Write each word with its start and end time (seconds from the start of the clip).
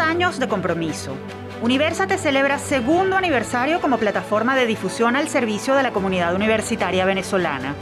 años 0.00 0.38
de 0.38 0.48
compromiso. 0.48 1.14
Universate 1.62 2.18
celebra 2.18 2.58
segundo 2.58 3.16
aniversario 3.16 3.80
como 3.80 3.98
plataforma 3.98 4.56
de 4.56 4.66
difusión 4.66 5.14
al 5.14 5.28
servicio 5.28 5.74
de 5.74 5.82
la 5.82 5.92
comunidad 5.92 6.34
universitaria 6.34 7.04
venezolana. 7.04 7.74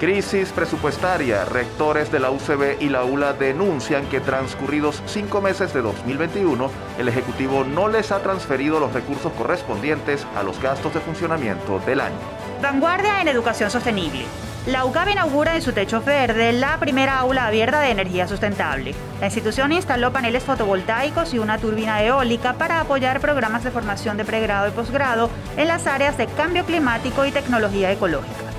Crisis 0.00 0.50
presupuestaria. 0.50 1.44
Rectores 1.44 2.10
de 2.10 2.18
la 2.18 2.32
UCB 2.32 2.80
y 2.80 2.88
la 2.88 3.04
ULA 3.04 3.34
denuncian 3.34 4.04
que 4.06 4.18
transcurridos 4.18 5.00
cinco 5.06 5.40
meses 5.40 5.72
de 5.72 5.80
2021, 5.80 6.70
el 6.98 7.06
Ejecutivo 7.06 7.62
no 7.62 7.86
les 7.86 8.10
ha 8.10 8.20
transferido 8.20 8.80
los 8.80 8.92
recursos 8.92 9.30
correspondientes 9.34 10.26
a 10.34 10.42
los 10.42 10.60
gastos 10.60 10.94
de 10.94 11.00
funcionamiento 11.00 11.78
del 11.86 12.00
año. 12.00 12.16
Vanguardia 12.60 13.20
en 13.20 13.28
educación 13.28 13.70
sostenible. 13.70 14.24
La 14.66 14.84
UCAB 14.84 15.10
inaugura 15.10 15.56
en 15.56 15.62
su 15.62 15.72
techo 15.72 16.02
verde 16.02 16.52
la 16.52 16.78
primera 16.78 17.18
aula 17.18 17.48
abierta 17.48 17.80
de 17.80 17.90
energía 17.90 18.28
sustentable. 18.28 18.94
La 19.18 19.26
institución 19.26 19.72
instaló 19.72 20.12
paneles 20.12 20.44
fotovoltaicos 20.44 21.34
y 21.34 21.40
una 21.40 21.58
turbina 21.58 22.00
eólica 22.04 22.52
para 22.52 22.80
apoyar 22.80 23.18
programas 23.18 23.64
de 23.64 23.72
formación 23.72 24.16
de 24.18 24.24
pregrado 24.24 24.68
y 24.68 24.70
posgrado 24.70 25.30
en 25.56 25.66
las 25.66 25.88
áreas 25.88 26.16
de 26.16 26.28
cambio 26.28 26.64
climático 26.64 27.26
y 27.26 27.32
tecnología 27.32 27.90
ecológica 27.90 28.51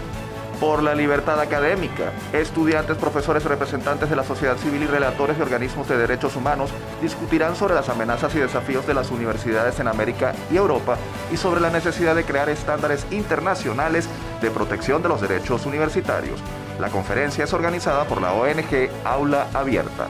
por 0.63 0.81
la 0.81 0.95
libertad 0.95 1.41
académica. 1.41 2.13
Estudiantes, 2.31 2.95
profesores, 2.95 3.43
representantes 3.43 4.09
de 4.09 4.15
la 4.15 4.23
sociedad 4.23 4.55
civil 4.55 4.83
y 4.83 4.85
relatores 4.85 5.35
de 5.35 5.43
organismos 5.43 5.89
de 5.89 5.97
derechos 5.97 6.37
humanos 6.37 6.69
discutirán 7.01 7.57
sobre 7.57 7.73
las 7.73 7.89
amenazas 7.89 8.33
y 8.33 8.39
desafíos 8.39 8.87
de 8.87 8.93
las 8.93 9.11
universidades 9.11 9.81
en 9.81 9.89
América 9.89 10.33
y 10.49 10.55
Europa 10.55 10.95
y 11.33 11.35
sobre 11.35 11.59
la 11.59 11.69
necesidad 11.69 12.15
de 12.15 12.23
crear 12.23 12.47
estándares 12.47 13.05
internacionales 13.11 14.07
de 14.41 14.51
protección 14.51 15.03
de 15.03 15.09
los 15.09 15.19
derechos 15.19 15.65
universitarios. 15.65 16.39
La 16.79 16.87
conferencia 16.87 17.43
es 17.43 17.51
organizada 17.51 18.05
por 18.05 18.21
la 18.21 18.31
ONG 18.31 18.89
Aula 19.03 19.47
Abierta. 19.53 20.07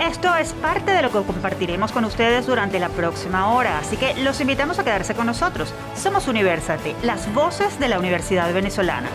Esto 0.00 0.34
es 0.34 0.54
parte 0.54 0.90
de 0.90 1.02
lo 1.02 1.12
que 1.12 1.22
compartiremos 1.22 1.92
con 1.92 2.04
ustedes 2.04 2.46
durante 2.46 2.80
la 2.80 2.88
próxima 2.88 3.54
hora, 3.54 3.78
así 3.78 3.96
que 3.96 4.14
los 4.24 4.40
invitamos 4.40 4.80
a 4.80 4.82
quedarse 4.82 5.14
con 5.14 5.26
nosotros. 5.26 5.72
Somos 5.94 6.26
Universate, 6.26 6.96
las 7.04 7.32
voces 7.32 7.78
de 7.78 7.86
la 7.86 8.00
Universidad 8.00 8.52
Venezolana. 8.52 9.08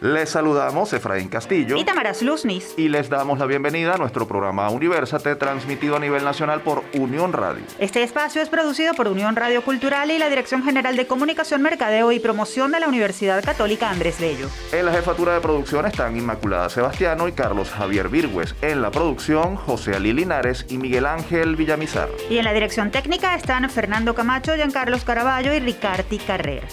Les 0.00 0.30
saludamos 0.30 0.90
Efraín 0.94 1.28
Castillo 1.28 1.76
y 1.76 1.84
Tamara 1.84 2.12
Luznis 2.22 2.72
y 2.78 2.88
les 2.88 3.10
damos 3.10 3.38
la 3.38 3.44
bienvenida 3.44 3.96
a 3.96 3.98
nuestro 3.98 4.26
programa 4.26 4.70
Universate 4.70 5.36
transmitido 5.36 5.96
a 5.96 5.98
nivel 5.98 6.24
nacional 6.24 6.62
por 6.62 6.84
Unión 6.94 7.34
Radio. 7.34 7.62
Este 7.78 8.02
espacio 8.02 8.40
es 8.40 8.48
producido 8.48 8.94
por 8.94 9.08
Unión 9.08 9.36
Radio 9.36 9.62
Cultural 9.62 10.10
y 10.10 10.16
la 10.16 10.30
Dirección 10.30 10.62
General 10.62 10.96
de 10.96 11.06
Comunicación, 11.06 11.60
Mercadeo 11.60 12.12
y 12.12 12.18
Promoción 12.18 12.72
de 12.72 12.80
la 12.80 12.88
Universidad 12.88 13.44
Católica 13.44 13.90
Andrés 13.90 14.18
Bello. 14.18 14.48
En 14.72 14.86
la 14.86 14.92
jefatura 14.92 15.34
de 15.34 15.42
producción 15.42 15.84
están 15.84 16.16
Inmaculada 16.16 16.70
Sebastiano 16.70 17.28
y 17.28 17.32
Carlos 17.32 17.68
Javier 17.70 18.08
Virgües. 18.08 18.54
En 18.62 18.80
la 18.80 18.90
producción, 18.90 19.56
José 19.56 19.96
Ali 19.96 20.14
Linares 20.14 20.64
y 20.70 20.78
Miguel 20.78 21.04
Ángel 21.04 21.56
Villamizar. 21.56 22.08
Y 22.30 22.38
en 22.38 22.44
la 22.44 22.54
dirección 22.54 22.90
técnica 22.90 23.34
están 23.34 23.68
Fernando 23.68 24.14
Camacho, 24.14 24.54
Giancarlos 24.54 25.04
Caraballo 25.04 25.52
y 25.52 25.60
Ricardi 25.60 26.16
Carrera. 26.16 26.66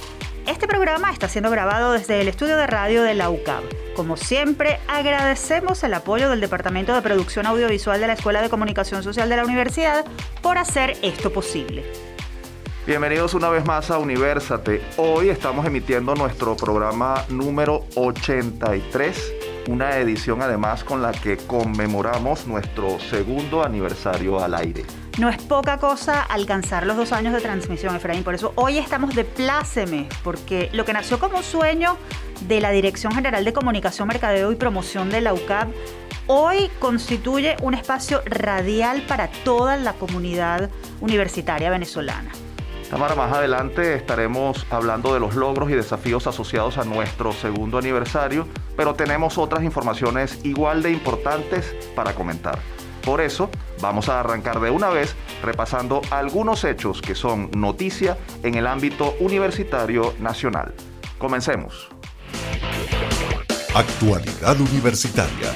Este 0.48 0.66
programa 0.66 1.12
está 1.12 1.28
siendo 1.28 1.52
grabado 1.52 1.92
desde 1.92 2.22
el 2.22 2.30
estudio 2.30 2.56
de 2.56 2.68
radio 2.68 3.04
de 3.04 3.14
la 3.16 3.30
UCAB. 3.30 3.64
Como 3.98 4.16
siempre, 4.16 4.80
agradecemos 4.88 5.84
el 5.84 5.94
apoyo 5.94 6.30
del 6.30 6.40
Departamento 6.40 6.96
de 6.96 7.02
Producción 7.02 7.46
Audiovisual 7.48 8.00
de 8.00 8.08
la 8.08 8.14
Escuela 8.14 8.42
de 8.42 8.50
Comunicación 8.50 9.04
Social 9.04 9.28
de 9.28 9.36
la 9.36 9.44
Universidad 9.44 10.06
por 10.42 10.58
hacer 10.58 10.96
esto 11.02 11.34
posible. 11.34 11.84
Bienvenidos 12.86 13.34
una 13.34 13.50
vez 13.50 13.66
más 13.66 13.92
a 13.92 13.98
Universate. 13.98 14.82
Hoy 14.96 15.28
estamos 15.28 15.66
emitiendo 15.66 16.16
nuestro 16.16 16.56
programa 16.56 17.26
número 17.28 17.84
83, 17.96 19.34
una 19.68 19.98
edición 19.98 20.42
además 20.42 20.86
con 20.86 21.02
la 21.02 21.12
que 21.12 21.36
conmemoramos 21.36 22.48
nuestro 22.48 23.00
segundo 23.02 23.66
aniversario 23.66 24.42
al 24.42 24.56
aire. 24.56 24.86
No 25.18 25.30
es 25.30 25.38
poca 25.42 25.80
cosa 25.80 26.22
alcanzar 26.22 26.86
los 26.86 26.96
dos 26.96 27.12
años 27.12 27.34
de 27.34 27.42
transmisión, 27.42 27.96
Efraín. 27.96 28.24
Por 28.24 28.36
eso 28.36 28.54
hoy 28.54 28.78
estamos 28.78 29.16
de 29.16 29.24
pláceme, 29.24 30.08
porque 30.24 30.70
lo 30.74 30.86
que 30.86 30.94
nació 30.94 31.18
como 31.18 31.38
un 31.38 31.44
sueño 31.44 31.98
de 32.42 32.62
la 32.62 32.70
Dirección 32.70 33.12
General 33.14 33.44
de 33.44 33.52
Comunicación, 33.52 34.08
Mercadeo 34.08 34.52
y 34.52 34.56
Promoción 34.56 35.10
de 35.10 35.22
la 35.22 35.34
UCAP, 35.34 35.70
hoy 36.28 36.70
constituye 36.78 37.56
un 37.64 37.74
espacio 37.74 38.22
radial 38.26 39.02
para 39.08 39.28
toda 39.44 39.76
la 39.76 39.94
comunidad 39.94 40.70
universitaria 41.02 41.72
venezolana. 41.72 42.30
Tamara, 42.92 43.16
más 43.16 43.34
adelante 43.34 43.96
estaremos 43.96 44.68
hablando 44.70 45.16
de 45.16 45.20
los 45.20 45.34
logros 45.34 45.72
y 45.72 45.74
desafíos 45.74 46.28
asociados 46.28 46.78
a 46.78 46.86
nuestro 46.86 47.34
segundo 47.34 47.80
aniversario, 47.80 48.48
pero 48.76 48.94
tenemos 48.94 49.40
otras 49.40 49.64
informaciones 49.64 50.40
igual 50.44 50.84
de 50.84 50.92
importantes 50.92 51.76
para 51.96 52.14
comentar. 52.14 52.60
Por 53.08 53.22
eso, 53.22 53.50
vamos 53.80 54.10
a 54.10 54.20
arrancar 54.20 54.60
de 54.60 54.70
una 54.70 54.90
vez 54.90 55.16
repasando 55.42 56.02
algunos 56.12 56.66
hechos 56.66 57.02
que 57.02 57.16
son 57.16 57.50
noticia 57.56 58.18
en 58.44 58.56
el 58.56 58.68
ámbito 58.68 59.16
universitario 59.22 60.14
nacional. 60.20 60.74
Comencemos. 61.18 61.88
Actualidad 63.74 64.60
Universitaria. 64.60 65.54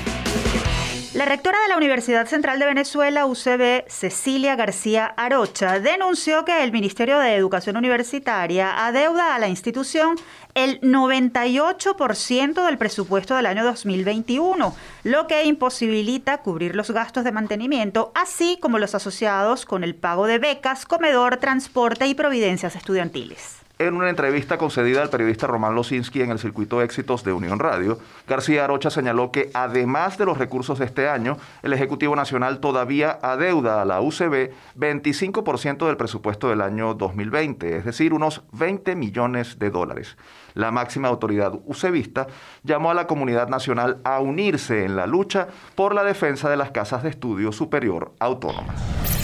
La 1.21 1.25
rectora 1.25 1.61
de 1.61 1.67
la 1.67 1.77
Universidad 1.77 2.25
Central 2.25 2.57
de 2.57 2.65
Venezuela, 2.65 3.27
UCB, 3.27 3.87
Cecilia 3.87 4.55
García 4.55 5.05
Arocha, 5.05 5.79
denunció 5.79 6.45
que 6.45 6.63
el 6.63 6.71
Ministerio 6.71 7.19
de 7.19 7.35
Educación 7.35 7.77
Universitaria 7.77 8.87
adeuda 8.87 9.35
a 9.35 9.37
la 9.37 9.47
institución 9.47 10.15
el 10.55 10.81
98% 10.81 12.65
del 12.65 12.77
presupuesto 12.79 13.35
del 13.35 13.45
año 13.45 13.63
2021, 13.63 14.75
lo 15.03 15.27
que 15.27 15.45
imposibilita 15.45 16.39
cubrir 16.39 16.75
los 16.75 16.89
gastos 16.89 17.23
de 17.23 17.31
mantenimiento, 17.31 18.11
así 18.15 18.57
como 18.59 18.79
los 18.79 18.95
asociados 18.95 19.67
con 19.67 19.83
el 19.83 19.93
pago 19.93 20.25
de 20.25 20.39
becas, 20.39 20.87
comedor, 20.87 21.37
transporte 21.37 22.07
y 22.07 22.15
providencias 22.15 22.75
estudiantiles. 22.75 23.61
En 23.81 23.95
una 23.95 24.11
entrevista 24.11 24.59
concedida 24.59 25.01
al 25.01 25.09
periodista 25.09 25.47
Román 25.47 25.73
Losinski 25.73 26.21
en 26.21 26.29
el 26.29 26.37
circuito 26.37 26.83
Éxitos 26.83 27.23
de 27.23 27.33
Unión 27.33 27.57
Radio, 27.57 27.97
García 28.27 28.63
Arocha 28.63 28.91
señaló 28.91 29.31
que 29.31 29.49
además 29.55 30.19
de 30.19 30.25
los 30.27 30.37
recursos 30.37 30.77
de 30.77 30.85
este 30.85 31.09
año, 31.09 31.39
el 31.63 31.73
Ejecutivo 31.73 32.15
Nacional 32.15 32.59
todavía 32.59 33.17
adeuda 33.23 33.81
a 33.81 33.85
la 33.85 33.99
UCB 33.99 34.51
25% 34.77 35.87
del 35.87 35.97
presupuesto 35.97 36.49
del 36.49 36.61
año 36.61 36.93
2020, 36.93 37.77
es 37.77 37.83
decir, 37.83 38.13
unos 38.13 38.43
20 38.51 38.95
millones 38.95 39.57
de 39.57 39.71
dólares. 39.71 40.15
La 40.53 40.69
máxima 40.69 41.07
autoridad 41.07 41.55
UCBista 41.65 42.27
llamó 42.61 42.91
a 42.91 42.93
la 42.93 43.07
comunidad 43.07 43.47
nacional 43.47 43.97
a 44.03 44.19
unirse 44.19 44.85
en 44.85 44.95
la 44.95 45.07
lucha 45.07 45.47
por 45.73 45.95
la 45.95 46.03
defensa 46.03 46.51
de 46.51 46.57
las 46.57 46.69
casas 46.69 47.01
de 47.01 47.09
estudio 47.09 47.51
superior 47.51 48.13
autónomas. 48.19 49.20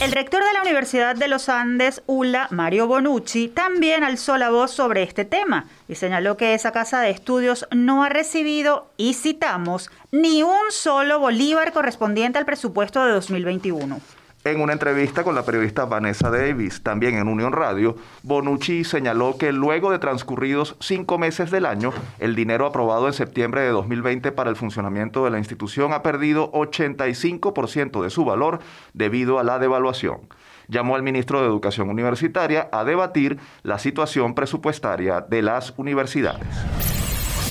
El 0.00 0.12
rector 0.12 0.44
de 0.44 0.52
la 0.52 0.62
Universidad 0.62 1.16
de 1.16 1.26
los 1.26 1.48
Andes, 1.48 2.02
ULA, 2.06 2.46
Mario 2.52 2.86
Bonucci, 2.86 3.48
también 3.48 4.04
alzó 4.04 4.38
la 4.38 4.48
voz 4.48 4.70
sobre 4.70 5.02
este 5.02 5.24
tema 5.24 5.66
y 5.88 5.96
señaló 5.96 6.36
que 6.36 6.54
esa 6.54 6.70
casa 6.70 7.00
de 7.00 7.10
estudios 7.10 7.66
no 7.72 8.04
ha 8.04 8.08
recibido, 8.08 8.92
y 8.96 9.14
citamos, 9.14 9.90
ni 10.12 10.44
un 10.44 10.70
solo 10.70 11.18
bolívar 11.18 11.72
correspondiente 11.72 12.38
al 12.38 12.46
presupuesto 12.46 13.04
de 13.04 13.10
2021. 13.10 14.00
En 14.48 14.62
una 14.62 14.72
entrevista 14.72 15.24
con 15.24 15.34
la 15.34 15.44
periodista 15.44 15.84
Vanessa 15.84 16.30
Davis, 16.30 16.82
también 16.82 17.16
en 17.16 17.28
Unión 17.28 17.52
Radio, 17.52 17.96
Bonucci 18.22 18.82
señaló 18.82 19.36
que 19.36 19.52
luego 19.52 19.90
de 19.90 19.98
transcurridos 19.98 20.74
cinco 20.80 21.18
meses 21.18 21.50
del 21.50 21.66
año, 21.66 21.92
el 22.18 22.34
dinero 22.34 22.64
aprobado 22.64 23.08
en 23.08 23.12
septiembre 23.12 23.60
de 23.60 23.68
2020 23.68 24.32
para 24.32 24.48
el 24.48 24.56
funcionamiento 24.56 25.22
de 25.22 25.32
la 25.32 25.38
institución 25.38 25.92
ha 25.92 26.02
perdido 26.02 26.50
85% 26.52 28.02
de 28.02 28.08
su 28.08 28.24
valor 28.24 28.60
debido 28.94 29.38
a 29.38 29.44
la 29.44 29.58
devaluación. 29.58 30.20
Llamó 30.66 30.96
al 30.96 31.02
ministro 31.02 31.42
de 31.42 31.46
Educación 31.46 31.90
Universitaria 31.90 32.70
a 32.72 32.84
debatir 32.84 33.38
la 33.64 33.78
situación 33.78 34.34
presupuestaria 34.34 35.20
de 35.20 35.42
las 35.42 35.74
universidades. 35.76 36.48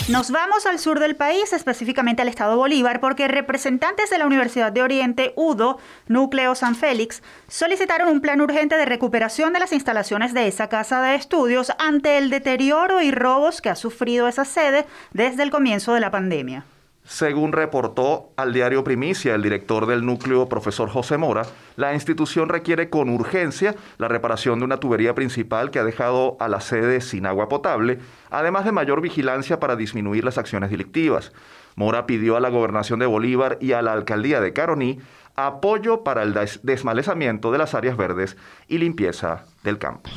Nos 0.09 0.31
vamos 0.31 0.65
al 0.65 0.79
sur 0.79 1.01
del 1.01 1.17
país, 1.17 1.51
específicamente 1.51 2.21
al 2.21 2.29
estado 2.29 2.55
Bolívar, 2.55 3.01
porque 3.01 3.27
representantes 3.27 4.09
de 4.09 4.17
la 4.17 4.25
Universidad 4.25 4.71
de 4.71 4.81
Oriente, 4.81 5.33
UDO, 5.35 5.79
Núcleo 6.07 6.55
San 6.55 6.75
Félix, 6.75 7.21
solicitaron 7.49 8.07
un 8.07 8.21
plan 8.21 8.39
urgente 8.39 8.77
de 8.77 8.85
recuperación 8.85 9.51
de 9.51 9.59
las 9.59 9.73
instalaciones 9.73 10.33
de 10.33 10.47
esa 10.47 10.69
casa 10.69 11.01
de 11.01 11.15
estudios 11.15 11.73
ante 11.77 12.17
el 12.17 12.29
deterioro 12.29 13.01
y 13.01 13.11
robos 13.11 13.59
que 13.59 13.69
ha 13.69 13.75
sufrido 13.75 14.29
esa 14.29 14.45
sede 14.45 14.85
desde 15.11 15.43
el 15.43 15.51
comienzo 15.51 15.93
de 15.93 15.99
la 15.99 16.09
pandemia. 16.09 16.63
Según 17.07 17.53
reportó 17.53 18.33
al 18.35 18.51
diario 18.51 18.83
Primicia 18.83 19.33
el 19.33 19.41
director 19.41 19.85
del 19.85 20.05
núcleo, 20.05 20.49
profesor 20.49 20.89
José 20.89 21.17
Mora, 21.17 21.43
la 21.77 21.93
institución 21.93 22.49
requiere 22.49 22.89
con 22.89 23.07
urgencia 23.07 23.75
la 23.97 24.09
reparación 24.09 24.59
de 24.59 24.65
una 24.65 24.81
tubería 24.81 25.15
principal 25.15 25.71
que 25.71 25.79
ha 25.79 25.85
dejado 25.85 26.35
a 26.41 26.49
la 26.49 26.59
sede 26.59 26.99
sin 26.99 27.25
agua 27.25 27.47
potable, 27.47 27.99
además 28.29 28.65
de 28.65 28.73
mayor 28.73 28.99
vigilancia 28.99 29.57
para 29.57 29.77
disminuir 29.77 30.25
las 30.25 30.37
acciones 30.37 30.69
delictivas. 30.69 31.31
Mora 31.77 32.07
pidió 32.07 32.35
a 32.35 32.41
la 32.41 32.49
gobernación 32.49 32.99
de 32.99 33.05
Bolívar 33.05 33.57
y 33.61 33.71
a 33.71 33.81
la 33.81 33.93
alcaldía 33.93 34.41
de 34.41 34.51
Caroní 34.51 34.99
apoyo 35.37 36.03
para 36.03 36.23
el 36.23 36.35
desmalezamiento 36.63 37.53
de 37.53 37.57
las 37.57 37.73
áreas 37.73 37.95
verdes 37.95 38.35
y 38.67 38.79
limpieza 38.79 39.45
del 39.63 39.77
campus. 39.77 40.11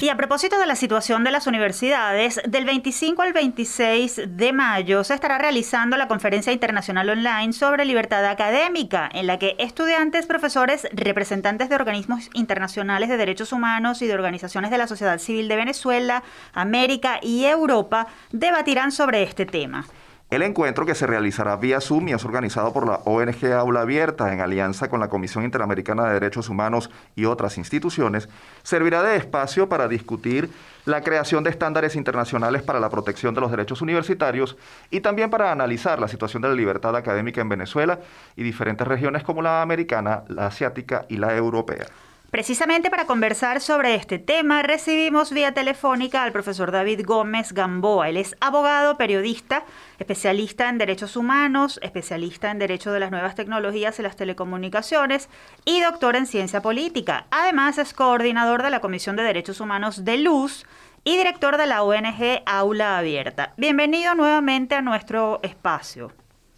Y 0.00 0.08
a 0.08 0.16
propósito 0.16 0.58
de 0.58 0.66
la 0.66 0.76
situación 0.76 1.24
de 1.24 1.30
las 1.30 1.46
universidades, 1.46 2.40
del 2.46 2.64
25 2.64 3.22
al 3.22 3.32
26 3.32 4.22
de 4.26 4.52
mayo 4.52 5.02
se 5.02 5.14
estará 5.14 5.38
realizando 5.38 5.96
la 5.96 6.08
conferencia 6.08 6.52
internacional 6.52 7.08
online 7.08 7.52
sobre 7.52 7.84
libertad 7.84 8.24
académica, 8.26 9.08
en 9.12 9.26
la 9.26 9.38
que 9.38 9.56
estudiantes, 9.58 10.26
profesores, 10.26 10.86
representantes 10.92 11.68
de 11.68 11.76
organismos 11.76 12.28
internacionales 12.34 13.08
de 13.08 13.16
derechos 13.16 13.52
humanos 13.52 14.02
y 14.02 14.06
de 14.06 14.14
organizaciones 14.14 14.70
de 14.70 14.78
la 14.78 14.88
sociedad 14.88 15.18
civil 15.18 15.48
de 15.48 15.56
Venezuela, 15.56 16.22
América 16.52 17.18
y 17.22 17.44
Europa 17.44 18.06
debatirán 18.30 18.92
sobre 18.92 19.22
este 19.22 19.46
tema. 19.46 19.86
El 20.34 20.42
encuentro, 20.42 20.84
que 20.84 20.96
se 20.96 21.06
realizará 21.06 21.54
vía 21.54 21.80
Zoom 21.80 22.08
y 22.08 22.12
es 22.12 22.24
organizado 22.24 22.72
por 22.72 22.88
la 22.88 22.96
ONG 23.04 23.52
Aula 23.52 23.82
Abierta 23.82 24.32
en 24.32 24.40
alianza 24.40 24.90
con 24.90 24.98
la 24.98 25.08
Comisión 25.08 25.44
Interamericana 25.44 26.06
de 26.06 26.14
Derechos 26.14 26.48
Humanos 26.48 26.90
y 27.14 27.26
otras 27.26 27.56
instituciones, 27.56 28.28
servirá 28.64 29.04
de 29.04 29.14
espacio 29.14 29.68
para 29.68 29.86
discutir 29.86 30.50
la 30.86 31.02
creación 31.02 31.44
de 31.44 31.50
estándares 31.50 31.94
internacionales 31.94 32.62
para 32.62 32.80
la 32.80 32.90
protección 32.90 33.32
de 33.32 33.42
los 33.42 33.52
derechos 33.52 33.80
universitarios 33.80 34.56
y 34.90 35.02
también 35.02 35.30
para 35.30 35.52
analizar 35.52 36.00
la 36.00 36.08
situación 36.08 36.42
de 36.42 36.48
la 36.48 36.54
libertad 36.54 36.96
académica 36.96 37.40
en 37.40 37.48
Venezuela 37.48 38.00
y 38.34 38.42
diferentes 38.42 38.88
regiones 38.88 39.22
como 39.22 39.40
la 39.40 39.62
americana, 39.62 40.24
la 40.26 40.48
asiática 40.48 41.06
y 41.08 41.16
la 41.16 41.36
europea. 41.36 41.86
Precisamente 42.34 42.90
para 42.90 43.06
conversar 43.06 43.60
sobre 43.60 43.94
este 43.94 44.18
tema, 44.18 44.64
recibimos 44.64 45.30
vía 45.30 45.54
telefónica 45.54 46.24
al 46.24 46.32
profesor 46.32 46.72
David 46.72 47.02
Gómez 47.06 47.52
Gamboa. 47.52 48.08
Él 48.08 48.16
es 48.16 48.34
abogado, 48.40 48.96
periodista, 48.96 49.62
especialista 50.00 50.68
en 50.68 50.78
derechos 50.78 51.16
humanos, 51.16 51.78
especialista 51.80 52.50
en 52.50 52.58
derecho 52.58 52.90
de 52.90 52.98
las 52.98 53.12
nuevas 53.12 53.36
tecnologías 53.36 54.00
y 54.00 54.02
las 54.02 54.16
telecomunicaciones 54.16 55.28
y 55.64 55.80
doctor 55.80 56.16
en 56.16 56.26
ciencia 56.26 56.60
política. 56.60 57.28
Además, 57.30 57.78
es 57.78 57.94
coordinador 57.94 58.64
de 58.64 58.70
la 58.70 58.80
Comisión 58.80 59.14
de 59.14 59.22
Derechos 59.22 59.60
Humanos 59.60 60.04
de 60.04 60.18
Luz 60.18 60.66
y 61.04 61.16
director 61.16 61.56
de 61.56 61.66
la 61.66 61.84
ONG 61.84 62.42
Aula 62.46 62.98
Abierta. 62.98 63.54
Bienvenido 63.56 64.16
nuevamente 64.16 64.74
a 64.74 64.82
nuestro 64.82 65.38
espacio. 65.44 66.10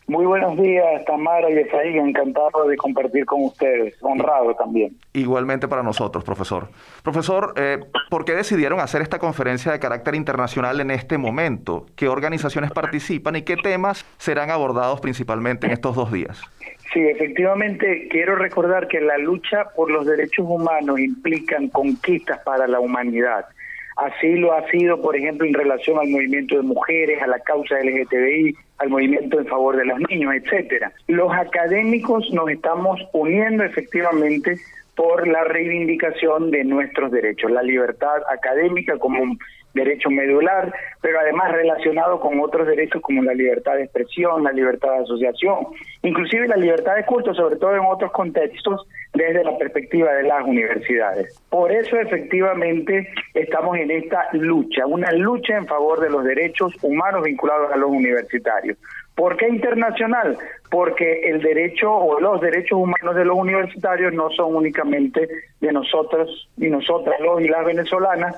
Muy 0.08 0.24
buenos 0.24 0.56
días, 0.56 1.04
Tamara 1.04 1.50
y 1.50 1.58
Efraín. 1.58 2.08
Encantado 2.08 2.68
de 2.68 2.76
compartir 2.76 3.24
con 3.24 3.42
ustedes. 3.44 3.94
Honrado 4.00 4.54
también. 4.54 4.96
Igualmente 5.12 5.66
para 5.66 5.82
nosotros, 5.82 6.22
profesor. 6.22 6.68
Profesor, 7.02 7.54
eh, 7.56 7.80
¿por 8.08 8.24
qué 8.24 8.34
decidieron 8.34 8.78
hacer 8.78 9.02
esta 9.02 9.18
conferencia 9.18 9.72
de 9.72 9.80
carácter 9.80 10.14
internacional 10.14 10.80
en 10.80 10.92
este 10.92 11.18
momento? 11.18 11.86
¿Qué 11.96 12.06
organizaciones 12.06 12.70
participan 12.70 13.34
y 13.34 13.42
qué 13.42 13.56
temas 13.56 14.04
serán 14.16 14.50
abordados 14.50 15.00
principalmente 15.00 15.66
en 15.66 15.72
estos 15.72 15.96
dos 15.96 16.12
días? 16.12 16.40
Sí, 16.92 17.00
efectivamente, 17.00 18.06
quiero 18.08 18.36
recordar 18.36 18.86
que 18.86 19.00
la 19.00 19.18
lucha 19.18 19.70
por 19.74 19.90
los 19.90 20.06
derechos 20.06 20.46
humanos 20.48 21.00
implican 21.00 21.68
conquistas 21.68 22.38
para 22.44 22.68
la 22.68 22.78
humanidad. 22.78 23.46
Así 23.96 24.36
lo 24.36 24.52
ha 24.52 24.68
sido, 24.70 25.00
por 25.00 25.16
ejemplo, 25.16 25.46
en 25.46 25.54
relación 25.54 25.98
al 25.98 26.08
movimiento 26.08 26.56
de 26.56 26.62
mujeres, 26.62 27.22
a 27.22 27.26
la 27.26 27.40
causa 27.40 27.80
LGTBI, 27.80 28.54
al 28.78 28.90
movimiento 28.90 29.38
en 29.38 29.46
favor 29.46 29.76
de 29.76 29.86
los 29.86 29.98
niños, 30.10 30.34
etcétera. 30.34 30.92
Los 31.08 31.32
académicos 31.32 32.30
nos 32.32 32.50
estamos 32.50 33.00
uniendo 33.12 33.64
efectivamente 33.64 34.58
por 34.94 35.26
la 35.26 35.44
reivindicación 35.44 36.50
de 36.50 36.64
nuestros 36.64 37.10
derechos, 37.10 37.50
la 37.50 37.62
libertad 37.62 38.22
académica 38.30 38.98
como 38.98 39.22
un 39.22 39.38
derecho 39.74 40.10
medular, 40.10 40.74
pero 41.02 41.20
además 41.20 41.52
relacionado 41.52 42.18
con 42.18 42.40
otros 42.40 42.66
derechos 42.66 43.02
como 43.02 43.22
la 43.22 43.34
libertad 43.34 43.74
de 43.74 43.84
expresión, 43.84 44.42
la 44.42 44.52
libertad 44.52 44.90
de 44.92 45.04
asociación, 45.04 45.66
inclusive 46.02 46.48
la 46.48 46.56
libertad 46.56 46.96
de 46.96 47.04
culto, 47.04 47.34
sobre 47.34 47.56
todo 47.56 47.74
en 47.74 47.84
otros 47.86 48.10
contextos 48.10 48.88
desde 49.14 49.44
la 49.44 49.56
perspectiva 49.56 50.12
de 50.12 50.24
las 50.24 50.44
universidades. 50.44 51.40
Por 51.48 51.72
eso 51.72 51.98
efectivamente 51.98 53.08
estamos 53.34 53.76
en 53.78 53.90
esta 53.90 54.28
lucha, 54.32 54.86
una 54.86 55.10
lucha 55.12 55.56
en 55.56 55.66
favor 55.66 56.00
de 56.00 56.10
los 56.10 56.24
derechos 56.24 56.74
humanos 56.82 57.24
vinculados 57.24 57.72
a 57.72 57.76
los 57.76 57.90
universitarios. 57.90 58.76
¿Por 59.14 59.36
qué 59.38 59.48
internacional? 59.48 60.36
Porque 60.70 61.30
el 61.30 61.40
derecho 61.40 61.90
o 61.90 62.20
los 62.20 62.40
derechos 62.40 62.78
humanos 62.78 63.16
de 63.16 63.24
los 63.24 63.38
universitarios 63.38 64.12
no 64.12 64.28
son 64.30 64.54
únicamente 64.54 65.26
de 65.60 65.72
nosotros 65.72 66.48
y 66.58 66.68
nosotras, 66.68 67.18
los 67.20 67.40
y 67.40 67.48
las 67.48 67.64
venezolanas, 67.64 68.36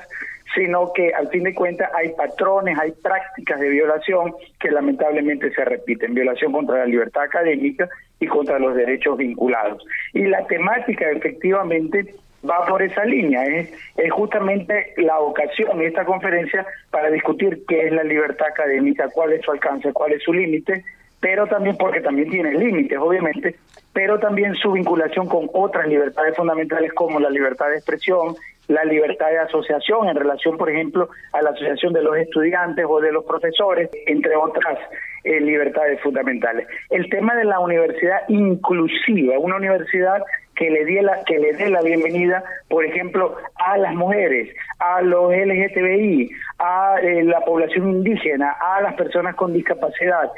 sino 0.54 0.92
que 0.92 1.12
al 1.12 1.28
fin 1.28 1.42
de 1.42 1.54
cuentas 1.54 1.90
hay 1.94 2.12
patrones, 2.12 2.78
hay 2.78 2.92
prácticas 2.92 3.60
de 3.60 3.68
violación 3.68 4.32
que 4.60 4.70
lamentablemente 4.70 5.52
se 5.52 5.64
repiten, 5.64 6.14
violación 6.14 6.52
contra 6.52 6.78
la 6.78 6.86
libertad 6.86 7.24
académica 7.24 7.88
y 8.20 8.26
contra 8.26 8.58
los 8.58 8.74
derechos 8.74 9.16
vinculados. 9.16 9.84
Y 10.12 10.24
la 10.24 10.46
temática 10.46 11.10
efectivamente 11.10 12.14
va 12.48 12.64
por 12.66 12.82
esa 12.82 13.04
línea, 13.04 13.44
es, 13.44 13.72
es 13.96 14.12
justamente 14.12 14.92
la 14.96 15.18
ocasión 15.18 15.78
de 15.78 15.86
esta 15.86 16.04
conferencia 16.04 16.66
para 16.90 17.10
discutir 17.10 17.64
qué 17.66 17.86
es 17.86 17.92
la 17.92 18.04
libertad 18.04 18.46
académica, 18.48 19.08
cuál 19.12 19.32
es 19.32 19.42
su 19.42 19.50
alcance, 19.50 19.92
cuál 19.92 20.12
es 20.12 20.22
su 20.22 20.32
límite, 20.32 20.84
pero 21.20 21.46
también 21.46 21.76
porque 21.76 22.00
también 22.00 22.30
tiene 22.30 22.54
límites, 22.54 22.98
obviamente, 22.98 23.56
pero 23.92 24.18
también 24.20 24.54
su 24.54 24.72
vinculación 24.72 25.26
con 25.26 25.48
otras 25.52 25.88
libertades 25.88 26.36
fundamentales 26.36 26.92
como 26.92 27.18
la 27.18 27.30
libertad 27.30 27.70
de 27.70 27.76
expresión, 27.76 28.36
la 28.68 28.84
libertad 28.84 29.28
de 29.28 29.38
asociación 29.38 30.08
en 30.08 30.16
relación, 30.16 30.56
por 30.56 30.70
ejemplo, 30.70 31.08
a 31.32 31.42
la 31.42 31.50
asociación 31.50 31.92
de 31.92 32.02
los 32.02 32.16
estudiantes 32.16 32.84
o 32.88 33.00
de 33.00 33.12
los 33.12 33.24
profesores, 33.24 33.90
entre 34.06 34.36
otras 34.36 34.78
eh, 35.24 35.40
libertades 35.40 36.00
fundamentales. 36.02 36.66
El 36.90 37.08
tema 37.08 37.34
de 37.34 37.44
la 37.44 37.60
universidad 37.60 38.20
inclusiva, 38.28 39.38
una 39.38 39.56
universidad 39.56 40.22
que 40.54 40.70
le 40.70 40.84
dé 40.84 41.02
la 41.02 41.24
que 41.24 41.38
le 41.38 41.52
dé 41.54 41.70
la 41.70 41.82
bienvenida, 41.82 42.44
por 42.68 42.84
ejemplo, 42.84 43.36
a 43.56 43.78
las 43.78 43.94
mujeres, 43.94 44.54
a 44.78 45.00
los 45.02 45.32
LGTBI, 45.32 46.30
a 46.58 46.96
eh, 47.00 47.24
la 47.24 47.40
población 47.40 47.88
indígena, 47.90 48.54
a 48.60 48.82
las 48.82 48.94
personas 48.94 49.34
con 49.34 49.52
discapacidad, 49.52 50.30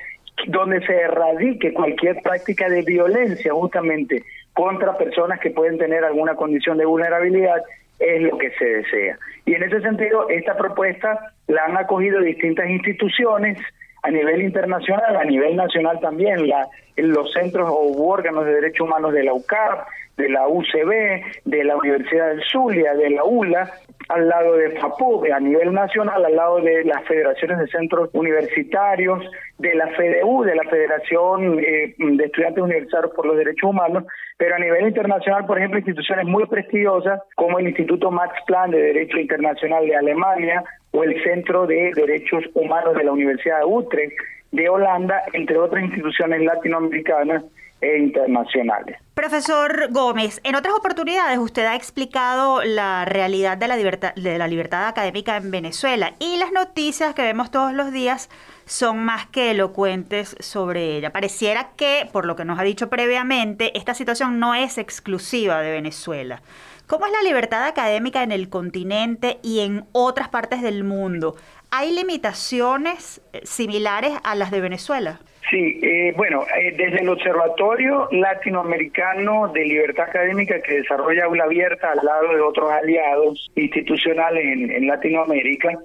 donde 0.46 0.84
se 0.86 0.94
erradique 0.94 1.72
cualquier 1.72 2.22
práctica 2.22 2.68
de 2.68 2.82
violencia 2.82 3.52
justamente 3.52 4.22
contra 4.52 4.96
personas 4.96 5.40
que 5.40 5.50
pueden 5.50 5.78
tener 5.78 6.04
alguna 6.04 6.34
condición 6.34 6.78
de 6.78 6.84
vulnerabilidad 6.84 7.62
es 8.00 8.22
lo 8.22 8.38
que 8.38 8.50
se 8.52 8.64
desea. 8.64 9.18
Y 9.44 9.54
en 9.54 9.62
ese 9.62 9.80
sentido, 9.82 10.28
esta 10.30 10.56
propuesta 10.56 11.32
la 11.46 11.64
han 11.64 11.76
acogido 11.76 12.20
distintas 12.20 12.68
instituciones 12.68 13.58
a 14.02 14.10
nivel 14.10 14.42
internacional, 14.42 15.16
a 15.16 15.24
nivel 15.24 15.56
nacional 15.56 16.00
también, 16.00 16.48
la, 16.48 16.66
los 16.96 17.32
centros 17.32 17.68
o 17.70 18.08
órganos 18.08 18.44
de 18.44 18.54
derechos 18.54 18.86
humanos 18.86 19.12
de 19.12 19.24
la 19.24 19.34
UCAP, 19.34 19.86
de 20.16 20.28
la 20.28 20.48
UCB, 20.48 21.22
de 21.44 21.64
la 21.64 21.76
Universidad 21.76 22.28
del 22.28 22.42
Zulia, 22.44 22.94
de 22.94 23.10
la 23.10 23.24
ULA, 23.24 23.70
al 24.08 24.28
lado 24.28 24.56
de 24.56 24.70
FAPUB, 24.78 25.32
a 25.32 25.40
nivel 25.40 25.72
nacional, 25.72 26.24
al 26.24 26.34
lado 26.34 26.60
de 26.60 26.84
las 26.84 27.04
federaciones 27.04 27.58
de 27.58 27.68
centros 27.68 28.10
universitarios, 28.12 29.24
de 29.58 29.74
la 29.74 29.86
FEDEU, 29.88 30.42
de 30.42 30.56
la 30.56 30.64
Federación 30.64 31.60
eh, 31.60 31.94
de 31.96 32.24
Estudiantes 32.24 32.62
Universitarios 32.62 33.12
por 33.14 33.26
los 33.26 33.36
Derechos 33.36 33.70
Humanos, 33.70 34.04
pero 34.36 34.56
a 34.56 34.58
nivel 34.58 34.88
internacional, 34.88 35.46
por 35.46 35.58
ejemplo, 35.58 35.78
instituciones 35.78 36.26
muy 36.26 36.46
prestigiosas 36.46 37.20
como 37.36 37.58
el 37.58 37.68
Instituto 37.68 38.10
Max 38.10 38.34
Planck 38.46 38.72
de 38.72 38.82
Derecho 38.82 39.18
Internacional 39.18 39.86
de 39.86 39.96
Alemania 39.96 40.64
o 40.92 41.04
el 41.04 41.22
Centro 41.22 41.66
de 41.66 41.92
Derechos 41.94 42.44
Humanos 42.54 42.94
de 42.94 43.04
la 43.04 43.12
Universidad 43.12 43.60
de 43.60 43.64
Utrecht 43.66 44.16
de 44.52 44.68
Holanda, 44.68 45.22
entre 45.32 45.58
otras 45.58 45.84
instituciones 45.84 46.42
latinoamericanas 46.42 47.44
e 47.80 47.98
internacionales. 47.98 48.98
Profesor 49.14 49.88
Gómez, 49.90 50.40
en 50.44 50.54
otras 50.54 50.74
oportunidades 50.74 51.38
usted 51.38 51.64
ha 51.64 51.76
explicado 51.76 52.62
la 52.62 53.04
realidad 53.04 53.56
de 53.56 53.68
la 53.68 53.76
libertad, 53.76 54.14
de 54.14 54.38
la 54.38 54.48
libertad 54.48 54.88
académica 54.88 55.36
en 55.36 55.50
Venezuela 55.50 56.14
y 56.18 56.38
las 56.38 56.52
noticias 56.52 57.14
que 57.14 57.22
vemos 57.22 57.50
todos 57.50 57.72
los 57.72 57.92
días 57.92 58.28
son 58.66 59.04
más 59.04 59.26
que 59.26 59.50
elocuentes 59.50 60.36
sobre 60.40 60.96
ella. 60.96 61.10
Pareciera 61.10 61.70
que, 61.76 62.08
por 62.12 62.24
lo 62.24 62.36
que 62.36 62.44
nos 62.44 62.58
ha 62.58 62.62
dicho 62.62 62.88
previamente, 62.88 63.76
esta 63.76 63.94
situación 63.94 64.38
no 64.38 64.54
es 64.54 64.78
exclusiva 64.78 65.60
de 65.60 65.72
Venezuela. 65.72 66.42
¿Cómo 66.90 67.06
es 67.06 67.12
la 67.12 67.22
libertad 67.22 67.68
académica 67.68 68.24
en 68.24 68.32
el 68.32 68.48
continente 68.48 69.36
y 69.44 69.60
en 69.60 69.84
otras 69.92 70.28
partes 70.28 70.60
del 70.60 70.82
mundo? 70.82 71.36
¿Hay 71.70 71.94
limitaciones 71.94 73.22
eh, 73.32 73.42
similares 73.44 74.10
a 74.24 74.34
las 74.34 74.50
de 74.50 74.60
Venezuela? 74.60 75.20
Sí, 75.48 75.78
eh, 75.84 76.12
bueno, 76.16 76.42
eh, 76.58 76.74
desde 76.76 77.02
el 77.02 77.08
Observatorio 77.10 78.08
Latinoamericano 78.10 79.52
de 79.52 79.66
Libertad 79.66 80.08
Académica 80.08 80.60
que 80.62 80.80
desarrolla 80.80 81.26
Aula 81.26 81.44
Abierta 81.44 81.92
al 81.92 82.04
lado 82.04 82.34
de 82.34 82.40
otros 82.40 82.72
aliados 82.72 83.48
institucionales 83.54 84.44
en 84.44 84.88
Latinoamérica, 84.88 85.78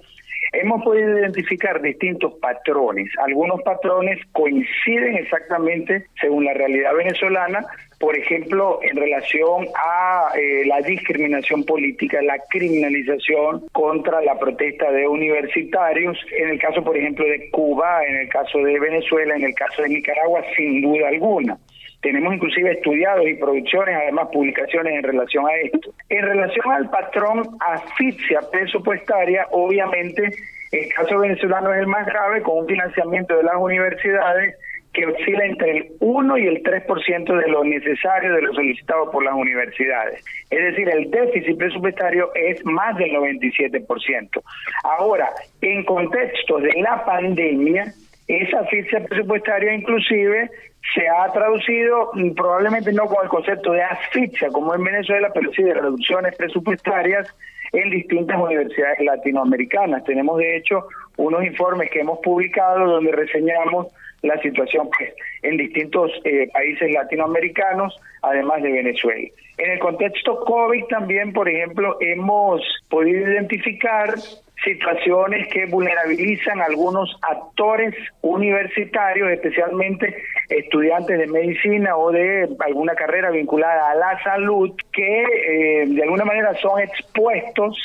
hemos 0.54 0.82
podido 0.82 1.18
identificar 1.18 1.80
distintos 1.80 2.34
patrones. 2.40 3.08
Algunos 3.18 3.62
patrones 3.62 4.18
coinciden 4.32 5.16
exactamente 5.16 6.06
según 6.20 6.46
la 6.46 6.54
realidad 6.54 6.94
venezolana, 6.94 7.64
por 7.98 8.16
ejemplo, 8.16 8.78
en 8.82 8.96
relación 8.96 9.66
a 9.74 10.30
eh, 10.36 10.66
la 10.66 10.80
discriminación 10.82 11.64
política, 11.64 12.20
la 12.22 12.38
criminalización 12.50 13.66
contra 13.72 14.20
la 14.20 14.38
protesta 14.38 14.90
de 14.90 15.08
universitarios, 15.08 16.18
en 16.38 16.50
el 16.50 16.58
caso, 16.58 16.84
por 16.84 16.96
ejemplo, 16.96 17.24
de 17.24 17.50
Cuba, 17.50 18.04
en 18.04 18.16
el 18.16 18.28
caso 18.28 18.58
de 18.58 18.78
Venezuela, 18.78 19.34
en 19.34 19.44
el 19.44 19.54
caso 19.54 19.82
de 19.82 19.88
Nicaragua, 19.88 20.42
sin 20.56 20.82
duda 20.82 21.08
alguna. 21.08 21.56
tenemos 22.02 22.34
inclusive 22.34 22.72
estudiados 22.72 23.26
y 23.26 23.34
producciones, 23.34 23.96
además 23.96 24.28
publicaciones 24.32 24.94
en 24.94 25.02
relación 25.02 25.46
a 25.46 25.54
esto. 25.56 25.92
En 26.10 26.22
relación 26.22 26.70
al 26.70 26.90
patrón 26.90 27.42
asfixia 27.60 28.40
presupuestaria, 28.52 29.46
obviamente 29.50 30.30
el 30.72 30.92
caso 30.92 31.18
venezolano 31.18 31.72
es 31.72 31.80
el 31.80 31.86
más 31.86 32.06
grave, 32.06 32.42
con 32.42 32.58
un 32.58 32.66
financiamiento 32.66 33.36
de 33.36 33.44
las 33.44 33.56
universidades 33.56 34.56
que 34.96 35.06
oscila 35.06 35.44
entre 35.44 35.70
el 35.72 35.86
1 36.00 36.38
y 36.38 36.46
el 36.46 36.62
3% 36.62 37.36
de 37.36 37.48
lo 37.48 37.62
necesario 37.64 38.34
de 38.34 38.42
lo 38.42 38.54
solicitado 38.54 39.10
por 39.10 39.22
las 39.22 39.34
universidades. 39.34 40.24
Es 40.48 40.64
decir, 40.64 40.88
el 40.88 41.10
déficit 41.10 41.58
presupuestario 41.58 42.30
es 42.34 42.64
más 42.64 42.96
del 42.96 43.10
97%. 43.10 44.42
Ahora, 44.84 45.28
en 45.60 45.84
contexto 45.84 46.58
de 46.58 46.72
la 46.80 47.04
pandemia, 47.04 47.92
esa 48.26 48.60
asfixia 48.60 49.04
presupuestaria 49.04 49.74
inclusive 49.74 50.50
se 50.94 51.06
ha 51.08 51.30
traducido 51.30 52.10
mm, 52.14 52.30
probablemente 52.32 52.90
no 52.92 53.04
con 53.04 53.22
el 53.22 53.28
concepto 53.28 53.72
de 53.72 53.82
asfixia 53.82 54.48
como 54.48 54.74
en 54.74 54.82
Venezuela, 54.82 55.30
pero 55.34 55.52
sí 55.52 55.62
de 55.62 55.74
reducciones 55.74 56.34
presupuestarias 56.36 57.28
en 57.72 57.90
distintas 57.90 58.40
universidades 58.40 59.00
latinoamericanas. 59.00 60.04
Tenemos 60.04 60.38
de 60.38 60.56
hecho 60.56 60.86
unos 61.18 61.44
informes 61.44 61.90
que 61.90 62.00
hemos 62.00 62.18
publicado 62.20 62.86
donde 62.86 63.12
reseñamos 63.12 63.88
la 64.26 64.40
situación 64.40 64.88
pues, 64.96 65.12
en 65.42 65.56
distintos 65.56 66.10
eh, 66.24 66.48
países 66.52 66.90
latinoamericanos, 66.92 67.98
además 68.22 68.62
de 68.62 68.72
Venezuela. 68.72 69.28
En 69.58 69.70
el 69.70 69.78
contexto 69.78 70.40
COVID 70.40 70.84
también, 70.86 71.32
por 71.32 71.48
ejemplo, 71.48 71.96
hemos 72.00 72.60
podido 72.88 73.30
identificar 73.30 74.14
situaciones 74.64 75.48
que 75.52 75.66
vulnerabilizan 75.66 76.60
a 76.60 76.64
algunos 76.64 77.16
actores 77.22 77.94
universitarios, 78.22 79.30
especialmente 79.30 80.16
estudiantes 80.48 81.18
de 81.18 81.26
medicina 81.26 81.96
o 81.96 82.10
de 82.10 82.48
alguna 82.60 82.94
carrera 82.94 83.30
vinculada 83.30 83.90
a 83.90 83.94
la 83.94 84.22
salud, 84.22 84.72
que 84.92 85.22
eh, 85.22 85.86
de 85.86 86.02
alguna 86.02 86.24
manera 86.24 86.54
son 86.54 86.80
expuestos 86.80 87.76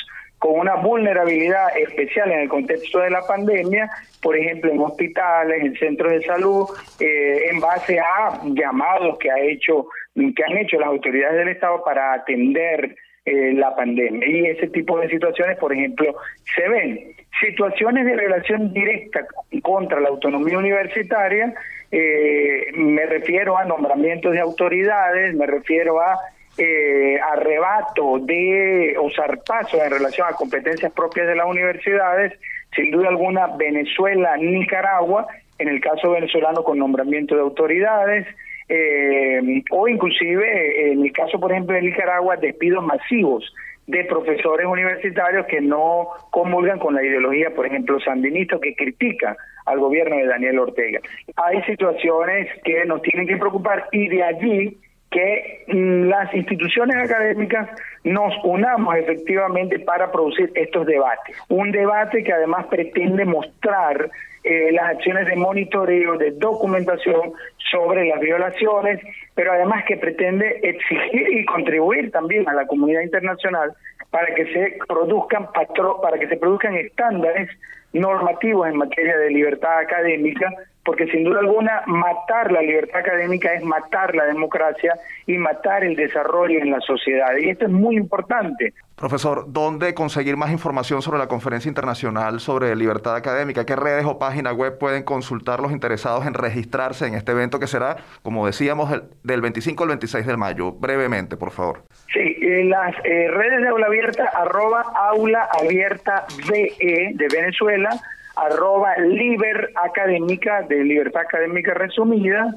con 0.42 0.58
una 0.58 0.74
vulnerabilidad 0.74 1.68
especial 1.78 2.32
en 2.32 2.40
el 2.40 2.48
contexto 2.48 2.98
de 2.98 3.10
la 3.10 3.22
pandemia, 3.24 3.88
por 4.20 4.36
ejemplo, 4.36 4.72
en 4.72 4.80
hospitales, 4.80 5.62
en 5.62 5.76
centros 5.76 6.10
de 6.10 6.22
salud, 6.22 6.66
eh, 6.98 7.42
en 7.48 7.60
base 7.60 8.00
a 8.00 8.40
llamados 8.46 9.18
que 9.18 9.30
ha 9.30 9.38
hecho 9.38 9.86
que 10.16 10.44
han 10.44 10.58
hecho 10.58 10.80
las 10.80 10.88
autoridades 10.88 11.36
del 11.36 11.48
Estado 11.50 11.84
para 11.84 12.14
atender 12.14 12.96
eh, 13.24 13.52
la 13.52 13.76
pandemia. 13.76 14.28
Y 14.28 14.46
ese 14.46 14.66
tipo 14.66 14.98
de 14.98 15.08
situaciones, 15.10 15.58
por 15.58 15.72
ejemplo, 15.72 16.16
se 16.56 16.68
ven. 16.68 16.98
Situaciones 17.40 18.04
de 18.04 18.16
relación 18.16 18.72
directa 18.72 19.24
contra 19.62 20.00
la 20.00 20.08
autonomía 20.08 20.58
universitaria, 20.58 21.54
eh, 21.92 22.66
me 22.74 23.06
refiero 23.06 23.56
a 23.56 23.64
nombramientos 23.64 24.32
de 24.32 24.40
autoridades, 24.40 25.36
me 25.36 25.46
refiero 25.46 26.00
a 26.00 26.18
eh, 26.58 27.18
arrebato 27.20 28.18
de 28.20 28.94
o 29.00 29.10
zarpazo 29.10 29.82
en 29.82 29.90
relación 29.90 30.28
a 30.28 30.36
competencias 30.36 30.92
propias 30.92 31.26
de 31.26 31.36
las 31.36 31.46
universidades, 31.46 32.38
sin 32.74 32.90
duda 32.90 33.08
alguna 33.08 33.48
Venezuela, 33.56 34.36
Nicaragua, 34.36 35.26
en 35.58 35.68
el 35.68 35.80
caso 35.80 36.10
venezolano 36.10 36.62
con 36.64 36.78
nombramiento 36.78 37.34
de 37.34 37.40
autoridades, 37.40 38.26
eh, 38.68 39.62
o 39.70 39.88
inclusive 39.88 40.92
en 40.92 41.04
el 41.04 41.12
caso, 41.12 41.38
por 41.38 41.52
ejemplo, 41.52 41.74
de 41.74 41.82
Nicaragua, 41.82 42.36
despidos 42.36 42.84
masivos 42.84 43.52
de 43.86 44.04
profesores 44.04 44.66
universitarios 44.66 45.46
que 45.46 45.60
no 45.60 46.08
comulgan 46.30 46.78
con 46.78 46.94
la 46.94 47.04
ideología, 47.04 47.50
por 47.54 47.66
ejemplo, 47.66 47.98
sandinista, 48.00 48.58
que 48.60 48.74
critica 48.74 49.36
al 49.66 49.78
gobierno 49.78 50.16
de 50.16 50.26
Daniel 50.26 50.60
Ortega. 50.60 51.00
Hay 51.36 51.62
situaciones 51.62 52.48
que 52.64 52.84
nos 52.84 53.02
tienen 53.02 53.26
que 53.26 53.36
preocupar 53.36 53.88
y 53.92 54.08
de 54.08 54.22
allí 54.22 54.76
que 55.12 55.64
mm, 55.68 56.08
las 56.08 56.34
instituciones 56.34 56.96
académicas 56.96 57.68
nos 58.02 58.32
unamos 58.42 58.96
efectivamente 58.96 59.78
para 59.78 60.10
producir 60.10 60.50
estos 60.54 60.86
debates. 60.86 61.36
Un 61.48 61.70
debate 61.70 62.24
que 62.24 62.32
además 62.32 62.66
pretende 62.66 63.24
mostrar 63.24 64.10
eh, 64.42 64.72
las 64.72 64.96
acciones 64.96 65.26
de 65.26 65.36
monitoreo, 65.36 66.18
de 66.18 66.32
documentación 66.32 67.32
sobre 67.70 68.08
las 68.08 68.18
violaciones, 68.18 69.00
pero 69.36 69.52
además 69.52 69.84
que 69.86 69.96
pretende 69.96 70.58
exigir 70.62 71.28
y 71.32 71.44
contribuir 71.44 72.10
también 72.10 72.48
a 72.48 72.54
la 72.54 72.66
comunidad 72.66 73.02
internacional 73.02 73.72
para 74.10 74.34
que 74.34 74.46
se 74.52 74.78
produzcan 74.88 75.48
para 75.52 76.18
que 76.18 76.28
se 76.28 76.36
produzcan 76.36 76.74
estándares 76.74 77.48
normativos 77.92 78.68
en 78.68 78.76
materia 78.76 79.16
de 79.16 79.30
libertad 79.30 79.78
académica 79.78 80.50
porque 80.84 81.06
sin 81.06 81.24
duda 81.24 81.40
alguna 81.40 81.82
matar 81.86 82.50
la 82.50 82.60
libertad 82.60 83.00
académica 83.00 83.54
es 83.54 83.62
matar 83.62 84.14
la 84.14 84.24
democracia 84.24 84.94
y 85.26 85.38
matar 85.38 85.84
el 85.84 85.94
desarrollo 85.94 86.58
en 86.60 86.70
la 86.70 86.80
sociedad. 86.80 87.36
Y 87.40 87.50
esto 87.50 87.66
es 87.66 87.70
muy 87.70 87.96
importante. 87.96 88.74
Profesor, 88.96 89.46
¿dónde 89.48 89.94
conseguir 89.94 90.36
más 90.36 90.50
información 90.50 91.02
sobre 91.02 91.18
la 91.18 91.26
conferencia 91.26 91.68
internacional 91.68 92.40
sobre 92.40 92.74
libertad 92.76 93.16
académica? 93.16 93.64
¿Qué 93.64 93.74
redes 93.74 94.04
o 94.04 94.18
páginas 94.18 94.54
web 94.54 94.78
pueden 94.78 95.02
consultar 95.02 95.60
los 95.60 95.72
interesados 95.72 96.26
en 96.26 96.34
registrarse 96.34 97.06
en 97.06 97.14
este 97.14 97.32
evento 97.32 97.58
que 97.58 97.66
será, 97.66 97.96
como 98.22 98.46
decíamos, 98.46 98.90
del 99.22 99.40
25 99.40 99.82
al 99.82 99.88
26 99.90 100.26
de 100.26 100.36
mayo? 100.36 100.72
Brevemente, 100.72 101.36
por 101.36 101.50
favor. 101.50 101.82
Sí, 102.12 102.36
en 102.42 102.70
las 102.70 102.94
eh, 103.04 103.28
redes 103.30 103.62
de 103.62 103.68
Aula 103.68 103.86
Abierta, 103.86 104.30
arroba 104.34 104.82
Aula 104.94 105.48
Abierta 105.58 106.26
VE 106.48 107.12
de 107.14 107.28
Venezuela, 107.28 107.90
arroba 108.36 108.96
Liber 108.96 109.70
Académica, 109.82 110.62
de 110.62 110.84
Libertad 110.84 111.22
Académica 111.22 111.74
Resumida, 111.74 112.54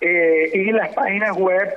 eh, 0.00 0.50
y 0.54 0.70
las 0.72 0.94
páginas 0.94 1.36
web 1.36 1.68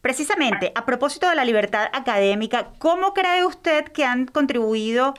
Precisamente, 0.00 0.70
a 0.76 0.86
propósito 0.86 1.28
de 1.28 1.34
la 1.34 1.44
libertad 1.44 1.88
académica, 1.92 2.68
¿cómo 2.78 3.12
cree 3.12 3.44
usted 3.44 3.86
que 3.86 4.04
han 4.04 4.26
contribuido 4.26 5.14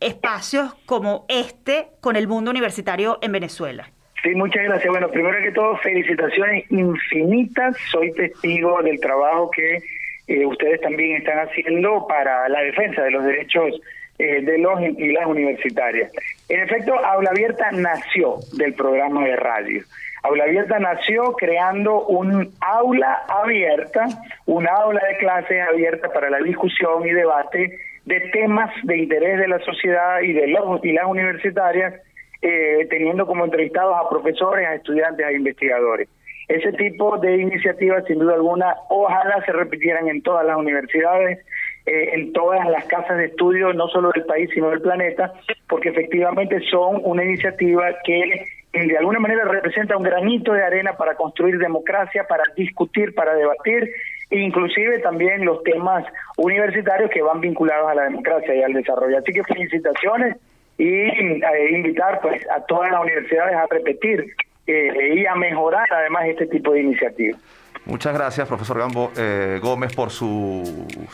espacios 0.00 0.74
como 0.86 1.24
este 1.28 1.90
con 2.00 2.16
el 2.16 2.26
mundo 2.26 2.50
universitario 2.50 3.20
en 3.22 3.30
Venezuela? 3.30 3.88
Sí, 4.24 4.30
muchas 4.34 4.64
gracias. 4.64 4.90
Bueno, 4.90 5.08
primero 5.08 5.38
que 5.40 5.52
todo, 5.52 5.76
felicitaciones 5.76 6.68
infinitas. 6.72 7.76
Soy 7.92 8.12
testigo 8.12 8.82
del 8.82 8.98
trabajo 8.98 9.52
que 9.52 9.78
eh, 10.26 10.44
ustedes 10.44 10.80
también 10.80 11.18
están 11.18 11.38
haciendo 11.38 12.08
para 12.08 12.48
la 12.48 12.60
defensa 12.62 13.02
de 13.02 13.12
los 13.12 13.24
derechos 13.24 13.80
eh, 14.18 14.42
de 14.42 14.58
los 14.58 14.80
y 14.80 15.12
las 15.12 15.26
universitarias. 15.26 16.10
En 16.48 16.60
efecto, 16.60 16.92
Aula 17.04 17.30
Abierta 17.30 17.70
nació 17.72 18.36
del 18.56 18.74
programa 18.74 19.24
de 19.24 19.36
radio. 19.36 19.82
Aula 20.22 20.44
Abierta 20.44 20.78
nació 20.78 21.32
creando 21.34 22.06
un 22.06 22.52
aula 22.60 23.22
abierta, 23.28 24.06
un 24.46 24.66
aula 24.68 25.00
de 25.08 25.18
clases 25.18 25.62
abierta 25.68 26.08
para 26.08 26.30
la 26.30 26.38
discusión 26.38 27.06
y 27.06 27.12
debate 27.12 27.78
de 28.04 28.20
temas 28.32 28.70
de 28.84 28.98
interés 28.98 29.38
de 29.38 29.48
la 29.48 29.58
sociedad 29.60 30.20
y 30.22 30.32
de 30.32 30.48
los 30.48 30.82
y 30.84 30.92
las 30.92 31.06
universitarias, 31.06 31.94
eh, 32.42 32.86
teniendo 32.90 33.26
como 33.26 33.44
entrevistados 33.44 33.94
a 33.96 34.08
profesores, 34.08 34.66
a 34.66 34.74
estudiantes, 34.74 35.26
a 35.26 35.32
investigadores. 35.32 36.08
Ese 36.48 36.72
tipo 36.72 37.18
de 37.18 37.36
iniciativas, 37.36 38.04
sin 38.06 38.18
duda 38.18 38.34
alguna, 38.34 38.74
ojalá 38.88 39.44
se 39.44 39.52
repitieran 39.52 40.08
en 40.08 40.22
todas 40.22 40.46
las 40.46 40.56
universidades, 40.56 41.44
eh, 41.88 42.10
en 42.14 42.32
todas 42.32 42.68
las 42.68 42.84
casas 42.84 43.16
de 43.16 43.26
estudio, 43.26 43.72
no 43.72 43.88
solo 43.88 44.10
del 44.14 44.24
país, 44.24 44.50
sino 44.52 44.68
del 44.68 44.82
planeta, 44.82 45.32
porque 45.68 45.88
efectivamente 45.88 46.60
son 46.70 47.00
una 47.02 47.24
iniciativa 47.24 47.86
que 48.04 48.44
de 48.72 48.98
alguna 48.98 49.18
manera 49.18 49.44
representa 49.44 49.96
un 49.96 50.02
granito 50.02 50.52
de 50.52 50.62
arena 50.62 50.92
para 50.98 51.14
construir 51.14 51.58
democracia, 51.58 52.26
para 52.28 52.44
discutir, 52.54 53.14
para 53.14 53.34
debatir, 53.34 53.90
e 54.30 54.38
inclusive 54.38 54.98
también 54.98 55.44
los 55.44 55.62
temas 55.62 56.04
universitarios 56.36 57.10
que 57.10 57.22
van 57.22 57.40
vinculados 57.40 57.90
a 57.90 57.94
la 57.94 58.04
democracia 58.04 58.54
y 58.54 58.62
al 58.62 58.74
desarrollo. 58.74 59.18
Así 59.18 59.32
que 59.32 59.42
felicitaciones 59.44 60.36
y 60.76 60.86
eh, 60.86 61.70
invitar 61.70 62.20
pues 62.20 62.46
a 62.50 62.60
todas 62.66 62.90
las 62.90 63.00
universidades 63.00 63.56
a 63.56 63.66
repetir 63.70 64.26
eh, 64.66 65.14
y 65.14 65.24
a 65.24 65.34
mejorar 65.34 65.86
además 65.90 66.26
este 66.26 66.46
tipo 66.46 66.72
de 66.72 66.80
iniciativas. 66.80 67.40
Muchas 67.88 68.12
gracias, 68.12 68.46
profesor 68.46 68.78
Gambo, 68.78 69.10
eh, 69.16 69.60
Gómez, 69.62 69.94
por 69.94 70.10
sus 70.10 70.68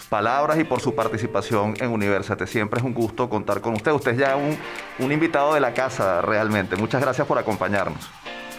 palabras 0.08 0.58
y 0.58 0.64
por 0.64 0.80
su 0.80 0.92
participación 0.92 1.74
en 1.78 1.90
Universate. 1.90 2.48
Siempre 2.48 2.80
es 2.80 2.84
un 2.84 2.92
gusto 2.92 3.30
contar 3.30 3.60
con 3.60 3.74
usted. 3.74 3.92
Usted 3.92 4.10
es 4.10 4.18
ya 4.18 4.34
un, 4.34 4.58
un 4.98 5.12
invitado 5.12 5.54
de 5.54 5.60
la 5.60 5.72
casa, 5.72 6.20
realmente. 6.20 6.74
Muchas 6.74 7.00
gracias 7.00 7.28
por 7.28 7.38
acompañarnos. 7.38 8.10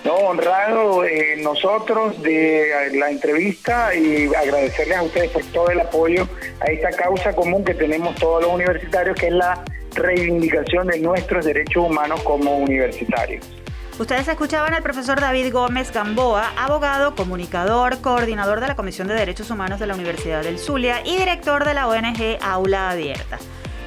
No, 0.05 0.13
honrado 0.13 1.03
eh, 1.03 1.35
nosotros 1.41 2.21
de 2.21 2.91
la 2.93 3.11
entrevista 3.11 3.93
y 3.93 4.33
agradecerles 4.33 4.97
a 4.97 5.03
ustedes 5.03 5.31
por 5.31 5.43
todo 5.47 5.69
el 5.71 5.81
apoyo 5.81 6.25
a 6.61 6.71
esta 6.71 6.91
causa 6.91 7.35
común 7.35 7.65
que 7.65 7.73
tenemos 7.73 8.15
todos 8.15 8.43
los 8.43 8.53
universitarios, 8.53 9.19
que 9.19 9.27
es 9.27 9.33
la 9.33 9.61
reivindicación 9.93 10.87
de 10.87 10.99
nuestros 10.99 11.43
derechos 11.43 11.87
humanos 11.87 12.23
como 12.23 12.59
universitarios. 12.59 13.45
Ustedes 13.97 14.27
escuchaban 14.27 14.73
al 14.73 14.83
profesor 14.83 15.21
David 15.21 15.53
Gómez 15.53 15.93
Gamboa, 15.93 16.51
abogado, 16.57 17.15
comunicador, 17.15 18.01
coordinador 18.01 18.59
de 18.59 18.67
la 18.67 18.75
Comisión 18.75 19.07
de 19.07 19.13
Derechos 19.13 19.49
Humanos 19.49 19.79
de 19.79 19.87
la 19.87 19.95
Universidad 19.95 20.43
del 20.43 20.59
Zulia 20.59 20.99
y 21.05 21.17
director 21.17 21.63
de 21.63 21.73
la 21.73 21.87
ONG 21.87 22.37
Aula 22.41 22.89
Abierta. 22.89 23.39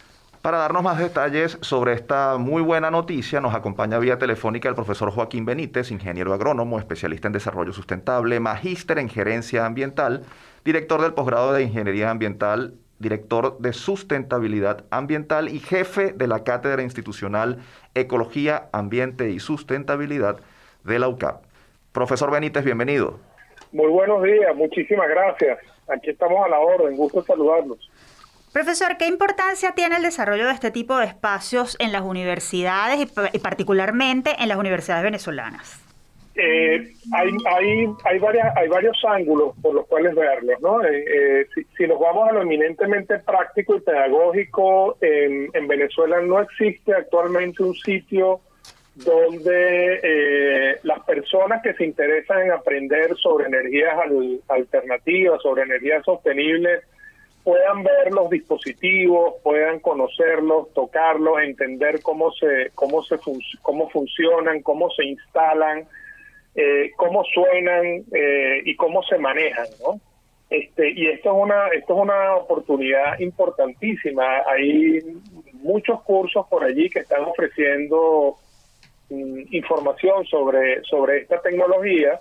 Para 0.46 0.58
darnos 0.58 0.84
más 0.84 1.00
detalles 1.00 1.58
sobre 1.60 1.92
esta 1.94 2.38
muy 2.38 2.62
buena 2.62 2.88
noticia, 2.88 3.40
nos 3.40 3.52
acompaña 3.52 3.98
vía 3.98 4.16
telefónica 4.16 4.68
el 4.68 4.76
profesor 4.76 5.10
Joaquín 5.10 5.44
Benítez, 5.44 5.90
ingeniero 5.90 6.32
agrónomo, 6.32 6.78
especialista 6.78 7.26
en 7.26 7.32
desarrollo 7.32 7.72
sustentable, 7.72 8.38
magíster 8.38 9.00
en 9.00 9.08
gerencia 9.08 9.66
ambiental, 9.66 10.22
director 10.64 11.02
del 11.02 11.14
posgrado 11.14 11.52
de 11.52 11.64
ingeniería 11.64 12.10
ambiental, 12.10 12.74
director 13.00 13.58
de 13.58 13.72
sustentabilidad 13.72 14.84
ambiental 14.90 15.48
y 15.48 15.58
jefe 15.58 16.12
de 16.12 16.28
la 16.28 16.44
cátedra 16.44 16.80
institucional 16.80 17.58
Ecología, 17.96 18.68
Ambiente 18.70 19.30
y 19.30 19.40
Sustentabilidad 19.40 20.36
de 20.84 20.98
la 21.00 21.08
UCAP. 21.08 21.42
Profesor 21.90 22.30
Benítez, 22.30 22.64
bienvenido. 22.64 23.18
Muy 23.72 23.88
buenos 23.90 24.22
días, 24.22 24.54
muchísimas 24.54 25.08
gracias. 25.08 25.58
Aquí 25.88 26.10
estamos 26.10 26.46
a 26.46 26.48
la 26.48 26.60
orden, 26.60 26.96
gusto 26.96 27.20
saludarlos. 27.24 27.90
Profesor, 28.56 28.96
¿qué 28.96 29.06
importancia 29.06 29.72
tiene 29.72 29.96
el 29.96 30.02
desarrollo 30.02 30.46
de 30.46 30.54
este 30.54 30.70
tipo 30.70 30.96
de 30.96 31.04
espacios 31.04 31.76
en 31.78 31.92
las 31.92 32.00
universidades 32.00 33.06
y, 33.34 33.38
particularmente 33.38 34.30
en 34.38 34.48
las 34.48 34.56
universidades 34.56 35.04
venezolanas? 35.04 35.78
Eh, 36.36 36.94
hay, 37.12 37.30
hay, 37.50 37.86
hay, 38.04 38.18
varias, 38.18 38.56
hay 38.56 38.66
varios 38.68 38.96
ángulos 39.06 39.54
por 39.60 39.74
los 39.74 39.86
cuales 39.86 40.14
verlos. 40.14 40.58
¿no? 40.62 40.82
Eh, 40.82 41.04
eh, 41.06 41.46
si, 41.76 41.86
nos 41.86 42.00
vamos 42.00 42.30
a 42.30 42.32
lo 42.32 42.40
eminentemente 42.40 43.18
práctico 43.18 43.76
y 43.76 43.80
pedagógico, 43.80 44.96
en, 45.02 45.50
en 45.52 45.68
Venezuela 45.68 46.22
no 46.22 46.40
existe 46.40 46.94
actualmente 46.94 47.62
un 47.62 47.74
sitio 47.74 48.40
donde 48.94 50.78
las 50.82 51.00
personas 51.00 51.60
que 51.62 51.74
se 51.74 51.84
interesan 51.84 52.40
en 52.40 52.52
aprender 52.52 53.14
sobre 53.18 53.48
energías 53.48 53.98
alternativas, 54.48 55.42
sobre 55.42 55.64
energías 55.64 56.02
sostenibles, 56.06 56.82
puedan 57.46 57.84
ver 57.84 58.12
los 58.12 58.28
dispositivos, 58.28 59.34
puedan 59.44 59.78
conocerlos, 59.78 60.74
tocarlos, 60.74 61.40
entender 61.42 62.02
cómo 62.02 62.32
se 62.32 62.72
cómo 62.74 63.04
se 63.04 63.18
cómo 63.62 63.88
funcionan, 63.88 64.62
cómo 64.62 64.90
se 64.90 65.04
instalan, 65.04 65.86
eh, 66.56 66.90
cómo 66.96 67.22
suenan 67.22 68.04
eh, 68.12 68.62
y 68.64 68.74
cómo 68.74 69.00
se 69.04 69.16
manejan, 69.18 69.68
¿no? 69.80 70.00
Este 70.50 70.90
y 70.90 71.06
esto 71.06 71.30
es 71.30 71.44
una 71.44 71.68
esto 71.68 71.94
es 71.94 72.00
una 72.02 72.34
oportunidad 72.34 73.16
importantísima. 73.20 74.42
Hay 74.52 74.98
muchos 75.52 76.02
cursos 76.02 76.48
por 76.48 76.64
allí 76.64 76.90
que 76.90 76.98
están 76.98 77.22
ofreciendo 77.26 78.38
mm, 79.08 79.42
información 79.52 80.26
sobre 80.26 80.82
sobre 80.82 81.18
esta 81.18 81.40
tecnología 81.40 82.20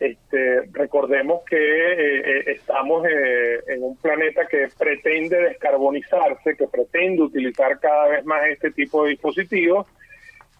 este, 0.00 0.62
recordemos 0.72 1.42
que 1.48 1.56
eh, 1.56 2.18
eh, 2.18 2.44
estamos 2.48 3.06
eh, 3.06 3.60
en 3.68 3.82
un 3.82 3.96
planeta 3.96 4.46
que 4.46 4.68
pretende 4.76 5.36
descarbonizarse, 5.36 6.56
que 6.56 6.66
pretende 6.66 7.22
utilizar 7.22 7.78
cada 7.78 8.08
vez 8.08 8.24
más 8.24 8.44
este 8.46 8.70
tipo 8.72 9.04
de 9.04 9.10
dispositivos. 9.10 9.86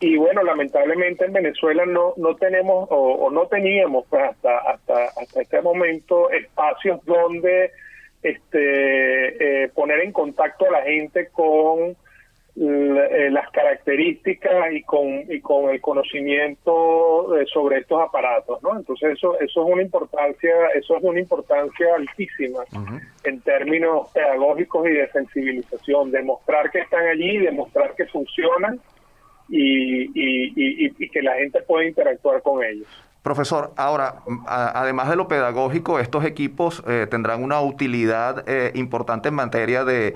Y 0.01 0.17
bueno, 0.17 0.43
lamentablemente 0.43 1.25
en 1.25 1.33
Venezuela 1.33 1.87
no, 1.87 2.15
no 2.17 2.37
tenemos 2.37 2.87
o, 2.91 3.31
no 3.31 3.47
teníamos 3.47 4.07
pues, 4.09 4.23
hasta, 4.23 4.59
hasta, 4.59 5.05
hasta 5.21 5.43
este 5.43 5.63
momento 5.63 6.31
espacios 6.31 7.05
donde 7.05 7.71
este, 8.23 9.71
poner 9.75 10.01
en 10.01 10.13
contacto 10.13 10.67
a 10.67 10.73
la 10.73 10.83
gente 10.83 11.29
con 11.29 11.81
eh, 11.91 11.97
las 12.57 13.51
características 13.51 14.73
y 14.73 14.83
con 14.83 15.25
y 15.29 15.41
con 15.41 15.71
el 15.71 15.81
conocimiento 15.81 17.37
eh, 17.37 17.47
sobre 17.53 17.79
estos 17.79 18.01
aparatos 18.01 18.63
no 18.63 18.77
entonces 18.77 19.17
eso 19.17 19.35
eso 19.41 19.67
es 19.67 19.73
una 19.73 19.83
importancia 19.83 20.53
eso 20.77 20.97
es 20.97 21.03
una 21.03 21.19
importancia 21.19 21.87
altísima 21.97 22.61
en 23.25 23.41
términos 23.41 24.09
pedagógicos 24.13 24.87
y 24.87 24.93
de 24.93 25.11
sensibilización 25.11 26.13
demostrar 26.13 26.71
que 26.71 26.79
están 26.81 27.05
allí 27.09 27.39
demostrar 27.39 27.93
que 27.97 28.07
funcionan 28.07 28.79
y, 29.49 30.05
y, 30.15 30.95
y 30.97 31.09
que 31.11 31.23
la 31.23 31.35
gente 31.35 31.61
puede 31.63 31.89
interactuar 31.89 32.41
con 32.41 32.63
ellos 32.63 32.89
Profesor, 33.25 33.73
ahora, 33.77 34.17
además 34.47 35.09
de 35.09 35.17
lo 35.17 35.29
pedagógico, 35.29 35.99
estos 35.99 36.27
equipos 36.27 36.83
eh, 36.87 37.07
tendrán 37.11 37.43
una 37.43 37.59
utilidad 37.63 38.45
eh, 38.47 38.71
importante 38.75 39.31
en 39.31 39.35
materia 39.35 39.83
de, 39.83 40.15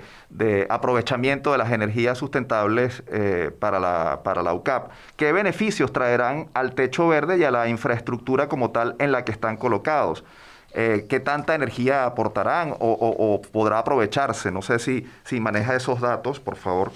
aprovechamiento 0.68 1.52
de 1.52 1.56
las 1.56 1.72
energías 1.72 2.18
sustentables 2.18 3.02
eh, 3.10 3.50
para, 3.58 3.80
la, 3.80 4.20
para 4.22 4.42
la 4.42 4.52
UCAP. 4.52 4.90
¿Qué 5.16 5.32
beneficios 5.32 5.90
traerán 5.90 6.48
al 6.52 6.74
techo 6.74 7.08
verde 7.08 7.38
y 7.38 7.44
a 7.44 7.50
la 7.50 7.70
infraestructura 7.70 8.46
como 8.46 8.72
tal 8.72 8.94
en 8.98 9.10
la 9.10 9.24
que 9.24 9.32
están 9.32 9.56
colocados? 9.56 10.22
¿Qué 10.74 11.20
tanta 11.24 11.54
energía 11.54 12.04
aportarán 12.04 12.74
o, 12.78 13.40
podrá 13.50 13.78
aprovecharse? 13.78 14.52
No 14.52 14.60
sé 14.60 14.78
si, 14.78 15.06
si 15.24 15.40
maneja 15.40 15.74
esos 15.74 15.98
datos, 16.02 16.40
por 16.40 16.56
favor. 16.56 16.92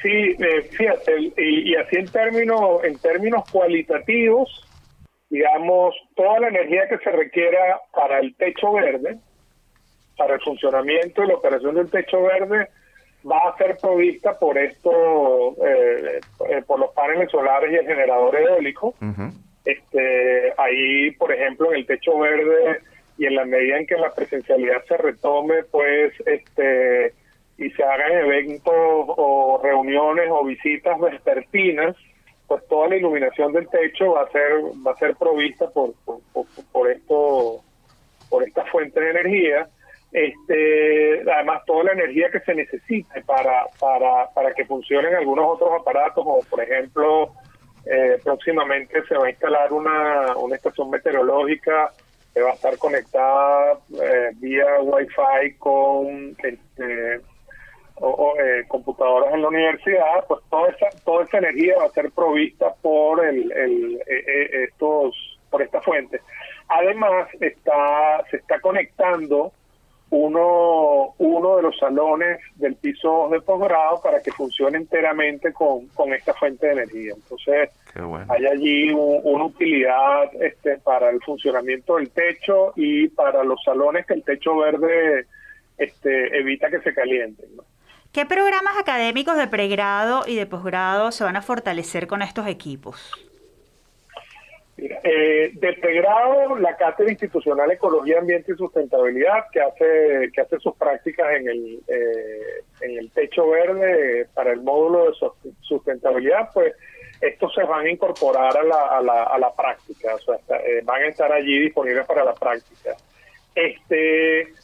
Sí, 0.00 0.36
fíjate, 0.70 1.32
y, 1.36 1.72
y 1.72 1.74
así 1.74 1.96
en 1.96 2.06
términos, 2.06 2.84
en 2.84 2.96
términos 2.98 3.42
cualitativos, 3.50 4.65
digamos, 5.36 5.94
toda 6.14 6.40
la 6.40 6.48
energía 6.48 6.88
que 6.88 6.96
se 6.98 7.10
requiera 7.10 7.78
para 7.92 8.20
el 8.20 8.34
techo 8.36 8.72
verde, 8.72 9.18
para 10.16 10.34
el 10.34 10.40
funcionamiento 10.40 11.22
y 11.22 11.26
la 11.26 11.34
operación 11.34 11.74
del 11.74 11.90
techo 11.90 12.22
verde, 12.22 12.68
va 13.30 13.50
a 13.50 13.56
ser 13.58 13.76
provista 13.76 14.38
por 14.38 14.56
esto, 14.56 15.54
eh, 15.62 16.20
eh, 16.48 16.62
por 16.66 16.80
los 16.80 16.90
paneles 16.92 17.30
solares 17.30 17.70
y 17.70 17.76
el 17.76 17.86
generador 17.86 18.34
eólico. 18.34 18.94
este 19.66 20.54
Ahí, 20.56 21.10
por 21.12 21.30
ejemplo, 21.30 21.70
en 21.70 21.80
el 21.80 21.86
techo 21.86 22.18
verde 22.18 22.80
y 23.18 23.26
en 23.26 23.34
la 23.34 23.44
medida 23.44 23.76
en 23.76 23.86
que 23.86 23.96
la 23.96 24.14
presencialidad 24.14 24.84
se 24.88 24.96
retome, 24.96 25.64
pues, 25.64 26.14
este, 26.24 27.12
y 27.58 27.70
se 27.72 27.82
hagan 27.82 28.12
eventos 28.12 28.74
o 28.74 29.60
reuniones 29.62 30.28
o 30.30 30.44
visitas 30.44 30.98
vespertinas, 30.98 31.94
pues 32.46 32.66
toda 32.68 32.88
la 32.88 32.96
iluminación 32.96 33.52
del 33.52 33.68
techo 33.68 34.12
va 34.12 34.22
a 34.22 34.30
ser 34.30 34.52
va 34.86 34.92
a 34.92 34.96
ser 34.96 35.16
provista 35.16 35.68
por 35.70 35.94
por, 36.72 36.90
esto 36.90 37.62
por 38.28 38.42
esta 38.42 38.64
fuente 38.66 39.00
de 39.00 39.10
energía. 39.10 39.68
Este 40.12 41.22
además 41.30 41.62
toda 41.66 41.84
la 41.84 41.92
energía 41.92 42.30
que 42.30 42.40
se 42.40 42.54
necesite 42.54 43.22
para 43.22 43.66
para 43.80 44.28
para 44.32 44.54
que 44.54 44.64
funcionen 44.64 45.14
algunos 45.14 45.46
otros 45.46 45.80
aparatos 45.80 46.24
como 46.24 46.40
por 46.42 46.62
ejemplo 46.62 47.32
eh, 47.86 48.18
próximamente 48.22 49.02
se 49.06 49.16
va 49.16 49.26
a 49.26 49.30
instalar 49.30 49.72
una, 49.72 50.36
una 50.36 50.56
estación 50.56 50.90
meteorológica 50.90 51.92
que 52.34 52.42
va 52.42 52.50
a 52.50 52.54
estar 52.54 52.76
conectada 52.78 53.78
eh, 54.02 54.30
vía 54.34 54.80
wifi 54.82 55.54
con 55.58 56.36
este, 56.42 57.20
o, 58.00 58.34
eh, 58.38 58.64
computadoras 58.68 59.32
en 59.32 59.42
la 59.42 59.48
universidad, 59.48 60.24
pues 60.28 60.40
toda 60.50 60.68
esa, 60.68 60.88
toda 61.04 61.24
esa 61.24 61.38
energía 61.38 61.76
va 61.78 61.86
a 61.86 61.90
ser 61.90 62.10
provista 62.10 62.74
por 62.82 63.24
el, 63.24 63.50
el 63.52 64.02
estos 64.06 65.38
por 65.50 65.62
esta 65.62 65.80
fuente. 65.80 66.20
Además 66.68 67.28
está 67.40 68.24
se 68.30 68.38
está 68.38 68.60
conectando 68.60 69.52
uno, 70.10 71.14
uno 71.18 71.56
de 71.56 71.62
los 71.62 71.76
salones 71.78 72.38
del 72.56 72.76
piso 72.76 73.28
de 73.30 73.40
posgrado 73.40 74.00
para 74.02 74.20
que 74.20 74.30
funcione 74.30 74.78
enteramente 74.78 75.52
con, 75.52 75.88
con 75.88 76.12
esta 76.12 76.32
fuente 76.34 76.66
de 76.66 76.72
energía. 76.74 77.12
Entonces, 77.14 77.70
hay 78.28 78.46
allí 78.46 78.92
una 78.92 79.44
utilidad 79.44 80.30
este, 80.40 80.78
para 80.78 81.10
el 81.10 81.20
funcionamiento 81.22 81.96
del 81.96 82.10
techo 82.10 82.72
y 82.76 83.08
para 83.08 83.42
los 83.42 83.60
salones 83.64 84.06
que 84.06 84.14
el 84.14 84.22
techo 84.22 84.56
verde 84.56 85.26
este, 85.76 86.38
evita 86.38 86.70
que 86.70 86.80
se 86.80 86.94
calienten. 86.94 87.48
¿Qué 88.16 88.24
programas 88.24 88.78
académicos 88.78 89.36
de 89.36 89.46
pregrado 89.46 90.22
y 90.26 90.36
de 90.36 90.46
posgrado 90.46 91.12
se 91.12 91.22
van 91.22 91.36
a 91.36 91.42
fortalecer 91.42 92.06
con 92.06 92.22
estos 92.22 92.46
equipos? 92.46 93.12
Eh, 94.78 95.50
de 95.52 95.72
pregrado, 95.74 96.56
la 96.56 96.78
Cátedra 96.78 97.10
Institucional 97.10 97.70
Ecología, 97.72 98.20
Ambiente 98.20 98.52
y 98.52 98.56
Sustentabilidad, 98.56 99.44
que 99.52 99.60
hace 99.60 100.30
que 100.32 100.40
hace 100.40 100.58
sus 100.60 100.74
prácticas 100.76 101.26
en 101.34 101.46
el, 101.46 101.80
eh, 101.88 102.62
en 102.80 102.96
el 102.96 103.10
techo 103.10 103.50
verde 103.50 104.26
para 104.32 104.52
el 104.52 104.62
módulo 104.62 105.10
de 105.10 105.16
sustentabilidad, 105.60 106.48
pues 106.54 106.72
estos 107.20 107.52
se 107.54 107.64
van 107.64 107.84
a 107.84 107.90
incorporar 107.90 108.56
a 108.56 108.62
la, 108.62 108.80
a 108.96 109.02
la, 109.02 109.24
a 109.24 109.38
la 109.38 109.54
práctica, 109.54 110.14
o 110.14 110.18
sea, 110.20 110.36
eh, 110.64 110.80
van 110.84 111.02
a 111.02 111.08
estar 111.08 111.30
allí 111.30 111.58
disponibles 111.58 112.06
para 112.06 112.24
la 112.24 112.32
práctica. 112.32 112.96
Este, 113.54 114.54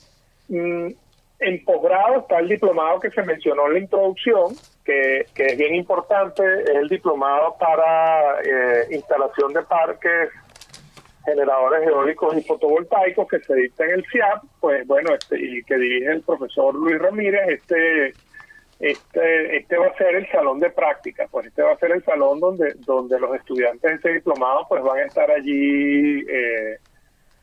mm, 0.49 1.02
en 1.43 1.65
posgrado 1.65 2.21
está 2.21 2.39
el 2.39 2.49
diplomado 2.49 3.01
que 3.01 3.11
se 3.11 3.23
mencionó 3.23 3.67
en 3.67 3.73
la 3.75 3.79
introducción, 3.81 4.55
que, 4.85 5.27
es 5.35 5.59
bien 5.59 5.75
importante, 5.75 6.43
es 6.63 6.71
el 6.71 6.89
diplomado 6.89 7.57
para 7.59 8.41
eh, 8.43 8.87
instalación 8.91 9.53
de 9.53 9.63
parques 9.63 10.31
generadores 11.25 11.87
eólicos 11.87 12.37
y 12.37 12.43
fotovoltaicos 12.43 13.29
que 13.29 13.39
se 13.41 13.55
dicta 13.55 13.85
en 13.85 13.93
el 13.93 14.05
CIAP, 14.11 14.43
pues 14.61 14.87
bueno, 14.87 15.15
este, 15.15 15.39
y 15.41 15.63
que 15.63 15.77
dirige 15.77 16.11
el 16.11 16.23
profesor 16.23 16.75
Luis 16.75 16.99
Ramírez, 16.99 17.49
este, 17.49 18.13
este, 18.81 19.57
este 19.57 19.77
va 19.77 19.87
a 19.87 19.97
ser 19.97 20.17
el 20.17 20.29
salón 20.31 20.59
de 20.59 20.71
práctica, 20.71 21.29
pues 21.31 21.47
este 21.47 21.63
va 21.63 21.73
a 21.73 21.79
ser 21.79 21.93
el 21.93 22.05
salón 22.05 22.41
donde, 22.41 22.75
donde 22.79 23.21
los 23.21 23.35
estudiantes 23.37 23.83
de 23.83 23.97
ese 23.97 24.15
diplomado 24.15 24.67
pues 24.69 24.83
van 24.83 24.99
a 24.99 25.05
estar 25.05 25.31
allí 25.31 26.25
eh, 26.29 26.79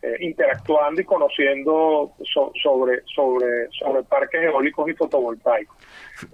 eh, 0.02 0.16
interactuando 0.22 1.02
y 1.02 1.04
conociendo 1.04 2.14
sobre, 2.62 3.02
sobre, 3.14 3.70
sobre 3.72 4.04
parques 4.04 4.42
eólicos 4.42 4.90
y 4.90 4.94
fotovoltaicos. 4.94 5.76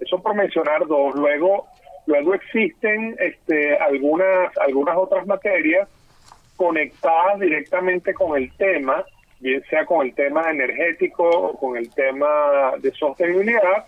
Eso 0.00 0.22
por 0.22 0.34
mencionar 0.34 0.86
dos. 0.86 1.14
Luego, 1.16 1.66
luego 2.06 2.34
existen 2.34 3.16
este, 3.18 3.76
algunas, 3.78 4.56
algunas 4.58 4.96
otras 4.96 5.26
materias 5.26 5.88
conectadas 6.56 7.40
directamente 7.40 8.14
con 8.14 8.36
el 8.36 8.52
tema, 8.56 9.04
bien 9.40 9.62
sea 9.68 9.84
con 9.84 10.06
el 10.06 10.14
tema 10.14 10.50
energético 10.50 11.28
o 11.28 11.58
con 11.58 11.76
el 11.76 11.92
tema 11.92 12.72
de 12.78 12.90
sostenibilidad, 12.92 13.84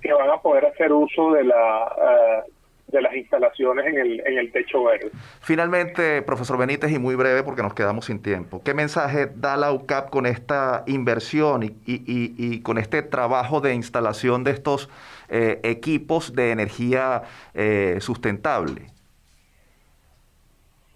que 0.00 0.12
van 0.12 0.30
a 0.30 0.38
poder 0.42 0.66
hacer 0.66 0.92
uso 0.92 1.32
de 1.32 1.44
la, 1.44 2.44
eh, 2.46 2.52
de 2.92 3.02
las 3.02 3.14
instalaciones 3.16 3.86
en 3.86 3.98
el, 3.98 4.22
en 4.26 4.38
el 4.38 4.52
techo 4.52 4.84
verde. 4.84 5.10
Finalmente, 5.40 6.22
profesor 6.22 6.58
Benítez, 6.58 6.92
y 6.92 6.98
muy 6.98 7.14
breve 7.14 7.42
porque 7.42 7.62
nos 7.62 7.74
quedamos 7.74 8.04
sin 8.04 8.22
tiempo, 8.22 8.62
¿qué 8.62 8.74
mensaje 8.74 9.28
da 9.34 9.56
la 9.56 9.72
UCAP 9.72 10.10
con 10.10 10.26
esta 10.26 10.84
inversión 10.86 11.62
y, 11.62 11.66
y, 11.86 12.02
y, 12.06 12.60
con 12.60 12.78
este 12.78 13.02
trabajo 13.02 13.60
de 13.60 13.74
instalación 13.74 14.44
de 14.44 14.50
estos 14.52 14.90
eh, 15.28 15.58
equipos 15.62 16.34
de 16.34 16.50
energía 16.50 17.22
eh, 17.54 17.96
sustentable? 18.00 18.82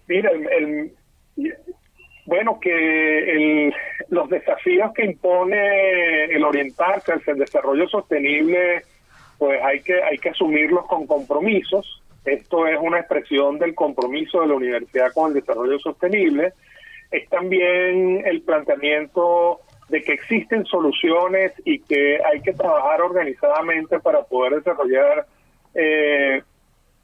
Mira, 0.06 0.30
el, 0.30 0.92
bueno, 2.26 2.61
que 2.61 3.18
el, 3.30 3.74
los 4.11 4.28
desafíos 4.28 4.92
que 4.94 5.04
impone 5.04 6.24
el 6.26 6.44
orientarse 6.44 7.12
hacia 7.12 7.32
el 7.32 7.38
desarrollo 7.38 7.88
sostenible 7.88 8.82
pues 9.38 9.61
hay 9.62 9.81
que, 9.81 10.03
hay 10.03 10.18
que 10.18 10.31
asumirlos 10.31 10.87
con 10.87 11.07
compromisos. 11.07 12.03
Esto 12.25 12.66
es 12.66 12.79
una 12.81 12.99
expresión 12.99 13.59
del 13.59 13.75
compromiso 13.75 14.40
de 14.40 14.49
la 14.49 14.55
universidad 14.55 15.12
con 15.12 15.29
el 15.29 15.40
desarrollo 15.40 15.79
sostenible. 15.79 16.53
Es 17.11 17.29
también 17.29 18.22
el 18.27 18.42
planteamiento 18.42 19.61
de 19.88 20.03
que 20.03 20.14
existen 20.14 20.64
soluciones 20.66 21.53
y 21.64 21.79
que 21.81 22.18
hay 22.25 22.40
que 22.40 22.53
trabajar 22.53 23.01
organizadamente 23.03 24.01
para 24.01 24.25
poder 24.25 24.57
desarrollar 24.57 25.27
eh, 25.75 26.42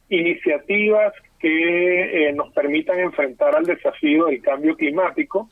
iniciativas 0.08 1.12
que 1.38 2.28
eh, 2.28 2.32
nos 2.32 2.52
permitan 2.52 2.98
enfrentar 2.98 3.54
al 3.54 3.64
desafío 3.64 4.26
del 4.26 4.42
cambio 4.42 4.76
climático, 4.76 5.48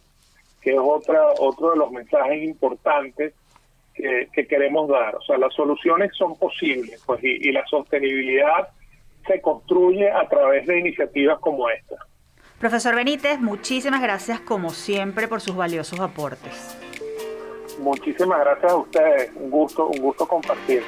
que 0.61 0.73
es 0.73 0.79
otra, 0.81 1.21
otro 1.39 1.71
de 1.71 1.79
los 1.79 1.93
mensajes 1.93 2.43
importantes 2.43 3.35
que, 4.01 4.47
queremos 4.47 4.89
dar. 4.89 5.17
O 5.17 5.23
sea, 5.23 5.39
las 5.39 5.55
soluciones 5.55 6.11
son 6.17 6.37
posibles 6.39 7.03
pues 7.07 7.23
y, 7.23 7.53
la 7.53 7.65
sostenibilidad 7.67 8.69
se 9.27 9.41
construye 9.41 10.11
a 10.11 10.29
través 10.29 10.67
de 10.67 10.79
iniciativas 10.79 11.39
como 11.41 11.69
esta. 11.69 11.97
Profesor 12.59 12.95
Benítez, 12.95 13.39
muchísimas 13.39 14.03
gracias 14.03 14.41
como 14.41 14.71
siempre 14.71 15.29
por 15.29 15.41
sus 15.41 15.57
valiosos 15.57 16.01
aportes. 16.01 16.77
Muchísimas 17.81 18.41
gracias 18.41 18.73
a 18.73 18.77
ustedes, 18.77 19.31
un 19.37 19.51
gusto, 19.51 19.87
un 19.87 20.01
gusto 20.01 20.29
compartir. 20.29 20.83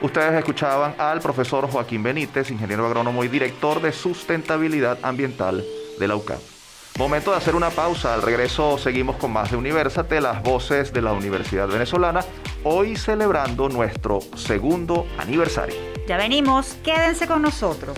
Ustedes 0.00 0.32
escuchaban 0.32 0.94
al 0.98 1.20
profesor 1.20 1.70
Joaquín 1.70 2.02
Benítez, 2.02 2.50
ingeniero 2.50 2.86
agrónomo 2.86 3.22
y 3.24 3.28
director 3.28 3.80
de 3.80 3.92
sustentabilidad 3.92 4.98
ambiental 5.02 5.62
de 5.98 6.08
la 6.08 6.16
UCAP. 6.16 6.51
Momento 6.98 7.30
de 7.30 7.38
hacer 7.38 7.54
una 7.54 7.70
pausa. 7.70 8.12
Al 8.12 8.22
regreso 8.22 8.76
seguimos 8.76 9.16
con 9.16 9.32
más 9.32 9.50
de 9.50 9.56
Universate, 9.56 10.20
las 10.20 10.42
voces 10.42 10.92
de 10.92 11.00
la 11.00 11.12
Universidad 11.12 11.66
Venezolana, 11.66 12.20
hoy 12.64 12.96
celebrando 12.96 13.68
nuestro 13.70 14.20
segundo 14.36 15.06
aniversario. 15.16 15.74
Ya 16.06 16.18
venimos, 16.18 16.74
quédense 16.84 17.26
con 17.26 17.40
nosotros. 17.40 17.96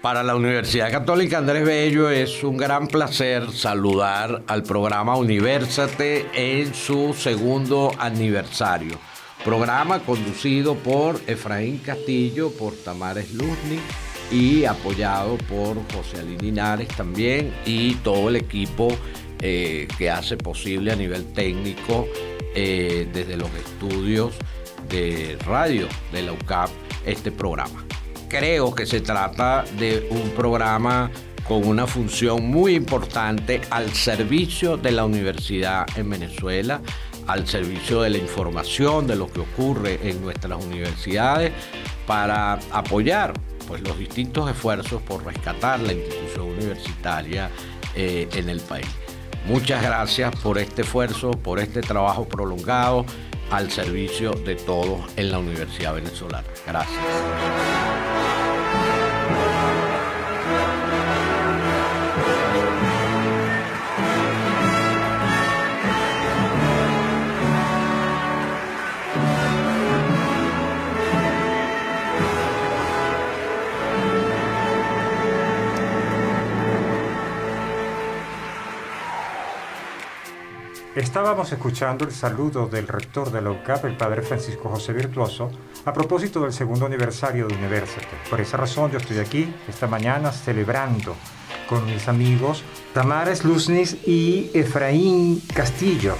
Para 0.00 0.22
la 0.22 0.36
Universidad 0.36 0.90
Católica 0.90 1.38
Andrés 1.38 1.66
Bello 1.66 2.08
es 2.08 2.42
un 2.44 2.56
gran 2.56 2.86
placer 2.86 3.50
saludar 3.50 4.42
al 4.46 4.62
programa 4.62 5.16
Universate 5.16 6.28
en 6.32 6.72
su 6.72 7.12
segundo 7.12 7.90
aniversario 7.98 8.98
Programa 9.48 10.00
conducido 10.00 10.74
por 10.74 11.18
Efraín 11.26 11.78
Castillo, 11.78 12.50
por 12.50 12.74
Tamares 12.74 13.32
Luzny 13.32 13.80
y 14.30 14.66
apoyado 14.66 15.38
por 15.38 15.76
José 15.90 16.20
Alín 16.20 16.36
Linares 16.36 16.88
también 16.88 17.54
y 17.64 17.94
todo 17.94 18.28
el 18.28 18.36
equipo 18.36 18.88
eh, 19.40 19.88
que 19.96 20.10
hace 20.10 20.36
posible 20.36 20.92
a 20.92 20.96
nivel 20.96 21.32
técnico 21.32 22.06
eh, 22.54 23.08
desde 23.10 23.38
los 23.38 23.48
estudios 23.54 24.34
de 24.90 25.38
radio 25.46 25.88
de 26.12 26.24
la 26.24 26.34
UCAP 26.34 26.68
este 27.06 27.32
programa. 27.32 27.86
Creo 28.28 28.74
que 28.74 28.84
se 28.84 29.00
trata 29.00 29.64
de 29.78 30.08
un 30.10 30.28
programa 30.32 31.10
con 31.44 31.66
una 31.66 31.86
función 31.86 32.46
muy 32.50 32.74
importante 32.74 33.62
al 33.70 33.94
servicio 33.94 34.76
de 34.76 34.90
la 34.90 35.06
universidad 35.06 35.86
en 35.96 36.10
Venezuela 36.10 36.82
al 37.28 37.46
servicio 37.46 38.02
de 38.02 38.10
la 38.10 38.18
información 38.18 39.06
de 39.06 39.14
lo 39.14 39.30
que 39.30 39.40
ocurre 39.40 40.00
en 40.02 40.20
nuestras 40.20 40.64
universidades 40.64 41.52
para 42.06 42.54
apoyar 42.72 43.34
pues, 43.68 43.82
los 43.82 43.98
distintos 43.98 44.50
esfuerzos 44.50 45.00
por 45.02 45.24
rescatar 45.24 45.78
la 45.80 45.92
institución 45.92 46.48
universitaria 46.48 47.50
eh, 47.94 48.28
en 48.32 48.48
el 48.48 48.60
país. 48.60 48.88
Muchas 49.46 49.82
gracias 49.82 50.34
por 50.36 50.58
este 50.58 50.82
esfuerzo, 50.82 51.30
por 51.30 51.60
este 51.60 51.80
trabajo 51.80 52.26
prolongado 52.26 53.04
al 53.50 53.70
servicio 53.70 54.32
de 54.32 54.56
todos 54.56 55.00
en 55.16 55.30
la 55.30 55.38
Universidad 55.38 55.94
Venezolana. 55.94 56.48
Gracias. 56.66 58.07
Estábamos 80.98 81.52
escuchando 81.52 82.04
el 82.04 82.10
saludo 82.10 82.66
del 82.66 82.88
rector 82.88 83.30
de 83.30 83.40
la 83.40 83.52
UCAP, 83.52 83.84
el 83.84 83.96
padre 83.96 84.20
Francisco 84.22 84.68
José 84.68 84.92
Virtuoso, 84.92 85.48
a 85.84 85.92
propósito 85.92 86.40
del 86.40 86.52
segundo 86.52 86.86
aniversario 86.86 87.46
de 87.46 87.54
University. 87.54 88.04
Por 88.28 88.40
esa 88.40 88.56
razón 88.56 88.90
yo 88.90 88.98
estoy 88.98 89.18
aquí 89.18 89.54
esta 89.68 89.86
mañana 89.86 90.32
celebrando 90.32 91.14
con 91.68 91.86
mis 91.86 92.08
amigos 92.08 92.64
Tamara 92.94 93.32
Sluznis 93.32 93.96
y 94.08 94.50
Efraín 94.54 95.40
Castillo. 95.54 96.16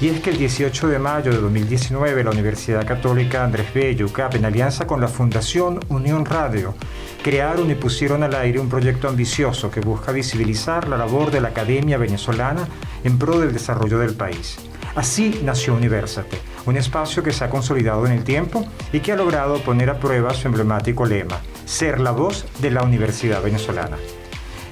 Y 0.00 0.08
es 0.08 0.20
que 0.20 0.30
el 0.30 0.38
18 0.38 0.88
de 0.88 0.98
mayo 0.98 1.30
de 1.30 1.36
2019 1.36 2.24
la 2.24 2.30
Universidad 2.30 2.86
Católica 2.86 3.44
Andrés 3.44 3.74
Bello, 3.74 4.06
UCAP, 4.06 4.36
en 4.36 4.46
alianza 4.46 4.86
con 4.86 4.98
la 4.98 5.08
Fundación 5.08 5.78
Unión 5.90 6.24
Radio, 6.24 6.74
crearon 7.22 7.70
y 7.70 7.74
pusieron 7.74 8.22
al 8.22 8.34
aire 8.34 8.58
un 8.60 8.70
proyecto 8.70 9.08
ambicioso 9.08 9.70
que 9.70 9.80
busca 9.80 10.10
visibilizar 10.10 10.88
la 10.88 10.96
labor 10.96 11.30
de 11.30 11.42
la 11.42 11.48
Academia 11.48 11.98
Venezolana 11.98 12.66
en 13.04 13.18
pro 13.18 13.38
del 13.38 13.52
desarrollo 13.52 13.98
del 13.98 14.14
país. 14.14 14.56
Así 14.94 15.38
nació 15.44 15.74
Universate, 15.74 16.38
un 16.64 16.78
espacio 16.78 17.22
que 17.22 17.32
se 17.32 17.44
ha 17.44 17.50
consolidado 17.50 18.06
en 18.06 18.12
el 18.12 18.24
tiempo 18.24 18.66
y 18.94 19.00
que 19.00 19.12
ha 19.12 19.16
logrado 19.16 19.58
poner 19.58 19.90
a 19.90 20.00
prueba 20.00 20.32
su 20.32 20.48
emblemático 20.48 21.04
lema, 21.04 21.40
ser 21.66 22.00
la 22.00 22.12
voz 22.12 22.46
de 22.60 22.70
la 22.70 22.82
Universidad 22.82 23.42
Venezolana. 23.42 23.98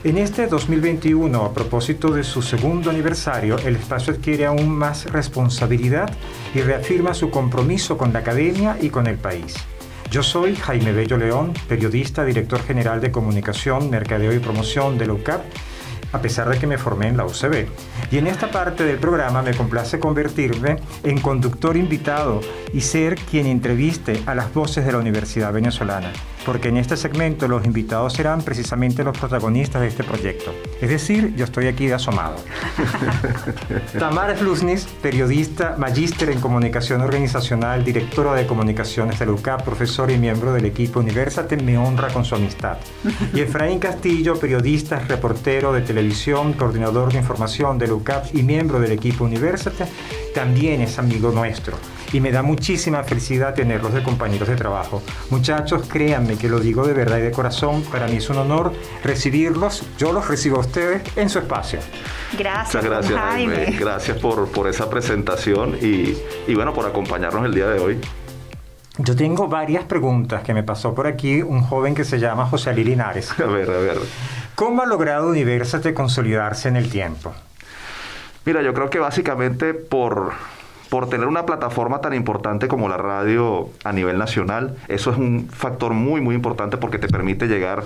En 0.05 0.17
este 0.17 0.47
2021, 0.47 1.45
a 1.45 1.53
propósito 1.53 2.13
de 2.13 2.23
su 2.23 2.41
segundo 2.41 2.89
aniversario, 2.89 3.59
el 3.59 3.75
espacio 3.75 4.15
adquiere 4.15 4.47
aún 4.47 4.71
más 4.71 5.11
responsabilidad 5.11 6.09
y 6.55 6.61
reafirma 6.61 7.15
su 7.15 7.31
compromiso 7.31 7.99
con 7.99 8.13
la 8.13 8.21
academia 8.21 8.79
y 8.81 8.91
con 8.91 9.09
el 9.09 9.17
país. 9.17 9.57
Yo 10.09 10.23
soy 10.23 10.55
Jaime 10.55 10.93
Bello 10.93 11.17
León, 11.17 11.53
periodista, 11.67 12.25
director 12.25 12.63
general 12.63 13.01
de 13.01 13.11
comunicación, 13.11 13.91
mercadeo 13.91 14.33
y 14.33 14.39
promoción 14.39 14.99
de 14.99 15.07
la 15.09 15.15
UCAP 15.15 15.43
a 16.13 16.21
pesar 16.21 16.49
de 16.49 16.59
que 16.59 16.67
me 16.67 16.79
formé 16.79 17.09
en 17.09 17.17
la 17.17 17.27
UCB. 17.27 17.67
Y 18.11 18.19
en 18.19 18.27
esta 18.27 18.51
parte 18.51 18.85
del 18.85 18.99
programa 18.99 19.43
me 19.43 19.55
complace 19.55 19.99
convertirme 19.99 20.77
en 21.03 21.21
conductor 21.21 21.77
invitado 21.77 22.41
y 22.73 22.81
ser 22.81 23.17
quien 23.17 23.47
entreviste 23.47 24.23
a 24.27 24.35
las 24.35 24.53
voces 24.55 24.87
de 24.87 24.93
la 24.93 24.99
Universidad 24.99 25.53
Venezolana, 25.53 26.13
porque 26.49 26.71
en 26.71 26.79
este 26.79 26.97
segmento 26.97 27.47
los 27.47 27.67
invitados 27.67 28.15
serán 28.15 28.41
precisamente 28.41 29.05
los 29.05 29.19
protagonistas 29.19 29.83
de 29.83 29.89
este 29.89 30.03
proyecto. 30.03 30.55
Es 30.81 30.89
decir, 30.89 31.35
yo 31.37 31.45
estoy 31.45 31.67
aquí 31.67 31.89
de 31.89 31.93
asomado. 31.93 32.37
Tamara 33.99 34.35
Flusnis, 34.35 34.87
periodista, 35.03 35.75
magíster 35.77 36.31
en 36.31 36.41
comunicación 36.41 37.03
organizacional, 37.03 37.85
directora 37.85 38.33
de 38.33 38.47
comunicaciones 38.47 39.19
de 39.19 39.27
la 39.27 39.33
UCAP, 39.33 39.63
profesor 39.63 40.11
y 40.11 40.17
miembro 40.17 40.55
del 40.55 40.65
equipo 40.65 41.01
Universate, 41.01 41.59
me 41.59 41.77
honra 41.77 42.09
con 42.09 42.25
su 42.25 42.35
amistad. 42.35 42.79
Y 43.35 43.41
Efraín 43.43 43.79
Castillo, 43.79 44.41
periodista, 44.41 45.01
reportero 45.01 45.75
de 45.75 45.83
televisión 45.83 46.55
coordinador 46.55 47.13
de 47.13 47.19
información 47.19 47.77
del 47.77 47.93
UCAP 47.93 48.35
y 48.35 48.43
miembro 48.43 48.81
del 48.81 48.93
equipo 48.93 49.25
University, 49.25 49.85
también 50.35 50.81
es 50.81 50.99
amigo 50.99 51.31
nuestro. 51.31 51.77
Y 52.13 52.21
me 52.21 52.33
da 52.33 52.43
muchísima 52.43 53.03
felicidad 53.05 53.55
tenerlos 53.55 53.93
de 53.93 54.03
compañeros 54.03 54.49
de 54.49 54.57
trabajo. 54.57 55.03
Muchachos, 55.31 55.87
créanme 55.89 56.37
que 56.37 56.49
lo 56.49 56.59
digo 56.59 56.87
de 56.87 56.95
verdad 56.95 57.19
y 57.19 57.23
de 57.23 57.31
corazón, 57.31 57.83
para 57.91 58.07
mí 58.07 58.17
es 58.17 58.31
un 58.31 58.39
honor 58.39 58.73
recibirlos, 59.05 59.85
yo 59.99 60.13
los 60.13 60.27
recibo 60.27 60.57
a 60.57 60.61
ustedes 60.61 61.03
en 61.17 61.29
su 61.29 61.39
espacio. 61.39 61.81
Gracias, 62.39 62.75
Muchas 62.75 62.85
gracias 62.85 63.21
Jaime. 63.21 63.77
Gracias 63.79 64.19
por, 64.19 64.49
por 64.49 64.69
esa 64.69 64.89
presentación 64.89 65.77
y, 65.81 66.17
y 66.47 66.55
bueno, 66.55 66.73
por 66.73 66.87
acompañarnos 66.87 67.45
el 67.45 67.55
día 67.55 67.69
de 67.69 67.81
hoy. 67.81 68.01
Yo 69.01 69.15
tengo 69.15 69.47
varias 69.47 69.85
preguntas 69.85 70.43
que 70.43 70.53
me 70.53 70.65
pasó 70.65 70.93
por 70.93 71.07
aquí 71.07 71.41
un 71.41 71.63
joven 71.63 71.95
que 71.95 72.05
se 72.05 72.19
llama 72.19 72.47
José 72.47 72.71
Ali 72.71 72.83
Linares. 72.83 73.31
A 73.41 73.45
ver, 73.45 73.71
a 73.71 73.79
ver. 73.79 73.99
¿Cómo 74.57 74.83
ha 74.83 74.87
logrado 74.87 75.29
Universate 75.29 75.95
consolidarse 75.95 76.69
en 76.69 76.75
el 76.75 76.91
tiempo? 76.91 77.33
Mira, 78.45 78.61
yo 78.61 78.75
creo 78.75 78.91
que 78.91 78.99
básicamente 78.99 79.73
por, 79.73 80.33
por 80.89 81.09
tener 81.09 81.27
una 81.27 81.45
plataforma 81.45 82.01
tan 82.01 82.15
importante 82.15 82.69
como 82.69 82.89
la 82.89 82.97
radio 82.97 83.69
a 83.85 83.93
nivel 83.93 84.19
nacional, 84.19 84.77
eso 84.89 85.11
es 85.11 85.19
un 85.19 85.49
factor 85.51 85.93
muy, 85.93 86.21
muy 86.21 86.35
importante 86.35 86.77
porque 86.79 86.99
te 86.99 87.09
permite 87.09 87.47
llegar 87.47 87.85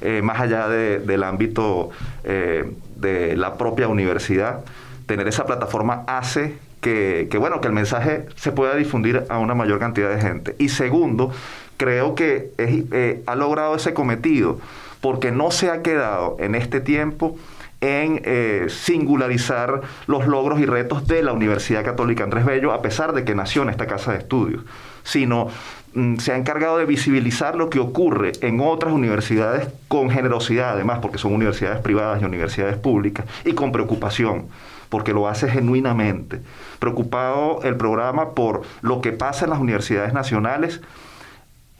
eh, 0.00 0.20
más 0.22 0.40
allá 0.40 0.68
del 0.68 1.22
ámbito 1.22 1.90
eh, 2.24 2.72
de 2.96 3.36
la 3.36 3.54
propia 3.54 3.88
universidad. 3.88 4.64
Tener 5.06 5.28
esa 5.28 5.46
plataforma 5.46 6.04
hace 6.06 6.58
que, 6.80 7.28
bueno, 7.38 7.60
que 7.60 7.68
el 7.68 7.74
mensaje 7.74 8.26
se 8.36 8.52
pueda 8.52 8.74
difundir 8.74 9.26
a 9.28 9.38
una 9.38 9.54
mayor 9.54 9.78
cantidad 9.78 10.08
de 10.08 10.20
gente. 10.20 10.56
Y 10.58 10.70
segundo, 10.70 11.32
creo 11.76 12.14
que 12.14 12.52
eh, 12.58 13.22
ha 13.26 13.36
logrado 13.36 13.76
ese 13.76 13.94
cometido 13.94 14.58
porque 15.00 15.30
no 15.30 15.50
se 15.50 15.70
ha 15.70 15.82
quedado 15.82 16.36
en 16.40 16.54
este 16.54 16.80
tiempo 16.80 17.36
en 17.80 18.20
eh, 18.24 18.66
singularizar 18.68 19.80
los 20.06 20.26
logros 20.26 20.60
y 20.60 20.66
retos 20.66 21.06
de 21.06 21.22
la 21.22 21.32
Universidad 21.32 21.84
Católica 21.84 22.24
Andrés 22.24 22.44
Bello, 22.44 22.72
a 22.72 22.82
pesar 22.82 23.12
de 23.12 23.24
que 23.24 23.34
nació 23.34 23.62
en 23.62 23.70
esta 23.70 23.86
casa 23.86 24.12
de 24.12 24.18
estudios, 24.18 24.62
sino 25.02 25.48
mm, 25.94 26.16
se 26.16 26.32
ha 26.32 26.36
encargado 26.36 26.78
de 26.78 26.84
visibilizar 26.84 27.56
lo 27.56 27.70
que 27.70 27.78
ocurre 27.78 28.32
en 28.42 28.60
otras 28.60 28.92
universidades 28.92 29.68
con 29.88 30.10
generosidad, 30.10 30.70
además, 30.70 30.98
porque 31.00 31.18
son 31.18 31.32
universidades 31.32 31.80
privadas 31.80 32.20
y 32.20 32.24
universidades 32.24 32.76
públicas, 32.76 33.24
y 33.44 33.52
con 33.52 33.72
preocupación, 33.72 34.46
porque 34.90 35.12
lo 35.12 35.28
hace 35.28 35.48
genuinamente. 35.48 36.40
Preocupado 36.80 37.60
el 37.62 37.76
programa 37.76 38.34
por 38.34 38.62
lo 38.82 39.00
que 39.00 39.12
pasa 39.12 39.44
en 39.46 39.50
las 39.50 39.60
universidades 39.60 40.12
nacionales, 40.12 40.82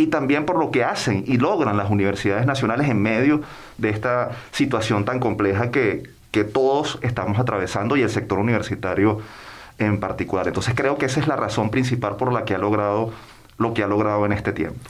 y 0.00 0.06
también 0.06 0.46
por 0.46 0.58
lo 0.58 0.70
que 0.70 0.84
hacen 0.84 1.24
y 1.26 1.36
logran 1.36 1.76
las 1.76 1.90
universidades 1.90 2.46
nacionales 2.46 2.88
en 2.88 3.00
medio 3.00 3.42
de 3.78 3.90
esta 3.90 4.30
situación 4.50 5.04
tan 5.04 5.20
compleja 5.20 5.70
que, 5.70 6.04
que 6.30 6.44
todos 6.44 6.98
estamos 7.02 7.38
atravesando 7.38 7.96
y 7.96 8.02
el 8.02 8.10
sector 8.10 8.38
universitario 8.38 9.20
en 9.78 10.00
particular. 10.00 10.46
Entonces 10.48 10.74
creo 10.74 10.96
que 10.96 11.06
esa 11.06 11.20
es 11.20 11.26
la 11.26 11.36
razón 11.36 11.70
principal 11.70 12.16
por 12.16 12.32
la 12.32 12.44
que 12.44 12.54
ha 12.54 12.58
logrado 12.58 13.12
lo 13.58 13.74
que 13.74 13.82
ha 13.82 13.86
logrado 13.86 14.24
en 14.24 14.32
este 14.32 14.52
tiempo. 14.52 14.80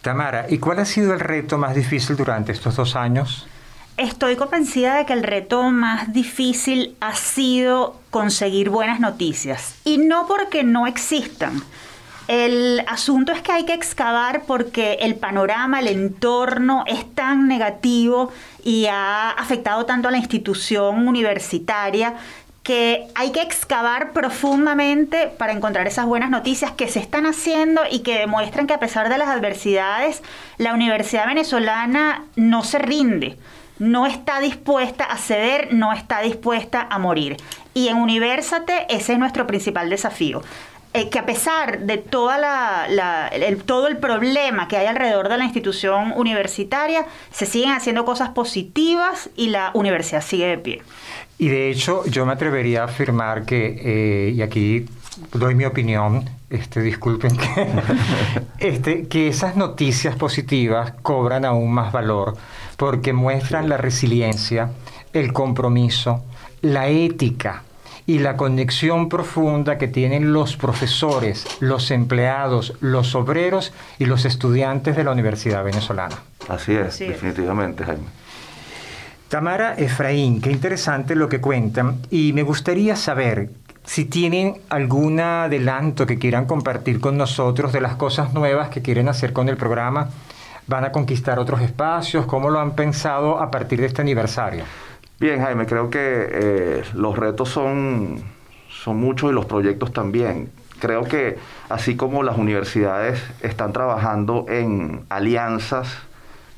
Tamara, 0.00 0.46
¿y 0.48 0.58
cuál 0.58 0.78
ha 0.78 0.84
sido 0.86 1.12
el 1.12 1.20
reto 1.20 1.58
más 1.58 1.74
difícil 1.74 2.16
durante 2.16 2.52
estos 2.52 2.76
dos 2.76 2.96
años? 2.96 3.46
Estoy 3.96 4.36
convencida 4.36 4.96
de 4.96 5.06
que 5.06 5.12
el 5.12 5.22
reto 5.22 5.62
más 5.70 6.12
difícil 6.12 6.96
ha 7.00 7.14
sido 7.14 8.00
conseguir 8.10 8.70
buenas 8.70 8.98
noticias. 8.98 9.76
Y 9.84 9.98
no 9.98 10.26
porque 10.26 10.64
no 10.64 10.86
existan, 10.86 11.62
el 12.28 12.82
asunto 12.86 13.32
es 13.32 13.42
que 13.42 13.52
hay 13.52 13.64
que 13.64 13.74
excavar 13.74 14.42
porque 14.46 14.94
el 15.00 15.16
panorama, 15.16 15.80
el 15.80 15.88
entorno 15.88 16.84
es 16.86 17.14
tan 17.14 17.48
negativo 17.48 18.32
y 18.62 18.86
ha 18.86 19.30
afectado 19.30 19.84
tanto 19.84 20.08
a 20.08 20.10
la 20.10 20.18
institución 20.18 21.06
universitaria 21.06 22.14
que 22.62 23.06
hay 23.14 23.30
que 23.30 23.42
excavar 23.42 24.12
profundamente 24.12 25.28
para 25.28 25.52
encontrar 25.52 25.86
esas 25.86 26.06
buenas 26.06 26.30
noticias 26.30 26.72
que 26.72 26.88
se 26.88 26.98
están 26.98 27.26
haciendo 27.26 27.82
y 27.90 27.98
que 27.98 28.18
demuestran 28.18 28.66
que 28.66 28.72
a 28.72 28.80
pesar 28.80 29.10
de 29.10 29.18
las 29.18 29.28
adversidades, 29.28 30.22
la 30.56 30.72
Universidad 30.72 31.26
Venezolana 31.26 32.24
no 32.36 32.64
se 32.64 32.78
rinde, 32.78 33.36
no 33.78 34.06
está 34.06 34.40
dispuesta 34.40 35.04
a 35.04 35.18
ceder, 35.18 35.74
no 35.74 35.92
está 35.92 36.22
dispuesta 36.22 36.86
a 36.88 36.98
morir. 36.98 37.36
Y 37.74 37.88
en 37.88 37.98
Universate 37.98 38.86
ese 38.88 39.12
es 39.12 39.18
nuestro 39.18 39.46
principal 39.46 39.90
desafío. 39.90 40.42
Eh, 40.96 41.10
que 41.10 41.18
a 41.18 41.26
pesar 41.26 41.80
de 41.80 41.98
toda 41.98 42.38
la, 42.38 43.26
el, 43.26 43.64
todo 43.64 43.88
el 43.88 43.96
problema 43.96 44.68
que 44.68 44.76
hay 44.76 44.86
alrededor 44.86 45.28
de 45.28 45.36
la 45.36 45.44
institución 45.44 46.12
universitaria, 46.14 47.04
se 47.32 47.46
siguen 47.46 47.72
haciendo 47.72 48.04
cosas 48.04 48.28
positivas 48.28 49.28
y 49.34 49.48
la 49.48 49.72
universidad 49.74 50.22
sigue 50.22 50.46
de 50.46 50.58
pie. 50.58 50.82
Y 51.36 51.48
de 51.48 51.68
hecho, 51.68 52.06
yo 52.06 52.24
me 52.24 52.32
atrevería 52.32 52.82
a 52.82 52.84
afirmar 52.84 53.44
que, 53.44 53.80
eh, 53.82 54.30
y 54.36 54.42
aquí 54.42 54.86
doy 55.32 55.56
mi 55.56 55.64
opinión, 55.64 56.30
este, 56.48 56.80
disculpen 56.80 57.36
que, 57.36 57.68
este, 58.64 59.08
que 59.08 59.26
esas 59.26 59.56
noticias 59.56 60.14
positivas 60.14 60.92
cobran 61.02 61.44
aún 61.44 61.72
más 61.72 61.90
valor 61.90 62.36
porque 62.76 63.12
muestran 63.12 63.68
la 63.68 63.78
resiliencia, 63.78 64.70
el 65.12 65.32
compromiso, 65.32 66.22
la 66.60 66.86
ética 66.86 67.64
y 68.06 68.18
la 68.18 68.36
conexión 68.36 69.08
profunda 69.08 69.78
que 69.78 69.88
tienen 69.88 70.32
los 70.32 70.56
profesores, 70.56 71.46
los 71.60 71.90
empleados, 71.90 72.74
los 72.80 73.14
obreros 73.14 73.72
y 73.98 74.04
los 74.04 74.24
estudiantes 74.24 74.96
de 74.96 75.04
la 75.04 75.12
Universidad 75.12 75.64
Venezolana. 75.64 76.16
Así 76.48 76.74
es, 76.74 76.98
definitivamente, 76.98 77.84
Jaime. 77.84 78.04
Tamara 79.28 79.74
Efraín, 79.74 80.40
qué 80.40 80.50
interesante 80.50 81.16
lo 81.16 81.28
que 81.28 81.40
cuentan 81.40 82.00
y 82.10 82.32
me 82.34 82.42
gustaría 82.42 82.94
saber 82.94 83.50
si 83.84 84.04
tienen 84.04 84.60
algún 84.68 85.20
adelanto 85.20 86.06
que 86.06 86.18
quieran 86.18 86.46
compartir 86.46 87.00
con 87.00 87.16
nosotros 87.16 87.72
de 87.72 87.80
las 87.80 87.96
cosas 87.96 88.32
nuevas 88.32 88.68
que 88.68 88.82
quieren 88.82 89.08
hacer 89.08 89.32
con 89.32 89.48
el 89.48 89.56
programa. 89.56 90.10
¿Van 90.66 90.84
a 90.84 90.92
conquistar 90.92 91.38
otros 91.38 91.60
espacios? 91.60 92.26
¿Cómo 92.26 92.48
lo 92.48 92.60
han 92.60 92.74
pensado 92.74 93.40
a 93.40 93.50
partir 93.50 93.80
de 93.80 93.86
este 93.86 94.00
aniversario? 94.00 94.64
Bien, 95.20 95.40
Jaime, 95.40 95.66
creo 95.66 95.90
que 95.90 96.00
eh, 96.00 96.82
los 96.94 97.16
retos 97.16 97.48
son, 97.48 98.22
son 98.68 98.96
muchos 98.96 99.30
y 99.30 99.34
los 99.34 99.46
proyectos 99.46 99.92
también. 99.92 100.50
Creo 100.80 101.04
que 101.04 101.38
así 101.68 101.96
como 101.96 102.24
las 102.24 102.36
universidades 102.36 103.22
están 103.40 103.72
trabajando 103.72 104.46
en 104.48 105.06
alianzas 105.08 105.88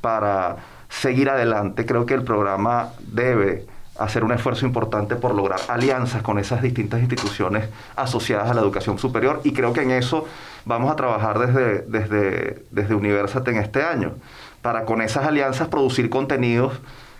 para 0.01 0.57
seguir 0.89 1.29
adelante, 1.29 1.85
creo 1.85 2.07
que 2.07 2.15
el 2.15 2.23
programa 2.23 2.93
debe 2.99 3.67
hacer 3.99 4.23
un 4.23 4.31
esfuerzo 4.31 4.65
importante 4.65 5.15
por 5.15 5.35
lograr 5.35 5.59
alianzas 5.67 6.21
con 6.23 6.39
esas 6.39 6.61
distintas 6.61 6.99
instituciones 6.99 7.69
asociadas 7.95 8.49
a 8.49 8.53
la 8.53 8.61
educación 8.61 8.97
superior 8.99 9.41
y 9.43 9.53
creo 9.53 9.73
que 9.73 9.81
en 9.81 9.91
eso 9.91 10.27
vamos 10.65 10.91
a 10.91 10.95
trabajar 10.95 11.39
desde, 11.39 11.81
desde, 11.83 12.63
desde 12.71 12.95
Universate 12.95 13.51
en 13.51 13.57
este 13.57 13.83
año, 13.83 14.13
para 14.61 14.85
con 14.85 15.01
esas 15.01 15.25
alianzas 15.25 15.67
producir 15.67 16.09
contenidos 16.09 16.73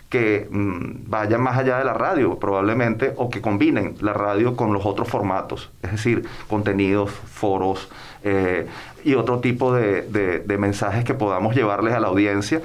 que 0.08 0.48
mm, 0.50 1.10
vayan 1.10 1.42
más 1.42 1.58
allá 1.58 1.78
de 1.78 1.84
la 1.84 1.94
radio 1.94 2.38
probablemente 2.38 3.12
o 3.16 3.28
que 3.28 3.40
combinen 3.40 3.94
la 4.00 4.12
radio 4.12 4.56
con 4.56 4.72
los 4.72 4.86
otros 4.86 5.08
formatos, 5.08 5.70
es 5.82 5.92
decir, 5.92 6.26
contenidos, 6.48 7.10
foros 7.10 7.88
eh, 8.24 8.66
y 9.04 9.14
otro 9.14 9.40
tipo 9.40 9.74
de, 9.74 10.02
de 10.02 10.58
mensajes 10.58 11.04
que 11.04 11.14
podamos 11.14 11.54
llevarles 11.54 11.94
a 11.94 12.00
la 12.00 12.08
audiencia 12.08 12.60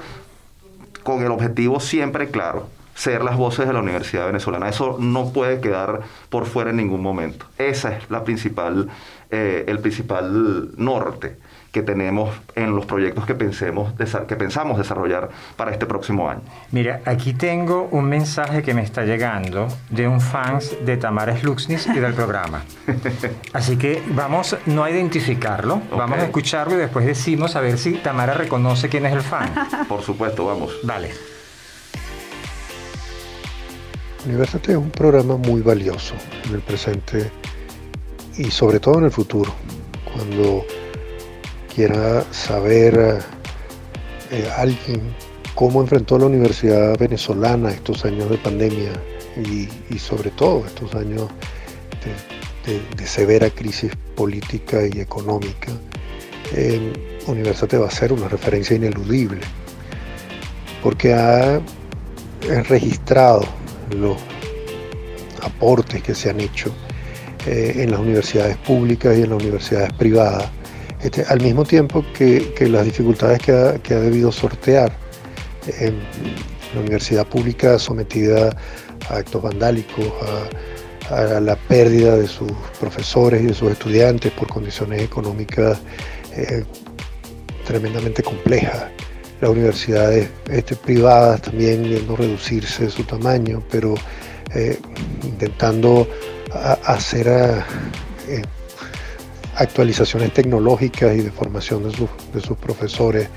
con 1.02 1.22
el 1.22 1.30
objetivo 1.30 1.78
siempre 1.80 2.30
claro, 2.30 2.66
ser 2.94 3.22
las 3.22 3.36
voces 3.36 3.66
de 3.66 3.72
la 3.72 3.80
Universidad 3.80 4.26
Venezolana. 4.26 4.68
Eso 4.68 4.96
no 4.98 5.32
puede 5.32 5.60
quedar 5.60 6.00
por 6.30 6.46
fuera 6.46 6.70
en 6.70 6.76
ningún 6.76 7.02
momento. 7.02 7.46
Esa 7.58 7.96
es 7.96 8.10
la 8.10 8.24
principal, 8.24 8.88
eh, 9.30 9.64
el 9.68 9.78
principal 9.80 10.70
norte 10.76 11.36
que 11.74 11.82
tenemos 11.82 12.30
en 12.54 12.76
los 12.76 12.86
proyectos 12.86 13.26
que, 13.26 13.34
pensemos, 13.34 13.92
que 14.28 14.36
pensamos 14.36 14.78
desarrollar 14.78 15.28
para 15.56 15.72
este 15.72 15.86
próximo 15.86 16.30
año. 16.30 16.40
Mira, 16.70 17.00
aquí 17.04 17.34
tengo 17.34 17.88
un 17.90 18.04
mensaje 18.04 18.62
que 18.62 18.72
me 18.74 18.82
está 18.82 19.04
llegando 19.04 19.66
de 19.90 20.06
un 20.06 20.20
fans 20.20 20.76
de 20.86 20.96
Tamara 20.96 21.36
Sluxnis 21.36 21.88
y 21.88 21.98
del 21.98 22.14
programa. 22.14 22.62
Así 23.52 23.76
que 23.76 24.00
vamos 24.10 24.56
no 24.66 24.84
a 24.84 24.90
identificarlo, 24.92 25.82
vamos 25.90 26.20
a 26.20 26.26
escucharlo 26.26 26.74
y 26.74 26.76
después 26.76 27.04
decimos 27.06 27.56
a 27.56 27.60
ver 27.60 27.76
si 27.76 27.94
Tamara 27.94 28.34
reconoce 28.34 28.88
quién 28.88 29.06
es 29.06 29.12
el 29.12 29.22
fan. 29.22 29.52
Por 29.88 30.00
supuesto, 30.00 30.46
vamos. 30.46 30.76
Dale. 30.84 31.10
Universate 34.26 34.72
es 34.72 34.78
un 34.78 34.90
programa 34.90 35.36
muy 35.36 35.60
valioso 35.60 36.14
en 36.44 36.54
el 36.54 36.60
presente 36.60 37.32
y 38.38 38.48
sobre 38.52 38.78
todo 38.78 39.00
en 39.00 39.06
el 39.06 39.10
futuro. 39.10 39.52
Cuando 40.04 40.64
quiera 41.74 42.24
saber 42.32 43.20
eh, 44.30 44.48
alguien 44.56 45.14
cómo 45.54 45.80
enfrentó 45.80 46.18
la 46.18 46.26
universidad 46.26 46.98
venezolana 46.98 47.70
estos 47.70 48.04
años 48.04 48.30
de 48.30 48.38
pandemia 48.38 48.92
y, 49.36 49.98
sobre 49.98 50.30
todo 50.30 50.64
estos 50.66 50.94
años 50.94 51.28
de, 52.66 53.06
severa 53.06 53.50
crisis 53.50 53.92
política 54.16 54.78
y 54.86 55.00
económica, 55.00 55.72
eh, 56.54 56.92
Universate 57.26 57.76
va 57.76 57.88
a 57.88 57.90
ser 57.90 58.12
una 58.12 58.28
referencia 58.28 58.74
ineludible 58.76 59.40
porque 60.82 61.12
ha 61.14 61.60
registrado 62.68 63.44
los 63.90 64.16
aportes 65.42 66.02
que 66.02 66.14
se 66.14 66.30
han 66.30 66.40
hecho 66.40 66.72
eh, 67.46 67.74
en 67.76 67.90
las 67.90 68.00
universidades 68.00 68.56
públicas 68.58 69.16
y 69.16 69.22
en 69.22 69.30
las 69.30 69.42
universidades 69.42 69.92
privadas, 69.94 70.50
este, 71.04 71.22
al 71.28 71.40
mismo 71.42 71.64
tiempo 71.64 72.02
que, 72.14 72.54
las 72.60 72.86
dificultades 72.86 73.38
que 73.42 73.52
ha, 73.52 74.00
debido 74.00 74.32
sortear 74.32 74.90
en 75.78 75.98
la 76.74 76.80
universidad 76.80 77.26
pública 77.26 77.78
sometida 77.78 78.56
a 79.10 79.16
actos 79.16 79.42
vandálicos, 79.42 80.06
a, 81.10 81.40
la 81.40 81.56
pérdida 81.56 82.16
de 82.16 82.26
sus 82.26 82.50
profesores 82.80 83.42
y 83.42 83.46
de 83.48 83.54
sus 83.54 83.70
estudiantes 83.70 84.32
por 84.32 84.48
condiciones 84.48 85.02
económicas 85.02 85.78
eh, 86.34 86.64
tremendamente 87.66 88.22
complejas. 88.22 88.86
Las 89.42 89.50
universidades 89.50 90.30
este, 90.50 90.74
privadas 90.74 91.42
también 91.42 91.82
viendo 91.82 92.16
reducirse 92.16 92.88
su 92.88 93.04
tamaño, 93.04 93.62
pero 93.70 93.94
eh, 94.54 94.78
intentando 95.22 96.08
hacer 96.84 97.26
eh, 98.28 98.42
actualizaciones 99.56 100.32
tecnológicas 100.32 101.16
y 101.16 101.22
de 101.22 101.30
formación 101.30 101.84
de, 101.84 102.40
sus 102.40 102.56
profesores 102.58 103.28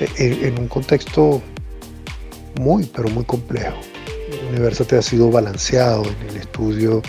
eh, 0.00 0.40
en 0.42 0.58
un 0.58 0.68
contexto 0.68 1.42
muy, 2.60 2.84
pero 2.84 3.08
muy 3.08 3.24
complejo. 3.24 3.76
Universate 4.50 4.96
ha 4.96 5.02
sido 5.02 5.30
balanceado 5.30 6.04
en 6.04 6.30
el 6.30 6.36
estudio 6.36 7.02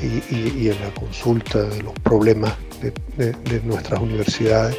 y, 0.00 0.68
en 0.68 0.80
la 0.80 0.94
consulta 0.94 1.62
de 1.62 1.82
los 1.82 1.92
problemas 2.04 2.54
de 3.16 3.60
nuestras 3.64 4.00
universidades 4.00 4.76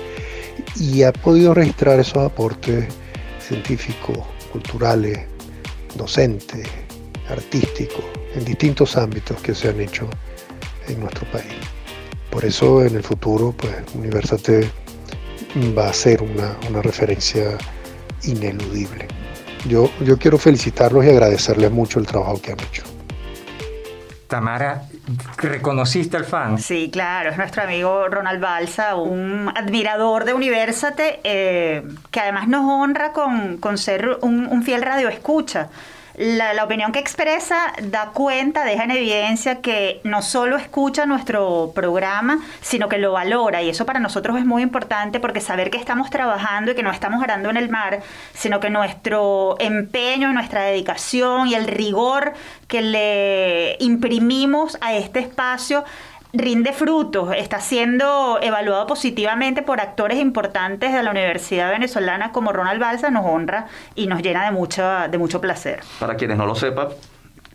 y 0.78 1.04
ha 1.04 1.12
podido 1.12 1.54
registrar 1.54 2.00
esos 2.00 2.18
aportes 2.18 2.86
científicos, 3.40 4.18
culturales, 4.52 5.20
docentes, 5.96 6.68
artísticos, 7.30 8.04
en 8.36 8.46
distintos 8.46 8.98
ámbitos 8.98 9.42
que 9.42 9.54
se 9.54 9.70
han 9.70 9.80
hecho 9.80 10.10
en 10.88 11.00
nuestro 11.00 11.26
país. 11.32 11.79
Por 12.30 12.46
eso 12.46 12.84
en 12.84 12.96
el 12.96 13.04
futuro, 13.04 13.54
pues 13.58 13.74
Universate 13.96 14.70
va 15.78 15.90
a 15.90 15.94
ser 15.94 16.22
una, 16.22 16.82
referencia 16.82 17.58
ineludible. 18.24 19.08
Yo, 19.68 19.90
yo 20.02 20.18
quiero 20.18 20.38
felicitarlos 20.38 21.06
y 21.06 21.10
agradecerles 21.10 21.72
mucho 21.72 22.00
el 22.00 22.06
trabajo 22.06 22.42
que 22.42 22.52
han 22.52 22.60
hecho. 22.60 22.84
Tamara, 24.28 24.84
¿reconociste 25.38 26.16
al 26.16 26.24
fan? 26.24 26.60
Sí, 26.60 26.92
claro, 26.94 27.32
es 27.32 27.38
nuestro 27.38 27.64
amigo 27.64 28.08
Ronald 28.08 28.40
Balsa, 28.40 28.96
un 28.96 29.52
admirador 29.56 30.24
de 30.24 30.36
Universate, 30.36 31.20
eh, 31.24 31.84
que 32.12 32.20
además 32.20 32.48
nos 32.48 32.62
honra 32.64 33.12
con, 33.12 33.58
con 33.58 33.80
ser 33.80 34.20
un, 34.22 34.46
un 34.46 34.62
fiel 34.62 34.84
radioescucha 34.84 35.70
la, 36.20 36.66
opinión 36.66 36.92
que 36.92 37.00
expresa 37.00 37.72
da 37.82 38.12
cuenta, 38.14 38.66
deja 38.66 38.84
en 38.84 38.92
evidencia 38.92 39.62
que 39.62 40.02
no 40.04 40.22
solo 40.22 40.58
escucha 40.58 41.06
nuestro 41.06 41.72
programa, 41.74 42.40
sino 42.60 42.90
que 42.90 42.98
lo 42.98 43.14
valora. 43.14 43.62
Y 43.62 43.70
eso 43.70 43.86
para 43.86 44.02
nosotros 44.02 44.38
es 44.38 44.46
muy 44.46 44.62
importante 44.62 45.22
porque 45.22 45.40
saber 45.40 45.70
que 45.70 45.78
estamos 45.78 46.10
trabajando 46.10 46.72
y 46.72 46.76
que 46.76 46.84
no 46.84 46.92
estamos 46.92 47.24
arando 47.24 47.50
en 47.50 47.56
el 47.56 47.70
mar, 47.70 48.02
sino 48.34 48.60
que 48.60 48.70
nuestro 48.70 49.56
empeño, 49.60 50.34
nuestra 50.34 50.64
dedicación 50.64 51.48
y 51.48 51.56
el 51.56 51.68
rigor 51.68 52.34
que 52.68 52.82
le 52.82 53.78
imprimimos 53.80 54.78
a 54.82 54.94
este 54.94 55.20
espacio 55.20 55.86
rinde 56.34 56.74
frutos, 56.74 57.34
está 57.36 57.60
siendo 57.60 58.40
evaluado 58.42 58.86
positivamente 58.88 59.62
por 59.62 59.82
actores 59.82 60.20
importantes 60.20 60.94
de 60.94 61.02
la 61.02 61.12
Universidad 61.12 61.72
Venezolana 61.72 62.32
como 62.32 62.52
Ronald 62.52 62.80
Balsa, 62.80 63.10
nos 63.10 63.26
honra 63.26 63.68
y 63.96 64.08
nos 64.08 64.22
llena 64.22 64.46
de, 64.46 64.52
mucha, 64.52 65.08
de 65.08 65.18
mucho 65.18 65.42
placer. 65.42 65.82
Para 66.00 66.16
quienes 66.16 66.38
no 66.38 66.46
lo 66.46 66.54
sepan, 66.54 66.90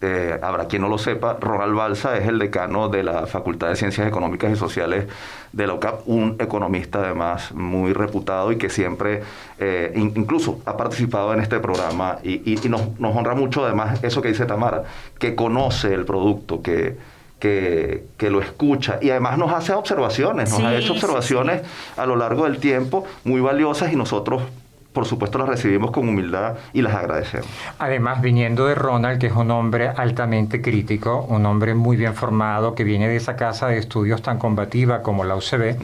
eh, 0.00 0.38
habrá 0.42 0.66
quien 0.66 0.82
no 0.82 0.88
lo 0.88 0.98
sepa, 0.98 1.38
Ronald 1.40 1.74
Balsa 1.74 2.18
es 2.18 2.26
el 2.26 2.38
decano 2.38 2.88
de 2.88 3.04
la 3.04 3.26
Facultad 3.26 3.68
de 3.68 3.76
Ciencias 3.76 4.06
Económicas 4.06 4.52
y 4.52 4.56
Sociales 4.56 5.06
de 5.52 5.66
la 5.66 5.74
UCAP, 5.74 6.06
un 6.06 6.36
economista 6.40 6.98
además 6.98 7.52
muy 7.52 7.92
reputado 7.92 8.50
y 8.50 8.58
que 8.58 8.68
siempre 8.68 9.22
eh, 9.58 9.92
incluso 9.94 10.60
ha 10.66 10.76
participado 10.76 11.32
en 11.32 11.40
este 11.40 11.60
programa 11.60 12.18
y, 12.22 12.42
y 12.44 12.68
nos, 12.68 12.98
nos 12.98 13.16
honra 13.16 13.34
mucho 13.34 13.64
además 13.64 14.02
eso 14.02 14.20
que 14.20 14.28
dice 14.28 14.46
Tamara, 14.46 14.82
que 15.18 15.36
conoce 15.36 15.94
el 15.94 16.04
producto, 16.04 16.60
que 16.60 17.13
que, 18.16 18.30
lo 18.30 18.40
escucha 18.40 18.98
y 19.02 19.10
además 19.10 19.36
nos 19.36 19.52
hace 19.52 19.74
observaciones, 19.74 20.50
nos 20.50 20.60
ha 20.60 20.74
hecho 20.76 20.94
observaciones 20.94 21.62
a 21.96 22.06
lo 22.06 22.16
largo 22.16 22.44
del 22.44 22.58
tiempo 22.58 23.04
muy 23.24 23.40
valiosas 23.40 23.92
y 23.92 23.96
nosotros 23.96 24.42
por 24.94 25.06
supuesto 25.06 25.38
las 25.38 25.48
recibimos 25.48 25.90
con 25.90 26.08
humildad 26.08 26.54
y 26.72 26.80
las 26.80 26.94
agradecemos. 26.94 27.48
Además, 27.80 28.22
viniendo 28.22 28.66
de 28.66 28.76
Ronald, 28.76 29.18
que 29.18 29.26
es 29.26 29.32
un 29.32 29.50
hombre 29.50 29.88
altamente 29.88 30.62
crítico, 30.62 31.26
un 31.28 31.44
hombre 31.46 31.74
muy 31.74 31.96
bien 31.96 32.14
formado, 32.14 32.76
que 32.76 32.84
viene 32.84 33.08
de 33.08 33.16
esa 33.16 33.34
casa 33.34 33.66
de 33.66 33.78
estudios 33.78 34.22
tan 34.22 34.38
combativa 34.38 35.02
como 35.02 35.24
la 35.24 35.34
UCB, 35.34 35.76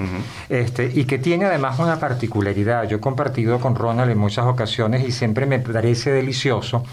este, 0.49 0.93
y 0.95 1.07
que 1.07 1.19
tiene 1.19 1.47
además 1.47 1.81
una 1.81 1.99
particularidad. 1.99 2.89
Yo 2.89 2.99
he 2.99 3.01
compartido 3.01 3.59
con 3.59 3.75
Ronald 3.75 4.13
en 4.13 4.19
muchas 4.19 4.47
ocasiones 4.47 5.07
y 5.07 5.11
siempre 5.11 5.45
me 5.45 5.59
parece 5.59 6.13
delicioso 6.13 6.85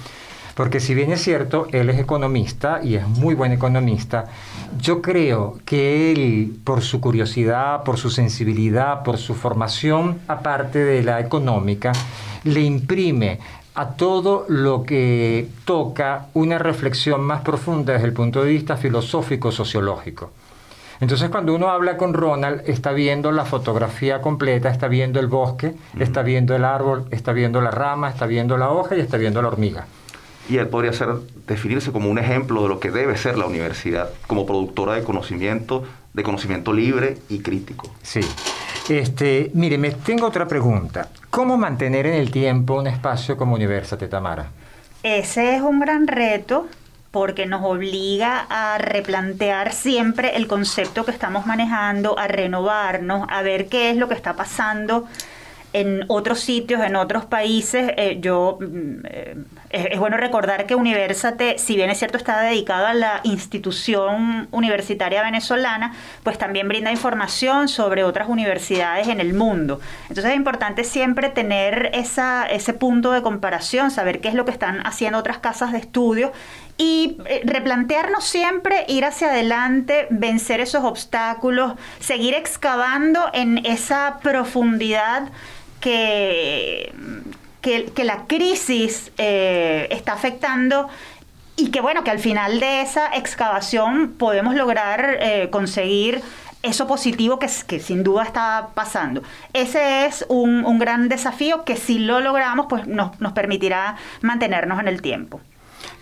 porque 0.57 0.79
si 0.79 0.95
bien 0.95 1.11
es 1.11 1.21
cierto, 1.21 1.67
él 1.71 1.87
es 1.91 1.99
economista 1.99 2.79
y 2.83 2.95
es 2.95 3.07
muy 3.07 3.35
buen 3.35 3.51
economista, 3.51 4.25
yo 4.79 5.01
creo 5.01 5.59
que 5.65 6.11
él, 6.11 6.57
por 6.63 6.81
su 6.81 7.01
curiosidad, 7.01 7.83
por 7.83 7.97
su 7.97 8.09
sensibilidad, 8.09 9.03
por 9.03 9.17
su 9.17 9.35
formación, 9.35 10.19
aparte 10.27 10.79
de 10.79 11.03
la 11.03 11.19
económica, 11.19 11.91
le 12.43 12.61
imprime 12.61 13.39
a 13.75 13.89
todo 13.89 14.45
lo 14.47 14.83
que 14.83 15.47
toca 15.65 16.27
una 16.33 16.57
reflexión 16.57 17.21
más 17.21 17.41
profunda 17.41 17.93
desde 17.93 18.07
el 18.07 18.13
punto 18.13 18.43
de 18.43 18.49
vista 18.49 18.75
filosófico-sociológico. 18.77 20.31
Entonces 20.99 21.29
cuando 21.29 21.53
uno 21.53 21.69
habla 21.69 21.95
con 21.95 22.13
Ronald, 22.13 22.63
está 22.65 22.91
viendo 22.91 23.31
la 23.31 23.45
fotografía 23.45 24.19
completa, 24.19 24.69
está 24.69 24.87
viendo 24.87 25.19
el 25.19 25.27
bosque, 25.27 25.75
está 25.99 26.23
viendo 26.23 26.55
el 26.55 26.65
árbol, 26.65 27.05
está 27.11 27.33
viendo 27.33 27.61
la 27.61 27.69
rama, 27.69 28.09
está 28.09 28.25
viendo 28.25 28.57
la 28.57 28.71
hoja 28.71 28.95
y 28.95 29.01
está 29.01 29.17
viendo 29.17 29.41
la 29.41 29.49
hormiga 29.49 29.85
y 30.49 30.57
él 30.57 30.67
podría 30.67 30.93
ser, 30.93 31.09
definirse 31.47 31.91
como 31.91 32.09
un 32.09 32.19
ejemplo 32.19 32.63
de 32.63 32.69
lo 32.69 32.79
que 32.79 32.91
debe 32.91 33.17
ser 33.17 33.37
la 33.37 33.45
universidad, 33.45 34.09
como 34.27 34.45
productora 34.45 34.93
de 34.93 35.03
conocimiento, 35.03 35.83
de 36.13 36.23
conocimiento 36.23 36.73
libre 36.73 37.17
y 37.29 37.39
crítico. 37.39 37.91
Sí. 38.01 38.21
Este, 38.89 39.51
mire, 39.53 39.77
me 39.77 39.91
tengo 39.91 40.27
otra 40.27 40.47
pregunta. 40.47 41.09
¿Cómo 41.29 41.57
mantener 41.57 42.05
en 42.05 42.13
el 42.13 42.31
tiempo 42.31 42.75
un 42.75 42.87
espacio 42.87 43.35
como 43.35 43.55
Universitate 43.55 44.07
Tamara? 44.07 44.47
Ese 45.03 45.55
es 45.55 45.61
un 45.61 45.79
gran 45.79 46.07
reto 46.07 46.67
porque 47.11 47.45
nos 47.45 47.63
obliga 47.63 48.45
a 48.49 48.77
replantear 48.77 49.73
siempre 49.73 50.35
el 50.35 50.47
concepto 50.47 51.03
que 51.03 51.11
estamos 51.11 51.45
manejando, 51.45 52.17
a 52.17 52.27
renovarnos, 52.27 53.27
a 53.29 53.41
ver 53.41 53.67
qué 53.67 53.89
es 53.89 53.97
lo 53.97 54.07
que 54.07 54.13
está 54.13 54.35
pasando 54.35 55.07
en 55.81 56.05
otros 56.07 56.39
sitios, 56.39 56.81
en 56.83 56.95
otros 56.95 57.25
países. 57.25 57.91
Eh, 57.97 58.17
yo 58.19 58.57
mm, 58.59 59.05
eh, 59.05 59.35
es, 59.69 59.99
bueno 59.99 60.17
recordar 60.17 60.65
que 60.65 60.75
Universate, 60.75 61.57
si 61.57 61.75
bien 61.75 61.89
es 61.89 61.99
cierto 61.99 62.17
está 62.17 62.41
dedicado 62.41 62.87
a 62.87 62.93
la 62.93 63.21
institución 63.23 64.47
universitaria 64.51 65.21
venezolana, 65.21 65.93
pues 66.23 66.37
también 66.37 66.67
brinda 66.67 66.91
información 66.91 67.67
sobre 67.67 68.03
otras 68.03 68.27
universidades 68.29 69.07
en 69.07 69.19
el 69.19 69.33
mundo. 69.33 69.79
Entonces 70.03 70.31
es 70.31 70.37
importante 70.37 70.83
siempre 70.83 71.29
tener 71.29 71.91
esa, 71.93 72.45
ese 72.47 72.73
punto 72.73 73.11
de 73.11 73.21
comparación, 73.21 73.91
saber 73.91 74.19
qué 74.19 74.29
es 74.29 74.33
lo 74.33 74.45
que 74.45 74.51
están 74.51 74.85
haciendo 74.85 75.19
otras 75.19 75.37
casas 75.39 75.71
de 75.71 75.77
estudio 75.77 76.31
y 76.77 77.17
eh, 77.25 77.41
replantearnos 77.43 78.23
siempre, 78.23 78.85
ir 78.87 79.03
hacia 79.03 79.29
adelante, 79.29 80.07
vencer 80.09 80.59
esos 80.59 80.83
obstáculos, 80.83 81.73
seguir 81.99 82.35
excavando 82.35 83.29
en 83.33 83.65
esa 83.65 84.19
profundidad 84.21 85.29
que, 87.61 87.91
que, 87.93 88.03
la 88.03 88.25
crisis 88.27 89.11
eh, 89.17 89.87
está 89.89 90.13
afectando 90.13 90.89
y 91.55 91.71
que 91.71 91.79
bueno, 91.79 92.03
que 92.03 92.11
al 92.11 92.19
final 92.19 92.59
de 92.59 92.81
esa 92.81 93.07
excavación 93.15 94.15
podemos 94.17 94.55
lograr 94.55 95.17
eh, 95.21 95.49
conseguir 95.49 96.21
eso 96.61 96.87
positivo 96.87 97.39
que, 97.39 97.47
que, 97.67 97.79
sin 97.79 98.03
duda 98.03 98.23
está 98.23 98.69
pasando. 98.73 99.23
Ese 99.53 100.05
es 100.05 100.25
un, 100.27 100.65
un, 100.65 100.77
gran 100.77 101.07
desafío 101.07 101.63
que 101.63 101.77
si 101.77 101.99
lo 101.99 102.19
logramos, 102.19 102.65
pues 102.67 102.85
nos, 102.85 103.19
nos 103.21 103.31
permitirá 103.31 103.95
mantenernos 104.21 104.79
en 104.79 104.89
el 104.89 105.01
tiempo. 105.01 105.39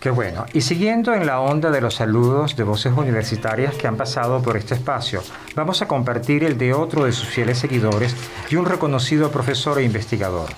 Qué 0.00 0.10
bueno. 0.10 0.44
Y 0.52 0.60
siguiendo 0.60 1.14
en 1.14 1.26
la 1.26 1.40
onda 1.40 1.70
de 1.70 1.80
los 1.80 1.94
saludos 1.94 2.54
de 2.56 2.64
voces 2.64 2.92
universitarias 2.96 3.74
que 3.74 3.86
han 3.86 3.96
pasado 3.96 4.42
por 4.42 4.56
este 4.56 4.74
espacio, 4.74 5.22
vamos 5.54 5.82
a 5.82 5.88
compartir 5.88 6.44
el 6.44 6.58
de 6.58 6.74
otro 6.74 7.04
de 7.04 7.12
sus 7.12 7.28
fieles 7.28 7.58
seguidores 7.58 8.14
y 8.50 8.56
un 8.56 8.66
reconocido 8.66 9.30
profesor 9.30 9.78
e 9.78 9.84
investigador. 9.84 10.50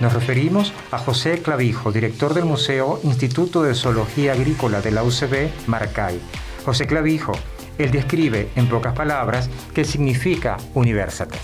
Nos 0.00 0.12
referimos 0.12 0.72
a 0.90 0.98
José 0.98 1.42
Clavijo, 1.42 1.92
director 1.92 2.34
del 2.34 2.44
Museo 2.44 2.98
Instituto 3.04 3.62
de 3.62 3.74
Zoología 3.74 4.32
Agrícola 4.32 4.80
de 4.80 4.90
la 4.90 5.04
UCB, 5.04 5.68
Maracay. 5.68 6.20
José 6.64 6.86
Clavijo, 6.86 7.32
él 7.78 7.90
describe 7.90 8.50
en 8.56 8.68
pocas 8.68 8.94
palabras 8.94 9.48
qué 9.74 9.84
significa 9.84 10.56
Universate. 10.74 11.38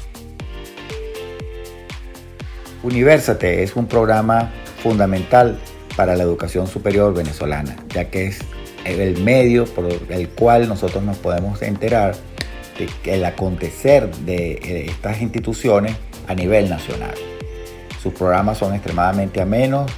Universate 2.83 3.63
es 3.63 3.77
un 3.77 3.87
programa 3.87 4.51
fundamental 4.83 5.59
para 5.99 6.15
la 6.15 6.23
educación 6.23 6.69
superior 6.69 7.13
venezolana, 7.13 7.75
ya 7.93 8.09
que 8.09 8.29
es 8.29 8.39
el 8.85 9.21
medio 9.21 9.65
por 9.65 9.89
el 10.11 10.29
cual 10.29 10.69
nosotros 10.69 11.03
nos 11.03 11.17
podemos 11.17 11.61
enterar 11.61 12.15
del 13.03 13.25
acontecer 13.25 14.09
de 14.19 14.87
estas 14.87 15.21
instituciones 15.21 15.97
a 16.29 16.37
nivel 16.37 16.71
nacional. 16.71 17.17
Sus 18.01 18.13
programas 18.13 18.59
son 18.59 18.75
extremadamente 18.75 19.41
amenos, 19.41 19.91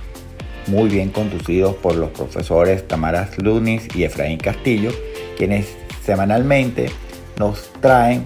muy 0.69 0.89
bien 0.89 1.11
conducidos 1.11 1.75
por 1.77 1.97
los 1.97 2.09
profesores 2.09 2.89
Tamaras 2.89 3.37
Lunis 3.37 3.87
y 3.95 4.05
Efraín 4.05 4.39
Castillo, 4.39 4.93
quienes 5.37 5.67
semanalmente 6.03 6.91
nos 7.39 7.71
traen 7.83 8.25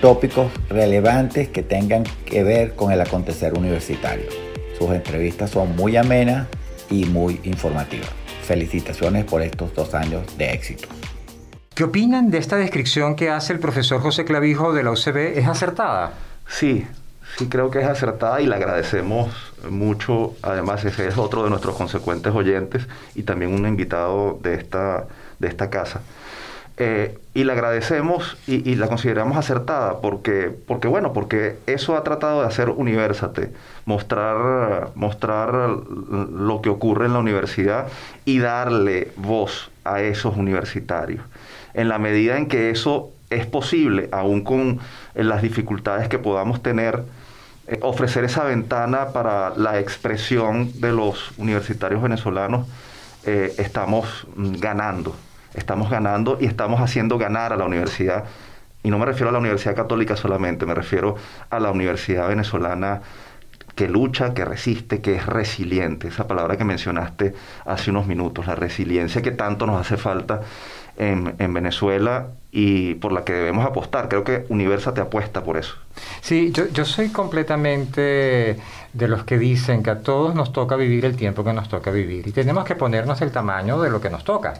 tópicos 0.00 0.52
relevantes 0.68 1.48
que 1.48 1.64
tengan 1.64 2.04
que 2.24 2.44
ver 2.44 2.76
con 2.76 2.92
el 2.92 3.00
acontecer 3.00 3.58
universitario. 3.58 4.26
Sus 4.78 4.92
entrevistas 4.92 5.50
son 5.50 5.74
muy 5.74 5.96
amenas 5.96 6.46
y 6.90 7.04
muy 7.06 7.40
informativa. 7.44 8.06
Felicitaciones 8.42 9.24
por 9.24 9.42
estos 9.42 9.74
dos 9.74 9.94
años 9.94 10.38
de 10.38 10.52
éxito. 10.52 10.88
¿Qué 11.74 11.84
opinan 11.84 12.30
de 12.30 12.38
esta 12.38 12.56
descripción 12.56 13.14
que 13.14 13.30
hace 13.30 13.52
el 13.52 13.60
profesor 13.60 14.00
José 14.00 14.24
Clavijo 14.24 14.72
de 14.72 14.82
la 14.82 14.90
UCB? 14.90 15.38
¿Es 15.38 15.46
acertada? 15.46 16.12
Sí, 16.48 16.86
sí 17.36 17.46
creo 17.48 17.70
que 17.70 17.80
es 17.80 17.86
acertada 17.86 18.40
y 18.40 18.46
le 18.46 18.56
agradecemos 18.56 19.30
mucho. 19.70 20.34
Además, 20.42 20.84
ese 20.84 21.06
es 21.06 21.16
otro 21.18 21.44
de 21.44 21.50
nuestros 21.50 21.76
consecuentes 21.76 22.34
oyentes 22.34 22.88
y 23.14 23.22
también 23.22 23.52
un 23.52 23.66
invitado 23.66 24.40
de 24.42 24.54
esta, 24.54 25.06
de 25.38 25.48
esta 25.48 25.70
casa. 25.70 26.00
Eh, 26.80 27.18
y 27.34 27.42
le 27.42 27.52
agradecemos 27.52 28.36
y, 28.46 28.76
la 28.76 28.86
consideramos 28.86 29.36
acertada 29.36 30.00
porque, 30.00 30.52
porque, 30.66 30.86
bueno, 30.86 31.12
porque 31.12 31.56
eso 31.66 31.96
ha 31.96 32.04
tratado 32.04 32.42
de 32.42 32.46
hacer 32.46 32.70
Universate, 32.70 33.52
mostrar, 33.84 34.90
mostrar 34.94 35.52
lo 35.54 36.60
que 36.62 36.68
ocurre 36.68 37.06
en 37.06 37.14
la 37.14 37.18
universidad 37.18 37.88
y 38.24 38.38
darle 38.38 39.10
voz 39.16 39.72
a 39.84 40.02
esos 40.02 40.36
universitarios. 40.36 41.24
En 41.74 41.88
la 41.88 41.98
medida 41.98 42.36
en 42.38 42.46
que 42.46 42.70
eso 42.70 43.10
es 43.28 43.44
posible, 43.46 44.08
aún 44.12 44.42
con 44.42 44.78
eh, 45.16 45.24
las 45.24 45.42
dificultades 45.42 46.08
que 46.08 46.20
podamos 46.20 46.62
tener, 46.62 47.02
eh, 47.66 47.78
ofrecer 47.82 48.22
esa 48.22 48.44
ventana 48.44 49.08
para 49.08 49.50
la 49.56 49.80
expresión 49.80 50.80
de 50.80 50.92
los 50.92 51.32
universitarios 51.38 52.02
venezolanos, 52.02 52.68
estamos 53.24 54.26
mm, 54.36 54.52
ganando 54.58 55.14
estamos 55.58 55.90
ganando 55.90 56.38
y 56.40 56.46
estamos 56.46 56.80
haciendo 56.80 57.18
ganar 57.18 57.52
a 57.52 57.56
la 57.56 57.64
universidad. 57.64 58.24
Y 58.82 58.90
no 58.90 58.98
me 58.98 59.06
refiero 59.06 59.28
a 59.28 59.32
la 59.32 59.38
Universidad 59.38 59.74
Católica 59.74 60.16
solamente, 60.16 60.64
me 60.64 60.74
refiero 60.74 61.16
a 61.50 61.60
la 61.60 61.70
Universidad 61.70 62.28
Venezolana 62.28 63.02
que 63.74 63.88
lucha, 63.88 64.34
que 64.34 64.44
resiste, 64.44 65.00
que 65.00 65.14
es 65.16 65.26
resiliente. 65.26 66.08
Esa 66.08 66.26
palabra 66.26 66.56
que 66.56 66.64
mencionaste 66.64 67.34
hace 67.64 67.90
unos 67.90 68.06
minutos, 68.06 68.46
la 68.46 68.54
resiliencia 68.54 69.22
que 69.22 69.30
tanto 69.30 69.66
nos 69.66 69.80
hace 69.80 69.96
falta 69.96 70.40
en, 70.96 71.34
en 71.38 71.54
Venezuela 71.54 72.28
y 72.50 72.94
por 72.94 73.12
la 73.12 73.24
que 73.24 73.32
debemos 73.32 73.66
apostar. 73.66 74.08
Creo 74.08 74.24
que 74.24 74.46
Universa 74.48 74.94
te 74.94 75.00
apuesta 75.00 75.44
por 75.44 75.56
eso. 75.56 75.74
Sí, 76.20 76.50
yo, 76.52 76.68
yo 76.68 76.84
soy 76.84 77.10
completamente 77.10 78.58
de 78.92 79.06
los 79.06 79.24
que 79.24 79.38
dicen 79.38 79.82
que 79.82 79.90
a 79.90 80.00
todos 80.00 80.34
nos 80.34 80.52
toca 80.52 80.76
vivir 80.76 81.04
el 81.04 81.14
tiempo 81.14 81.44
que 81.44 81.52
nos 81.52 81.68
toca 81.68 81.90
vivir 81.90 82.26
y 82.26 82.32
tenemos 82.32 82.64
que 82.64 82.74
ponernos 82.74 83.20
el 83.20 83.30
tamaño 83.30 83.80
de 83.80 83.90
lo 83.90 84.00
que 84.00 84.08
nos 84.08 84.24
toca. 84.24 84.54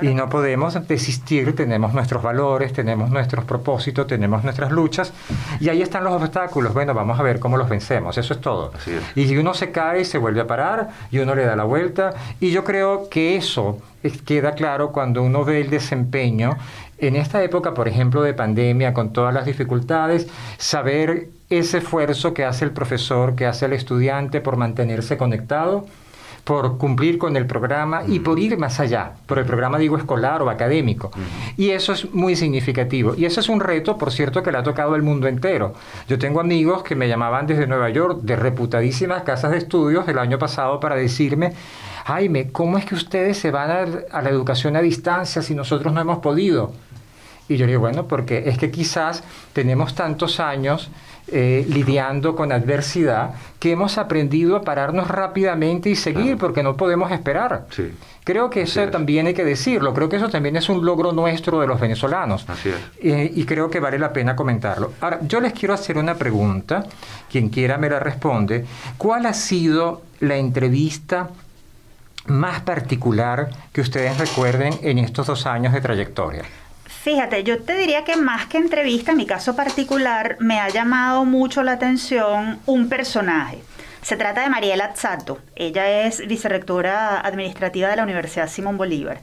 Y 0.00 0.14
no 0.14 0.28
podemos 0.28 0.74
desistir, 0.88 1.54
tenemos 1.54 1.92
nuestros 1.92 2.22
valores, 2.22 2.72
tenemos 2.72 3.10
nuestros 3.10 3.44
propósitos, 3.44 4.06
tenemos 4.06 4.42
nuestras 4.42 4.72
luchas 4.72 5.12
y 5.60 5.68
ahí 5.68 5.82
están 5.82 6.04
los 6.04 6.14
obstáculos. 6.14 6.72
Bueno, 6.72 6.94
vamos 6.94 7.20
a 7.20 7.22
ver 7.22 7.38
cómo 7.38 7.56
los 7.56 7.68
vencemos, 7.68 8.16
eso 8.16 8.34
es 8.34 8.40
todo. 8.40 8.72
Y 9.14 9.26
si 9.26 9.36
uno 9.36 9.54
se 9.54 9.70
cae, 9.70 10.04
se 10.04 10.18
vuelve 10.18 10.40
a 10.40 10.46
parar 10.46 10.88
y 11.10 11.18
uno 11.18 11.34
le 11.34 11.44
da 11.44 11.54
la 11.54 11.64
vuelta 11.64 12.14
y 12.40 12.50
yo 12.50 12.64
creo 12.64 13.08
que 13.08 13.36
eso 13.36 13.78
queda 14.26 14.52
claro 14.52 14.92
cuando 14.92 15.22
uno 15.22 15.44
ve 15.44 15.60
el 15.60 15.70
desempeño 15.70 16.56
en 16.98 17.16
esta 17.16 17.42
época, 17.42 17.74
por 17.74 17.88
ejemplo, 17.88 18.22
de 18.22 18.34
pandemia, 18.34 18.94
con 18.94 19.12
todas 19.12 19.34
las 19.34 19.46
dificultades, 19.46 20.28
saber 20.58 21.28
ese 21.50 21.78
esfuerzo 21.78 22.34
que 22.34 22.44
hace 22.44 22.64
el 22.64 22.70
profesor, 22.70 23.34
que 23.34 23.46
hace 23.46 23.66
el 23.66 23.72
estudiante 23.72 24.40
por 24.40 24.56
mantenerse 24.56 25.16
conectado, 25.16 25.86
por 26.44 26.76
cumplir 26.76 27.16
con 27.18 27.36
el 27.36 27.46
programa 27.46 28.02
y 28.06 28.20
por 28.20 28.38
ir 28.38 28.58
más 28.58 28.78
allá, 28.78 29.12
por 29.26 29.38
el 29.38 29.46
programa 29.46 29.78
digo 29.78 29.96
escolar 29.96 30.42
o 30.42 30.50
académico. 30.50 31.10
Y 31.56 31.70
eso 31.70 31.92
es 31.92 32.12
muy 32.12 32.36
significativo. 32.36 33.14
Y 33.16 33.24
eso 33.24 33.40
es 33.40 33.48
un 33.48 33.60
reto, 33.60 33.96
por 33.96 34.12
cierto, 34.12 34.42
que 34.42 34.52
le 34.52 34.58
ha 34.58 34.62
tocado 34.62 34.94
al 34.94 35.02
mundo 35.02 35.26
entero. 35.26 35.72
Yo 36.06 36.18
tengo 36.18 36.40
amigos 36.40 36.82
que 36.82 36.94
me 36.94 37.08
llamaban 37.08 37.46
desde 37.46 37.66
Nueva 37.66 37.88
York, 37.88 38.20
de 38.22 38.36
reputadísimas 38.36 39.22
casas 39.22 39.52
de 39.52 39.58
estudios 39.58 40.06
el 40.06 40.18
año 40.18 40.38
pasado, 40.38 40.80
para 40.80 40.96
decirme, 40.96 41.54
Jaime, 42.04 42.52
¿cómo 42.52 42.76
es 42.76 42.84
que 42.84 42.94
ustedes 42.94 43.38
se 43.38 43.50
van 43.50 43.70
a, 43.70 43.86
a 44.16 44.20
la 44.20 44.28
educación 44.28 44.76
a 44.76 44.82
distancia 44.82 45.40
si 45.40 45.54
nosotros 45.54 45.94
no 45.94 46.00
hemos 46.02 46.18
podido? 46.18 46.72
Y 47.48 47.56
yo 47.56 47.66
digo, 47.66 47.80
bueno, 47.80 48.06
porque 48.06 48.44
es 48.46 48.58
que 48.58 48.70
quizás 48.70 49.22
tenemos 49.52 49.94
tantos 49.94 50.40
años 50.40 50.90
eh, 51.26 51.64
lidiando 51.70 52.36
con 52.36 52.52
adversidad 52.52 53.30
que 53.58 53.72
hemos 53.72 53.96
aprendido 53.96 54.56
a 54.56 54.62
pararnos 54.62 55.08
rápidamente 55.08 55.88
y 55.88 55.96
seguir 55.96 56.36
porque 56.36 56.62
no 56.62 56.76
podemos 56.76 57.10
esperar. 57.12 57.66
Creo 58.24 58.50
que 58.50 58.60
eso 58.60 58.86
también 58.88 59.26
hay 59.26 59.32
que 59.32 59.44
decirlo, 59.44 59.94
creo 59.94 60.10
que 60.10 60.16
eso 60.16 60.28
también 60.28 60.56
es 60.56 60.68
un 60.68 60.84
logro 60.84 61.12
nuestro 61.12 61.60
de 61.60 61.66
los 61.66 61.80
venezolanos 61.80 62.46
eh, 63.02 63.32
y 63.34 63.44
creo 63.44 63.70
que 63.70 63.80
vale 63.80 63.98
la 63.98 64.12
pena 64.12 64.36
comentarlo. 64.36 64.92
Ahora, 65.00 65.20
yo 65.22 65.40
les 65.40 65.54
quiero 65.54 65.72
hacer 65.72 65.96
una 65.96 66.14
pregunta, 66.14 66.84
quien 67.30 67.48
quiera 67.48 67.78
me 67.78 67.88
la 67.88 68.00
responde. 68.00 68.66
¿Cuál 68.98 69.24
ha 69.24 69.32
sido 69.32 70.02
la 70.20 70.36
entrevista 70.36 71.30
más 72.26 72.60
particular 72.60 73.48
que 73.72 73.80
ustedes 73.80 74.18
recuerden 74.18 74.74
en 74.82 74.98
estos 74.98 75.26
dos 75.26 75.46
años 75.46 75.72
de 75.72 75.80
trayectoria? 75.80 76.42
Fíjate, 77.04 77.44
yo 77.44 77.62
te 77.62 77.76
diría 77.76 78.02
que 78.02 78.16
más 78.16 78.46
que 78.46 78.56
entrevista, 78.56 79.10
en 79.10 79.18
mi 79.18 79.26
caso 79.26 79.54
particular, 79.54 80.38
me 80.40 80.58
ha 80.58 80.70
llamado 80.70 81.26
mucho 81.26 81.62
la 81.62 81.72
atención 81.72 82.58
un 82.64 82.88
personaje. 82.88 83.62
Se 84.00 84.16
trata 84.16 84.40
de 84.40 84.48
Mariela 84.48 84.86
Azzato. 84.86 85.38
Ella 85.54 86.06
es 86.06 86.26
vicerrectora 86.26 87.20
administrativa 87.20 87.90
de 87.90 87.96
la 87.96 88.04
Universidad 88.04 88.48
Simón 88.48 88.78
Bolívar. 88.78 89.20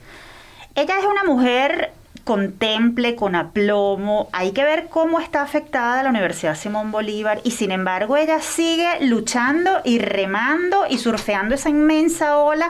Ella 0.76 1.00
es 1.00 1.06
una 1.06 1.24
mujer 1.24 1.92
contemple, 2.24 3.16
con 3.16 3.34
aplomo. 3.34 4.30
Hay 4.32 4.52
que 4.52 4.64
ver 4.64 4.88
cómo 4.88 5.20
está 5.20 5.42
afectada 5.42 6.04
la 6.04 6.12
Universidad 6.12 6.54
Simón 6.54 6.92
Bolívar 6.92 7.42
y 7.44 7.50
sin 7.50 7.72
embargo 7.72 8.16
ella 8.16 8.42
sigue 8.42 9.04
luchando 9.08 9.82
y 9.84 9.98
remando 9.98 10.86
y 10.88 11.00
surfeando 11.00 11.56
esa 11.56 11.70
inmensa 11.70 12.38
ola 12.38 12.70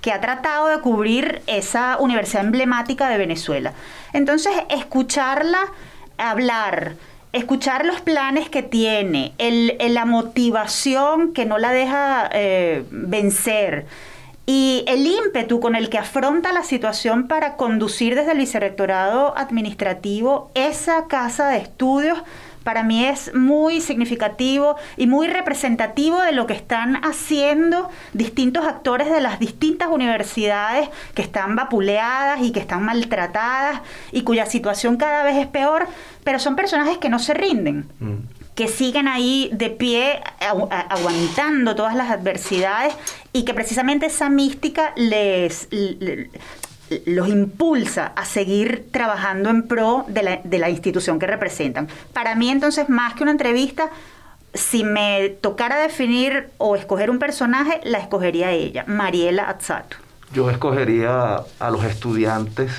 que 0.00 0.12
ha 0.12 0.20
tratado 0.20 0.68
de 0.68 0.80
cubrir 0.80 1.42
esa 1.46 1.98
universidad 1.98 2.44
emblemática 2.44 3.08
de 3.08 3.18
Venezuela. 3.18 3.72
Entonces, 4.12 4.52
escucharla 4.68 5.58
hablar, 6.16 6.94
escuchar 7.32 7.84
los 7.84 8.00
planes 8.00 8.48
que 8.48 8.62
tiene, 8.62 9.32
el, 9.38 9.76
la 9.88 10.04
motivación 10.04 11.32
que 11.32 11.46
no 11.46 11.58
la 11.58 11.72
deja 11.72 12.28
eh, 12.32 12.84
vencer 12.90 13.86
y 14.46 14.84
el 14.88 15.06
ímpetu 15.06 15.60
con 15.60 15.76
el 15.76 15.88
que 15.90 15.98
afronta 15.98 16.52
la 16.52 16.64
situación 16.64 17.28
para 17.28 17.56
conducir 17.56 18.16
desde 18.16 18.32
el 18.32 18.38
vicerrectorado 18.38 19.36
administrativo 19.38 20.50
esa 20.54 21.06
casa 21.06 21.48
de 21.48 21.58
estudios 21.58 22.18
para 22.64 22.82
mí 22.82 23.04
es 23.04 23.34
muy 23.34 23.80
significativo 23.80 24.76
y 24.96 25.06
muy 25.06 25.26
representativo 25.26 26.20
de 26.20 26.32
lo 26.32 26.46
que 26.46 26.54
están 26.54 26.96
haciendo 27.04 27.88
distintos 28.12 28.64
actores 28.66 29.10
de 29.10 29.20
las 29.20 29.38
distintas 29.38 29.88
universidades 29.88 30.88
que 31.14 31.22
están 31.22 31.56
vapuleadas 31.56 32.40
y 32.42 32.52
que 32.52 32.60
están 32.60 32.84
maltratadas 32.84 33.80
y 34.12 34.22
cuya 34.22 34.46
situación 34.46 34.96
cada 34.96 35.22
vez 35.22 35.36
es 35.36 35.46
peor, 35.46 35.86
pero 36.24 36.38
son 36.38 36.56
personajes 36.56 36.98
que 36.98 37.08
no 37.08 37.18
se 37.18 37.34
rinden. 37.34 37.86
Mm. 38.00 38.40
que 38.54 38.68
siguen 38.68 39.08
ahí 39.08 39.48
de 39.54 39.70
pie 39.70 40.20
aguantando 40.38 41.74
todas 41.74 41.94
las 41.94 42.10
adversidades 42.10 42.92
y 43.32 43.44
que 43.44 43.54
precisamente 43.54 44.06
esa 44.06 44.28
mística 44.28 44.92
les, 44.96 45.66
los 47.06 47.28
impulsa 47.28 48.12
a 48.16 48.24
seguir 48.24 48.88
trabajando 48.90 49.50
en 49.50 49.66
pro 49.66 50.04
de 50.08 50.22
la, 50.22 50.40
de 50.42 50.58
la 50.58 50.70
institución 50.70 51.18
que 51.18 51.26
representan. 51.26 51.88
Para 52.12 52.34
mí 52.34 52.50
entonces, 52.50 52.88
más 52.88 53.14
que 53.14 53.22
una 53.22 53.32
entrevista, 53.32 53.90
si 54.54 54.84
me 54.84 55.28
tocara 55.40 55.78
definir 55.78 56.50
o 56.58 56.76
escoger 56.76 57.10
un 57.10 57.18
personaje, 57.18 57.80
la 57.84 57.98
escogería 57.98 58.50
ella, 58.50 58.84
Mariela 58.86 59.44
Azzato. 59.44 59.96
Yo 60.32 60.50
escogería 60.50 61.42
a 61.58 61.70
los 61.70 61.84
estudiantes 61.84 62.72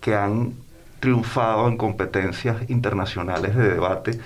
que 0.00 0.14
han 0.14 0.54
triunfado 1.00 1.68
en 1.68 1.76
competencias 1.76 2.68
internacionales 2.68 3.56
de 3.56 3.68
debate 3.68 4.20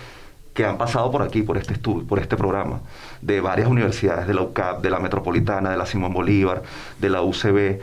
que 0.54 0.64
han 0.64 0.78
pasado 0.78 1.10
por 1.10 1.22
aquí, 1.22 1.42
por 1.42 1.58
este 1.58 1.72
estudio, 1.72 2.06
por 2.06 2.20
este 2.20 2.36
programa, 2.36 2.80
de 3.20 3.40
varias 3.40 3.68
universidades, 3.68 4.26
de 4.26 4.34
la 4.34 4.42
UCAP, 4.42 4.82
de 4.82 4.90
la 4.90 5.00
Metropolitana, 5.00 5.70
de 5.70 5.76
la 5.76 5.86
Simón 5.86 6.12
Bolívar, 6.12 6.62
de 7.00 7.10
la 7.10 7.22
UCB, 7.22 7.80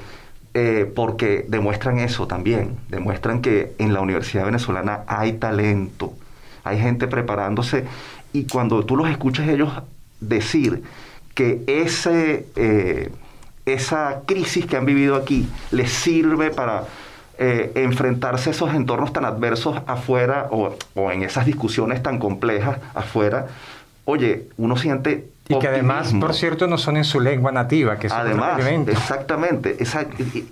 eh, 0.54 0.92
porque 0.94 1.46
demuestran 1.48 2.00
eso 2.00 2.28
también, 2.28 2.76
demuestran 2.90 3.42
que 3.42 3.74
en 3.78 3.94
la 3.94 4.02
Universidad 4.02 4.44
Venezolana 4.44 5.06
hay 5.08 5.34
talento, 5.34 6.14
hay 6.66 6.78
gente 6.78 7.08
preparándose 7.08 7.86
y 8.34 8.44
cuando 8.44 8.86
tú 8.86 8.98
los 8.98 9.10
escuchas 9.10 9.48
ellos 9.48 9.72
decir 10.20 10.84
que 11.36 11.64
ese, 11.68 12.48
eh, 12.58 13.12
esa 13.66 14.24
crisis 14.26 14.66
que 14.66 14.76
han 14.76 14.86
vivido 14.86 15.16
aquí 15.16 15.48
les 15.72 15.90
sirve 15.90 16.50
para 16.50 16.84
eh, 17.38 17.72
enfrentarse 17.76 18.50
a 18.50 18.52
esos 18.52 18.74
entornos 18.74 19.14
tan 19.14 19.24
adversos 19.24 19.82
afuera 19.88 20.48
o, 20.52 20.76
o 20.96 21.12
en 21.12 21.24
esas 21.24 21.46
discusiones 21.46 22.04
tan 22.04 22.20
complejas 22.20 22.78
afuera, 22.94 23.48
oye, 24.04 24.50
uno 24.58 24.76
siente 24.76 25.31
y 25.48 25.60
que 25.60 25.68
además, 25.68 26.14
por 26.20 26.34
cierto, 26.34 26.68
no 26.68 26.78
son 26.78 26.98
en 26.98 27.04
su 27.04 27.20
lengua 27.20 27.52
nativa, 27.52 27.98
que 27.98 28.08
es 28.08 28.14
además, 28.14 28.60
exactamente. 28.88 29.78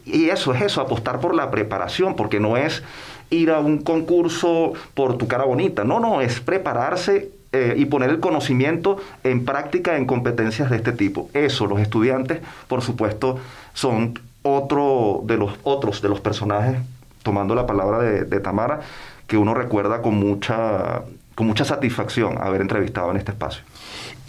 y 0.06 0.30
eso 0.30 0.54
es 0.54 0.62
eso, 0.62 0.82
apostar 0.82 1.20
por 1.20 1.36
la 1.36 1.52
preparación, 1.52 2.16
porque 2.16 2.40
no 2.40 2.58
es 2.58 2.84
ir 3.30 3.52
a 3.52 3.60
un 3.60 3.80
concurso 3.80 4.74
por 4.94 5.18
tu 5.18 5.28
cara 5.28 5.46
bonita. 5.46 5.84
No, 5.84 6.00
no, 6.00 6.22
es 6.22 6.40
prepararse 6.40 7.30
eh, 7.52 7.76
y 7.78 7.86
poner 7.86 8.10
el 8.10 8.20
conocimiento 8.20 8.98
en 9.24 9.46
práctica 9.46 9.98
en 9.98 10.06
competencias 10.06 10.70
de 10.70 10.78
este 10.78 10.92
tipo. 10.92 11.30
Eso, 11.34 11.68
los 11.68 11.80
estudiantes, 11.80 12.40
por 12.68 12.82
supuesto, 12.82 13.40
son 13.74 14.20
otro 14.42 15.22
de 15.26 15.38
los 15.38 15.54
otros 15.64 16.02
de 16.02 16.10
los 16.10 16.22
personajes, 16.22 16.78
tomando 17.24 17.56
la 17.56 17.66
palabra 17.66 18.00
de, 18.00 18.24
de 18.24 18.40
Tamara, 18.40 18.82
que 19.28 19.38
uno 19.38 19.54
recuerda 19.54 20.02
con 20.02 20.16
mucha, 20.16 21.04
con 21.36 21.48
mucha 21.48 21.66
satisfacción 21.66 22.38
haber 22.40 22.62
entrevistado 22.62 23.12
en 23.12 23.18
este 23.18 23.32
espacio. 23.32 23.64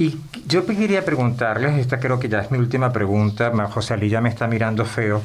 Y 0.01 0.17
yo 0.47 0.65
quería 0.65 1.05
preguntarles, 1.05 1.77
esta 1.79 2.01
creo 2.01 2.19
que 2.19 2.31
ya 2.31 2.39
es 2.39 2.51
mi 2.51 2.57
última 2.57 2.91
pregunta, 2.91 3.53
José 3.67 3.93
Ali 3.93 4.09
ya 4.09 4.23
me 4.23 4.31
está 4.31 4.47
mirando 4.47 4.87
feo, 4.87 5.21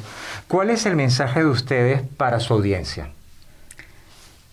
¿cuál 0.48 0.68
es 0.68 0.84
el 0.84 0.96
mensaje 0.96 1.40
de 1.40 1.46
ustedes 1.46 2.02
para 2.18 2.40
su 2.40 2.52
audiencia? 2.52 3.08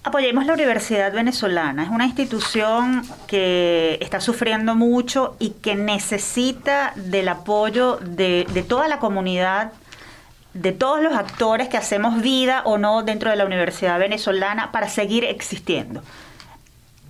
Apoyemos 0.02 0.46
la 0.46 0.54
Universidad 0.54 1.12
Venezolana. 1.12 1.84
Es 1.84 1.90
una 1.90 2.06
institución 2.06 3.04
que 3.28 3.98
está 4.00 4.22
sufriendo 4.22 4.76
mucho 4.76 5.36
y 5.40 5.50
que 5.62 5.76
necesita 5.76 6.94
del 6.96 7.28
apoyo 7.28 7.98
de, 7.98 8.48
de, 8.54 8.64
toda 8.64 8.88
la 8.88 9.00
comunidad, 9.00 9.74
de 10.54 10.72
todos 10.72 11.04
los 11.04 11.14
actores 11.14 11.68
que 11.68 11.76
hacemos 11.76 12.22
vida 12.22 12.62
o 12.64 12.78
no 12.78 13.04
dentro 13.04 13.30
de 13.30 13.36
la 13.36 13.46
Universidad 13.46 14.00
Venezolana 14.00 14.72
para 14.72 14.88
seguir 14.88 15.26
existiendo 15.26 16.02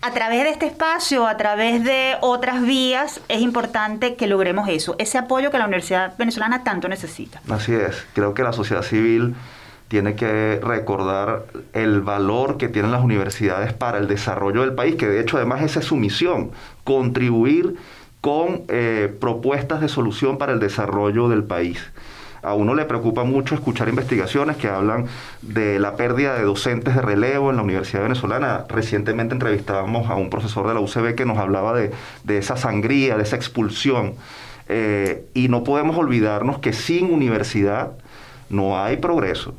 a 0.03 0.11
través 0.11 0.43
de 0.43 0.49
este 0.49 0.65
espacio, 0.65 1.25
a 1.25 1.37
través 1.37 1.81
de 1.81 2.17
otras 2.19 2.61
vías, 2.61 3.21
es 3.29 3.39
importante 3.39 4.15
que 4.15 4.27
logremos 4.27 4.67
eso, 4.67 4.97
ese 4.99 5.17
apoyo 5.17 5.49
que 5.49 5.57
la 5.57 5.63
Universidad 5.63 6.17
Venezolana 6.17 6.65
tanto 6.65 6.89
necesita. 6.89 7.41
Así 7.49 7.73
es, 7.73 8.05
creo 8.13 8.33
que 8.33 8.43
la 8.43 8.51
sociedad 8.51 8.81
civil 8.81 9.33
tiene 9.87 10.15
que 10.15 10.59
recordar 10.61 11.45
el 11.71 12.01
valor 12.01 12.57
que 12.57 12.67
tienen 12.67 12.91
las 12.91 13.01
universidades 13.01 13.71
para 13.71 13.97
el 13.97 14.09
desarrollo 14.09 14.59
del 14.59 14.73
país, 14.73 14.97
que 14.97 15.07
de 15.07 15.21
hecho 15.21 15.37
además 15.37 15.61
esa 15.61 15.79
es 15.79 15.85
su 15.85 15.95
misión, 15.95 16.51
contribuir 16.83 17.77
con 18.19 18.63
eh, 18.67 19.15
propuestas 19.21 19.79
de 19.79 19.87
solución 19.87 20.37
para 20.37 20.51
el 20.51 20.59
desarrollo 20.59 21.29
del 21.29 21.45
país 21.45 21.92
a 22.43 22.53
uno 22.53 22.75
le 22.75 22.85
preocupa 22.85 23.23
mucho 23.23 23.55
escuchar 23.55 23.87
investigaciones 23.87 24.57
que 24.57 24.67
hablan 24.67 25.07
de 25.41 25.79
la 25.79 25.95
pérdida 25.95 26.35
de 26.35 26.43
docentes 26.43 26.95
de 26.95 27.01
relevo 27.01 27.49
en 27.49 27.55
la 27.55 27.63
Universidad 27.63 28.03
Venezolana. 28.03 28.65
Recientemente 28.67 29.33
entrevistábamos 29.33 30.09
a 30.09 30.15
un 30.15 30.29
profesor 30.29 30.67
de 30.67 30.73
la 30.73 30.81
UCB 30.81 31.15
que 31.15 31.25
nos 31.25 31.37
hablaba 31.37 31.73
de, 31.73 31.91
esa 32.27 32.57
sangría, 32.57 33.17
de 33.17 33.23
esa 33.23 33.37
expulsión. 33.37 34.15
Eh, 34.67 35.25
y 35.33 35.47
no 35.47 35.63
podemos 35.63 35.97
olvidarnos 35.97 36.59
que 36.59 36.73
sin 36.73 37.11
universidad 37.11 37.91
no 38.49 38.81
hay 38.81 38.97
progreso. 38.97 39.55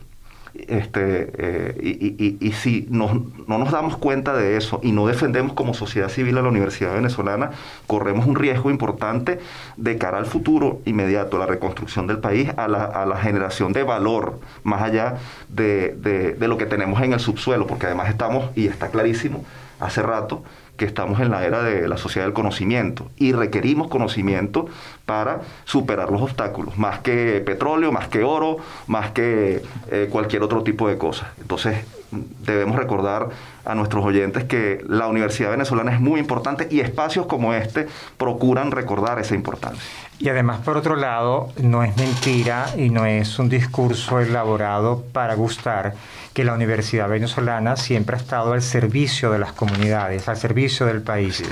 Este, 0.54 1.32
eh, 1.36 2.38
y, 2.40 2.52
si 2.52 2.86
no, 2.88 3.26
nos 3.48 3.70
damos 3.72 3.96
cuenta 3.96 4.34
de 4.34 4.56
eso 4.56 4.78
y 4.84 4.92
no 4.92 5.06
defendemos 5.06 5.52
como 5.54 5.74
sociedad 5.74 6.08
civil 6.08 6.38
a 6.38 6.42
la 6.42 6.48
Universidad 6.48 6.94
Venezolana, 6.94 7.50
corremos 7.88 8.26
un 8.26 8.36
riesgo 8.36 8.70
importante 8.70 9.40
de 9.76 9.98
cara 9.98 10.18
al 10.18 10.26
futuro 10.26 10.80
inmediato, 10.84 11.36
a 11.36 11.40
la 11.40 11.46
reconstrucción 11.46 12.06
del 12.06 12.18
país, 12.18 12.50
a 12.56 12.68
la, 12.68 13.16
generación 13.16 13.72
de 13.72 13.82
valor, 13.82 14.38
más 14.62 14.82
allá 14.82 15.18
de, 15.48 16.36
de 16.38 16.48
lo 16.48 16.56
que 16.56 16.66
tenemos 16.66 17.02
en 17.02 17.14
el 17.14 17.20
subsuelo, 17.20 17.66
porque 17.66 17.86
además 17.86 18.08
estamos, 18.08 18.50
y 18.54 18.68
está 18.68 18.88
clarísimo, 18.88 19.44
hace 19.80 20.02
rato, 20.02 20.44
que 20.76 20.84
estamos 20.84 21.20
en 21.20 21.30
la 21.30 21.44
era 21.44 21.62
de 21.62 21.88
la 21.88 21.96
sociedad 21.96 22.26
del 22.26 22.34
conocimiento 22.34 23.10
y 23.16 23.32
requerimos 23.32 23.88
conocimiento 23.88 24.66
para 25.06 25.40
superar 25.64 26.10
los 26.10 26.22
obstáculos, 26.22 26.78
más 26.78 27.00
que 27.00 27.42
petróleo, 27.44 27.92
más 27.92 28.08
que 28.08 28.24
oro, 28.24 28.58
más 28.86 29.10
que 29.12 29.62
eh, 29.90 30.08
cualquier 30.10 30.42
otro 30.42 30.62
tipo 30.62 30.88
de 30.88 30.98
cosas. 30.98 31.28
Entonces 31.40 31.84
debemos 32.46 32.76
recordar 32.76 33.28
a 33.64 33.74
nuestros 33.74 34.04
oyentes 34.04 34.44
que 34.44 34.84
la 34.88 35.08
Universidad 35.08 35.50
Venezolana 35.50 35.92
es 35.92 36.00
muy 36.00 36.20
importante 36.20 36.68
y 36.70 36.80
espacios 36.80 37.26
como 37.26 37.54
este 37.54 37.86
procuran 38.18 38.70
recordar 38.70 39.18
esa 39.18 39.34
importancia. 39.34 39.82
Y 40.18 40.28
además, 40.28 40.60
por 40.60 40.76
otro 40.76 40.96
lado, 40.96 41.48
no 41.60 41.82
es 41.82 41.96
mentira 41.96 42.66
y 42.76 42.90
no 42.90 43.04
es 43.04 43.38
un 43.38 43.48
discurso 43.48 44.20
elaborado 44.20 45.02
para 45.12 45.34
gustar 45.34 45.94
que 46.34 46.44
la 46.44 46.52
Universidad 46.52 47.08
Venezolana 47.08 47.76
siempre 47.76 48.16
ha 48.16 48.18
estado 48.18 48.52
al 48.52 48.60
servicio 48.60 49.30
de 49.30 49.38
las 49.38 49.52
comunidades, 49.52 50.28
al 50.28 50.36
servicio 50.36 50.84
del 50.84 51.00
país. 51.00 51.42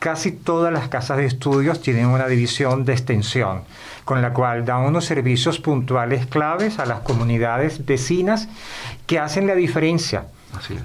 Casi 0.00 0.32
todas 0.32 0.72
las 0.72 0.88
casas 0.88 1.18
de 1.18 1.26
estudios 1.26 1.80
tienen 1.80 2.06
una 2.06 2.26
división 2.26 2.84
de 2.84 2.92
extensión, 2.92 3.62
con 4.04 4.20
la 4.20 4.32
cual 4.32 4.64
dan 4.64 4.82
unos 4.82 5.04
servicios 5.04 5.60
puntuales 5.60 6.26
claves 6.26 6.80
a 6.80 6.86
las 6.86 7.00
comunidades 7.00 7.86
vecinas 7.86 8.48
que 9.06 9.20
hacen 9.20 9.46
la 9.46 9.54
diferencia. 9.54 10.24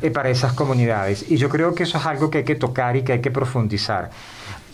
Eh, 0.01 0.11
para 0.11 0.29
esas 0.29 0.53
comunidades. 0.53 1.29
Y 1.29 1.35
yo 1.35 1.49
creo 1.49 1.75
que 1.75 1.83
eso 1.83 1.97
es 1.97 2.05
algo 2.05 2.29
que 2.29 2.37
hay 2.37 2.43
que 2.45 2.55
tocar 2.55 2.95
y 2.95 3.03
que 3.03 3.11
hay 3.11 3.21
que 3.21 3.31
profundizar. 3.31 4.11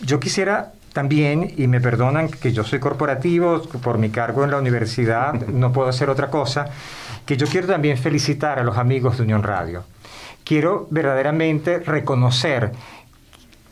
Yo 0.02 0.20
quisiera 0.20 0.72
también, 0.94 1.52
y 1.56 1.66
me 1.66 1.80
perdonan 1.80 2.28
que 2.28 2.52
yo 2.52 2.62
soy 2.62 2.78
corporativo, 2.78 3.60
por 3.82 3.98
mi 3.98 4.10
cargo 4.10 4.44
en 4.44 4.52
la 4.52 4.58
universidad 4.58 5.34
no 5.48 5.72
puedo 5.72 5.88
hacer 5.88 6.08
otra 6.08 6.30
cosa, 6.30 6.66
que 7.26 7.36
yo 7.36 7.46
quiero 7.46 7.66
también 7.66 7.98
felicitar 7.98 8.58
a 8.58 8.64
los 8.64 8.78
amigos 8.78 9.18
de 9.18 9.24
Unión 9.24 9.42
Radio. 9.42 9.84
Quiero 10.44 10.86
verdaderamente 10.90 11.80
reconocer 11.80 12.70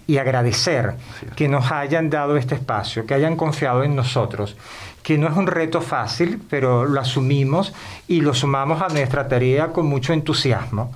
y 0.06 0.18
agradecer 0.18 0.94
que 1.36 1.48
nos 1.48 1.70
hayan 1.70 2.10
dado 2.10 2.36
este 2.36 2.56
espacio, 2.56 3.06
que 3.06 3.14
hayan 3.14 3.36
confiado 3.36 3.84
en 3.84 3.94
nosotros, 3.94 4.56
que 5.03 5.18
no 5.18 5.28
es 5.28 5.36
un 5.36 5.46
reto 5.46 5.80
fácil, 5.80 6.40
pero 6.48 6.84
lo 6.84 7.00
asumimos 7.00 7.72
y 8.07 8.20
lo 8.20 8.34
sumamos 8.34 8.82
a 8.82 8.88
nuestra 8.88 9.28
tarea 9.28 9.68
con 9.68 9.86
mucho 9.86 10.12
entusiasmo. 10.12 10.92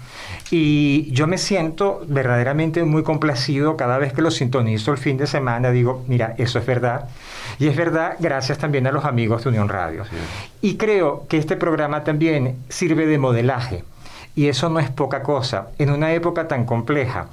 Y 0.50 1.10
yo 1.10 1.26
me 1.26 1.38
siento 1.38 2.02
verdaderamente 2.06 2.84
muy 2.84 3.02
complacido 3.02 3.76
cada 3.76 3.98
vez 3.98 4.12
que 4.12 4.22
lo 4.22 4.30
sintonizo 4.30 4.92
el 4.92 4.98
fin 4.98 5.16
de 5.16 5.26
semana. 5.26 5.72
Digo, 5.72 6.04
mira, 6.06 6.34
eso 6.38 6.58
es 6.60 6.66
verdad. 6.66 7.08
Y 7.58 7.66
es 7.66 7.76
verdad 7.76 8.16
gracias 8.20 8.58
también 8.58 8.86
a 8.86 8.92
los 8.92 9.04
amigos 9.04 9.42
de 9.42 9.48
Unión 9.48 9.68
Radio. 9.68 10.04
Y 10.62 10.76
creo 10.76 11.26
que 11.28 11.38
este 11.38 11.56
programa 11.56 12.04
también 12.04 12.56
sirve 12.68 13.06
de 13.06 13.18
modelaje. 13.18 13.84
Y 14.36 14.48
eso 14.48 14.68
no 14.68 14.78
es 14.78 14.90
poca 14.90 15.22
cosa. 15.22 15.68
En 15.78 15.90
una 15.90 16.12
época 16.12 16.46
tan 16.46 16.64
compleja 16.66 17.28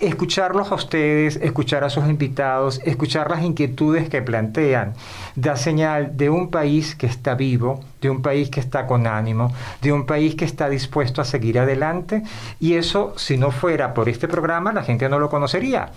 escucharlos 0.00 0.70
a 0.70 0.74
ustedes, 0.74 1.36
escuchar 1.36 1.84
a 1.84 1.90
sus 1.90 2.06
invitados, 2.06 2.80
escuchar 2.84 3.30
las 3.30 3.42
inquietudes 3.42 4.08
que 4.08 4.22
plantean, 4.22 4.94
da 5.34 5.56
señal 5.56 6.16
de 6.16 6.30
un 6.30 6.50
país 6.50 6.94
que 6.94 7.06
está 7.06 7.34
vivo, 7.34 7.80
de 8.00 8.10
un 8.10 8.22
país 8.22 8.50
que 8.50 8.60
está 8.60 8.86
con 8.86 9.06
ánimo, 9.06 9.52
de 9.82 9.92
un 9.92 10.06
país 10.06 10.34
que 10.34 10.44
está 10.44 10.68
dispuesto 10.68 11.20
a 11.20 11.24
seguir 11.24 11.58
adelante. 11.58 12.22
Y 12.60 12.74
eso, 12.74 13.14
si 13.16 13.36
no 13.36 13.50
fuera 13.50 13.94
por 13.94 14.08
este 14.08 14.28
programa, 14.28 14.72
la 14.72 14.82
gente 14.82 15.08
no 15.08 15.18
lo 15.18 15.28
conocería. 15.28 15.90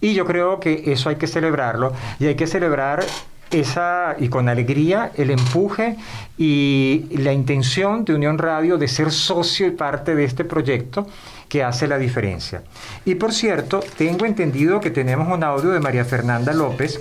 Y 0.00 0.14
yo 0.14 0.24
creo 0.24 0.60
que 0.60 0.84
eso 0.86 1.08
hay 1.08 1.16
que 1.16 1.26
celebrarlo 1.26 1.92
y 2.18 2.26
hay 2.26 2.34
que 2.34 2.46
celebrar 2.46 3.04
esa, 3.50 4.16
y 4.18 4.28
con 4.28 4.48
alegría 4.48 5.12
el 5.14 5.30
empuje 5.30 5.96
y 6.38 7.06
la 7.18 7.32
intención 7.32 8.04
de 8.04 8.14
Unión 8.14 8.38
Radio 8.38 8.78
de 8.78 8.88
ser 8.88 9.12
socio 9.12 9.66
y 9.66 9.70
parte 9.70 10.14
de 10.14 10.24
este 10.24 10.44
proyecto 10.44 11.06
que 11.54 11.62
hace 11.62 11.86
la 11.86 11.98
diferencia. 11.98 12.62
Y 13.04 13.14
por 13.14 13.32
cierto, 13.32 13.78
tengo 13.96 14.26
entendido 14.26 14.80
que 14.80 14.90
tenemos 14.90 15.28
un 15.32 15.44
audio 15.44 15.70
de 15.70 15.78
María 15.78 16.04
Fernanda 16.04 16.52
López, 16.52 17.00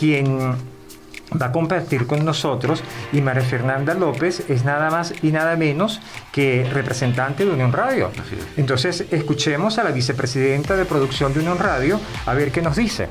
quien 0.00 0.56
va 1.40 1.46
a 1.46 1.52
compartir 1.52 2.08
con 2.08 2.24
nosotros 2.24 2.82
y 3.12 3.20
María 3.20 3.44
Fernanda 3.44 3.94
López 3.94 4.42
es 4.50 4.64
nada 4.64 4.90
más 4.90 5.14
y 5.22 5.30
nada 5.30 5.54
menos 5.54 6.00
que 6.32 6.68
representante 6.72 7.44
de 7.44 7.52
Unión 7.52 7.72
Radio. 7.72 8.10
Entonces 8.56 9.04
escuchemos 9.12 9.78
a 9.78 9.84
la 9.84 9.92
vicepresidenta 9.92 10.74
de 10.74 10.84
producción 10.84 11.32
de 11.32 11.38
Unión 11.38 11.60
Radio 11.60 12.00
a 12.26 12.34
ver 12.34 12.50
qué 12.50 12.62
nos 12.62 12.74
dice. 12.74 13.06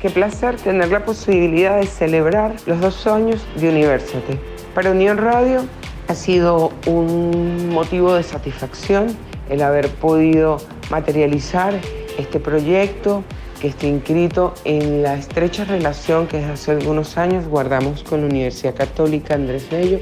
Qué 0.00 0.10
placer 0.10 0.54
tener 0.58 0.92
la 0.92 1.04
posibilidad 1.04 1.80
de 1.80 1.88
celebrar 1.88 2.54
los 2.66 2.80
dos 2.80 3.04
años 3.08 3.44
de 3.56 3.68
University. 3.68 4.38
Para 4.76 4.92
Unión 4.92 5.18
Radio 5.18 5.66
ha 6.08 6.14
sido 6.14 6.72
un 6.86 7.70
motivo 7.70 8.14
de 8.14 8.22
satisfacción 8.22 9.16
el 9.48 9.62
haber 9.62 9.88
podido 9.90 10.58
materializar 10.90 11.74
este 12.18 12.40
proyecto 12.40 13.22
que 13.60 13.68
está 13.68 13.86
inscrito 13.86 14.54
en 14.64 15.02
la 15.02 15.14
estrecha 15.14 15.64
relación 15.64 16.26
que 16.26 16.44
hace 16.44 16.72
algunos 16.72 17.16
años 17.16 17.46
guardamos 17.46 18.02
con 18.02 18.20
la 18.20 18.26
Universidad 18.26 18.74
Católica 18.74 19.34
Andrés 19.34 19.68
Bello 19.70 20.00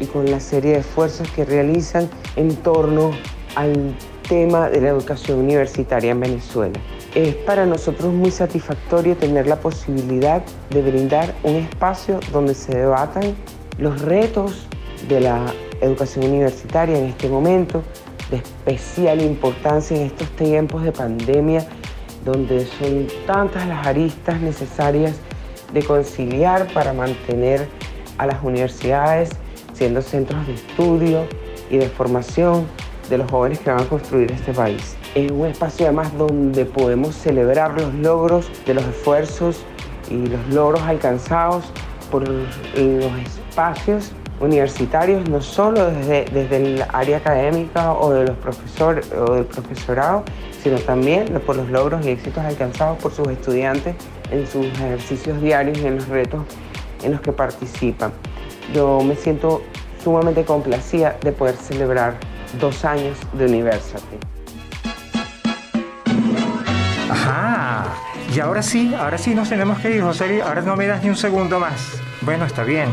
y 0.00 0.06
con 0.06 0.30
la 0.30 0.40
serie 0.40 0.72
de 0.72 0.78
esfuerzos 0.80 1.30
que 1.30 1.44
realizan 1.44 2.08
en 2.36 2.54
torno 2.56 3.12
al 3.54 3.94
tema 4.28 4.68
de 4.68 4.80
la 4.80 4.88
educación 4.90 5.38
universitaria 5.38 6.12
en 6.12 6.20
Venezuela. 6.20 6.78
Es 7.14 7.34
para 7.34 7.64
nosotros 7.64 8.12
muy 8.12 8.30
satisfactorio 8.30 9.16
tener 9.16 9.46
la 9.46 9.56
posibilidad 9.56 10.42
de 10.70 10.82
brindar 10.82 11.34
un 11.42 11.56
espacio 11.56 12.20
donde 12.30 12.54
se 12.54 12.76
debatan 12.76 13.34
los 13.78 14.02
retos 14.02 14.67
de 15.08 15.20
la 15.20 15.46
educación 15.80 16.26
universitaria 16.26 16.98
en 16.98 17.06
este 17.06 17.28
momento, 17.28 17.82
de 18.30 18.36
especial 18.36 19.22
importancia 19.22 19.96
en 19.96 20.04
estos 20.04 20.28
tiempos 20.36 20.82
de 20.82 20.92
pandemia, 20.92 21.66
donde 22.24 22.66
son 22.66 23.06
tantas 23.26 23.66
las 23.66 23.86
aristas 23.86 24.40
necesarias 24.40 25.16
de 25.72 25.82
conciliar 25.82 26.66
para 26.72 26.92
mantener 26.92 27.68
a 28.18 28.26
las 28.26 28.42
universidades 28.42 29.30
siendo 29.72 30.02
centros 30.02 30.46
de 30.46 30.54
estudio 30.54 31.24
y 31.70 31.78
de 31.78 31.88
formación 31.88 32.66
de 33.08 33.18
los 33.18 33.30
jóvenes 33.30 33.60
que 33.60 33.70
van 33.70 33.80
a 33.80 33.88
construir 33.88 34.32
este 34.32 34.52
país. 34.52 34.96
Es 35.14 35.30
un 35.30 35.46
espacio 35.46 35.86
además 35.86 36.16
donde 36.18 36.64
podemos 36.64 37.14
celebrar 37.14 37.80
los 37.80 37.94
logros 37.94 38.50
de 38.66 38.74
los 38.74 38.84
esfuerzos 38.84 39.60
y 40.10 40.26
los 40.26 40.48
logros 40.48 40.82
alcanzados 40.82 41.64
por 42.10 42.28
los 42.28 42.48
espacios 43.24 44.12
universitarios, 44.40 45.28
no 45.28 45.40
solo 45.40 45.90
desde, 45.90 46.24
desde 46.26 46.56
el 46.56 46.84
área 46.92 47.18
académica 47.18 47.92
o, 47.92 48.12
de 48.12 48.26
los 48.26 48.36
profesores 48.36 49.10
o 49.12 49.34
del 49.34 49.44
profesorado, 49.44 50.24
sino 50.62 50.78
también 50.78 51.26
por 51.46 51.56
los 51.56 51.68
logros 51.68 52.04
y 52.06 52.10
éxitos 52.10 52.44
alcanzados 52.44 52.98
por 52.98 53.12
sus 53.12 53.28
estudiantes 53.28 53.96
en 54.30 54.46
sus 54.46 54.66
ejercicios 54.66 55.40
diarios 55.40 55.78
y 55.78 55.86
en 55.86 55.96
los 55.96 56.08
retos 56.08 56.42
en 57.02 57.12
los 57.12 57.20
que 57.20 57.32
participan. 57.32 58.12
Yo 58.74 59.00
me 59.00 59.16
siento 59.16 59.62
sumamente 60.02 60.44
complacida 60.44 61.16
de 61.22 61.32
poder 61.32 61.56
celebrar 61.56 62.14
dos 62.60 62.84
años 62.84 63.16
de 63.32 63.46
University. 63.46 64.16
Ajá, 67.10 67.86
y 68.34 68.40
ahora 68.40 68.62
sí, 68.62 68.94
ahora 68.94 69.18
sí 69.18 69.34
nos 69.34 69.48
tenemos 69.48 69.78
que 69.78 69.90
ir, 69.90 70.02
José, 70.02 70.42
ahora 70.42 70.60
no 70.60 70.76
me 70.76 70.86
das 70.86 71.02
ni 71.02 71.08
un 71.08 71.16
segundo 71.16 71.58
más. 71.58 72.07
Bueno, 72.22 72.44
está 72.44 72.64
bien. 72.64 72.90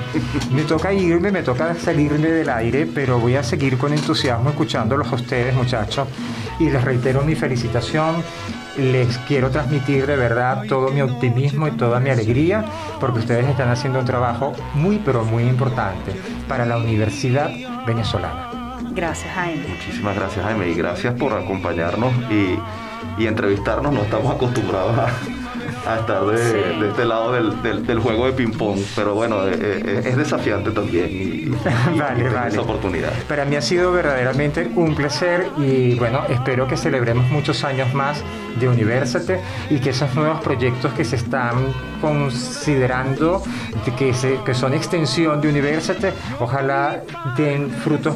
Me 0.51 0.63
toca 0.63 0.93
irme, 0.93 1.31
me 1.31 1.41
toca 1.41 1.73
salirme 1.75 2.27
del 2.27 2.49
aire, 2.49 2.85
pero 2.85 3.19
voy 3.19 3.35
a 3.35 3.43
seguir 3.43 3.77
con 3.77 3.91
entusiasmo 3.91 4.49
escuchándolos 4.49 5.11
a 5.11 5.15
ustedes, 5.15 5.55
muchachos. 5.55 6.07
Y 6.59 6.69
les 6.69 6.83
reitero 6.83 7.23
mi 7.23 7.35
felicitación. 7.35 8.23
Les 8.77 9.17
quiero 9.19 9.49
transmitir 9.49 10.05
de 10.05 10.17
verdad 10.17 10.63
todo 10.67 10.89
mi 10.89 11.01
optimismo 11.01 11.67
y 11.67 11.71
toda 11.71 11.99
mi 12.01 12.09
alegría, 12.09 12.65
porque 12.99 13.19
ustedes 13.19 13.47
están 13.47 13.69
haciendo 13.69 13.99
un 13.99 14.05
trabajo 14.05 14.53
muy, 14.73 14.97
pero 15.03 15.23
muy 15.23 15.43
importante 15.43 16.11
para 16.47 16.65
la 16.65 16.77
Universidad 16.77 17.49
Venezolana. 17.87 18.51
Gracias, 18.91 19.33
Jaime. 19.33 19.65
Muchísimas 19.67 20.15
gracias, 20.15 20.45
Jaime, 20.45 20.69
y 20.69 20.75
gracias 20.75 21.13
por 21.15 21.33
acompañarnos 21.33 22.13
y, 22.29 22.59
y 23.17 23.27
entrevistarnos. 23.27 23.93
No 23.93 24.01
estamos 24.01 24.35
acostumbrados 24.35 24.97
a 24.99 25.07
a 25.85 25.99
estar 25.99 26.25
de, 26.25 26.87
este 26.89 27.05
lado 27.05 27.31
del, 27.31 27.99
juego 27.99 28.25
de 28.25 28.33
ping-pong. 28.33 28.79
Pero 28.95 29.15
bueno, 29.15 29.47
eh, 29.47 29.53
eh, 29.59 30.01
es 30.05 30.17
desafiante 30.17 30.71
también 30.71 31.09
y, 31.11 31.45
vale, 31.97 32.29
vale. 32.29 32.49
esa 32.49 32.61
oportunidad. 32.61 33.11
Para 33.27 33.45
mí 33.45 33.55
ha 33.55 33.61
sido 33.61 33.91
verdaderamente 33.91 34.69
un 34.75 34.95
placer 34.95 35.47
y 35.57 35.95
bueno, 35.95 36.21
espero 36.29 36.67
que 36.67 36.77
celebremos 36.77 37.29
muchos 37.29 37.63
años 37.63 37.93
más 37.93 38.23
de 38.59 38.67
University 38.67 39.33
y 39.69 39.79
que 39.79 39.91
esos 39.91 40.13
nuevos 40.15 40.41
proyectos 40.41 40.93
que 40.93 41.05
se 41.05 41.17
están 41.17 41.73
considerando, 42.01 43.41
que, 43.97 44.13
se, 44.13 44.39
que 44.45 44.53
son 44.53 44.73
extensión 44.73 45.41
de 45.41 45.49
University, 45.49 46.07
ojalá 46.39 47.01
den 47.35 47.69
frutos 47.69 48.15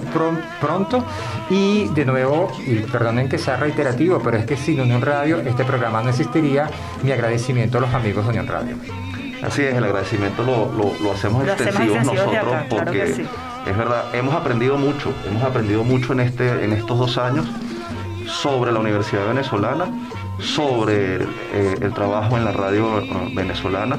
pronto 0.59 1.03
y 1.49 1.87
de 1.89 2.05
nuevo, 2.05 2.51
y 2.65 2.75
perdonen 2.75 3.27
que 3.27 3.37
sea 3.37 3.57
reiterativo, 3.57 4.21
pero 4.23 4.37
es 4.37 4.45
que 4.45 4.55
sin 4.55 4.79
Unión 4.79 5.01
Radio 5.01 5.39
este 5.39 5.63
programa 5.63 6.01
no 6.01 6.09
existiría. 6.09 6.69
Mi 7.03 7.11
agradecimiento 7.11 7.58
a 7.63 7.79
los 7.79 7.93
amigos 7.93 8.23
de 8.25 8.29
Unión 8.29 8.47
Radio. 8.47 8.75
Así 9.43 9.63
es, 9.63 9.75
el 9.75 9.83
agradecimiento 9.83 10.43
lo, 10.43 10.71
lo, 11.01 11.11
hacemos 11.11 11.47
extensivo 11.47 11.95
nosotros 11.95 12.55
porque 12.69 13.03
es 13.03 13.77
verdad, 13.77 14.13
hemos 14.13 14.33
aprendido 14.33 14.77
mucho, 14.77 15.13
hemos 15.27 15.43
aprendido 15.43 15.83
mucho 15.83 16.13
en, 16.13 16.21
este, 16.21 16.63
en 16.63 16.73
estos 16.73 16.97
dos 16.97 17.17
años 17.17 17.45
sobre 18.25 18.71
la 18.71 18.79
Universidad 18.79 19.27
Venezolana 19.27 19.85
sobre 20.39 21.15
eh, 21.15 21.75
el 21.81 21.93
trabajo 21.93 22.37
en 22.37 22.45
la 22.45 22.51
radio 22.51 22.99
eh, 22.99 23.31
venezolana. 23.33 23.97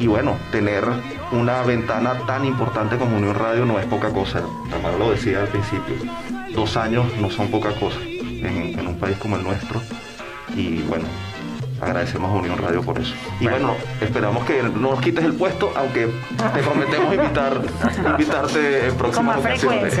Y 0.00 0.06
bueno, 0.06 0.36
tener 0.50 0.84
una 1.32 1.62
ventana 1.62 2.18
tan 2.26 2.44
importante 2.44 2.96
como 2.96 3.16
Unión 3.16 3.34
Radio 3.34 3.64
no 3.64 3.78
es 3.78 3.86
poca 3.86 4.10
cosa. 4.10 4.42
Tamara 4.70 4.96
lo 4.98 5.10
decía 5.10 5.42
al 5.42 5.48
principio. 5.48 5.94
Dos 6.54 6.76
años 6.76 7.06
no 7.20 7.30
son 7.30 7.50
poca 7.50 7.72
cosa 7.78 7.98
en 8.00 8.86
un 8.86 8.98
país 8.98 9.16
como 9.18 9.36
el 9.36 9.44
nuestro. 9.44 9.80
Y 10.56 10.82
bueno, 10.82 11.04
agradecemos 11.82 12.30
a 12.30 12.34
Unión 12.34 12.58
Radio 12.58 12.82
por 12.82 12.98
eso. 12.98 13.14
Y 13.40 13.46
bueno, 13.46 13.74
esperamos 14.00 14.44
que 14.44 14.62
no 14.62 14.70
nos 14.92 15.00
quites 15.00 15.24
el 15.24 15.34
puesto, 15.34 15.72
aunque 15.76 16.06
te 16.06 16.62
prometemos 16.62 17.14
invitar, 17.14 17.60
invitarte 18.06 18.88
en 18.88 18.94
próximas 18.96 19.38
ocasiones. 19.38 19.98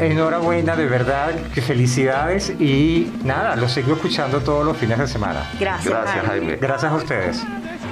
enhorabuena, 0.00 0.76
de 0.76 0.86
verdad, 0.86 1.34
que 1.54 1.60
felicidades 1.60 2.50
y 2.58 3.12
nada, 3.24 3.56
lo 3.56 3.68
sigo 3.68 3.94
escuchando 3.94 4.40
todos 4.40 4.64
los 4.64 4.76
fines 4.76 4.98
de 4.98 5.06
semana. 5.06 5.46
Gracias, 5.60 5.92
Gracias 5.92 6.26
Jaime. 6.26 6.56
Gracias 6.56 6.92
a 6.92 6.96
ustedes. 6.96 7.44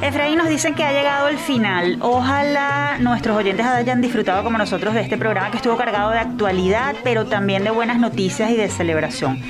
Efraín 0.03 0.39
nos 0.39 0.49
dicen 0.49 0.74
que 0.74 0.83
ha 0.83 0.93
llegado 0.93 1.28
el 1.28 1.37
final. 1.37 1.99
Ojalá 2.01 2.97
nuestros 3.01 3.37
oyentes 3.37 3.66
hayan 3.66 4.01
disfrutado 4.01 4.43
como 4.43 4.57
nosotros 4.57 4.95
de 4.95 5.03
este 5.03 5.18
programa 5.18 5.51
que 5.51 5.59
estuvo 5.59 5.76
cargado 5.76 6.11
de 6.11 6.18
actualidad, 6.18 6.97
pero 7.05 7.26
también 7.26 7.64
de 7.64 7.70
buenas 7.70 7.99
noticias 7.99 8.51
y 8.51 8.57
de 8.57 8.68
celebración. 8.70 9.43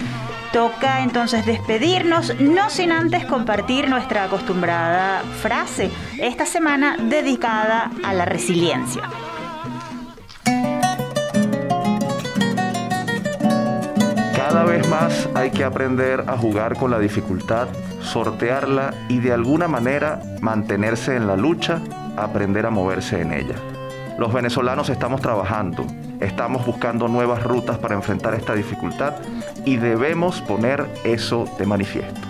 Toca 0.53 1.03
entonces 1.05 1.47
despedirnos, 1.47 2.35
no 2.41 2.71
sin 2.71 2.91
antes 2.91 3.25
compartir 3.25 3.89
nuestra 3.89 4.25
acostumbrada 4.25 5.21
frase, 5.41 5.93
esta 6.19 6.45
semana 6.45 6.97
dedicada 6.99 7.93
a 8.03 8.13
la 8.13 8.25
resiliencia. 8.25 9.03
Cada 14.35 14.65
vez 14.65 14.89
más 14.89 15.29
hay 15.37 15.53
que 15.53 15.63
aprender 15.63 16.25
a 16.27 16.37
jugar 16.37 16.77
con 16.77 16.91
la 16.91 16.99
dificultad, 16.99 17.69
sortearla 18.03 18.93
y 19.09 19.21
de 19.21 19.33
alguna 19.33 19.69
manera 19.69 20.21
mantenerse 20.41 21.15
en 21.15 21.29
la 21.29 21.37
lucha, 21.37 21.81
aprender 22.17 22.67
a 22.67 22.71
moverse 22.71 23.21
en 23.21 23.33
ella. 23.33 23.55
Los 24.19 24.33
venezolanos 24.33 24.91
estamos 24.91 25.21
trabajando, 25.21 25.87
estamos 26.21 26.65
buscando 26.65 27.09
nuevas 27.09 27.43
rutas 27.43 27.79
para 27.79 27.95
enfrentar 27.95 28.35
esta 28.35 28.55
dificultad 28.55 29.15
y 29.65 29.77
debemos 29.77 30.41
poner 30.43 30.87
eso 31.05 31.47
de 31.59 31.67
manifiesto. 31.67 32.21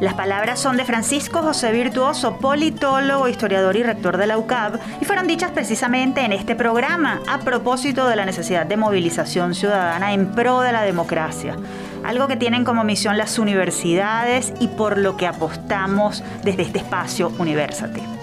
Las 0.00 0.14
palabras 0.14 0.60
son 0.60 0.76
de 0.76 0.84
Francisco 0.84 1.42
José 1.42 1.72
Virtuoso, 1.72 2.36
politólogo, 2.36 3.26
historiador 3.26 3.74
y 3.76 3.82
rector 3.82 4.16
de 4.16 4.28
la 4.28 4.38
UCAB, 4.38 4.78
y 5.00 5.04
fueron 5.04 5.26
dichas 5.26 5.50
precisamente 5.50 6.20
en 6.20 6.30
este 6.30 6.54
programa 6.54 7.20
a 7.26 7.40
propósito 7.40 8.06
de 8.06 8.14
la 8.14 8.24
necesidad 8.24 8.64
de 8.64 8.76
movilización 8.76 9.56
ciudadana 9.56 10.12
en 10.12 10.30
pro 10.30 10.60
de 10.60 10.70
la 10.70 10.82
democracia, 10.82 11.56
algo 12.04 12.28
que 12.28 12.36
tienen 12.36 12.64
como 12.64 12.84
misión 12.84 13.18
las 13.18 13.40
universidades 13.40 14.52
y 14.60 14.68
por 14.68 14.98
lo 14.98 15.16
que 15.16 15.26
apostamos 15.26 16.22
desde 16.44 16.62
este 16.62 16.78
espacio 16.78 17.32
Universate. 17.36 18.17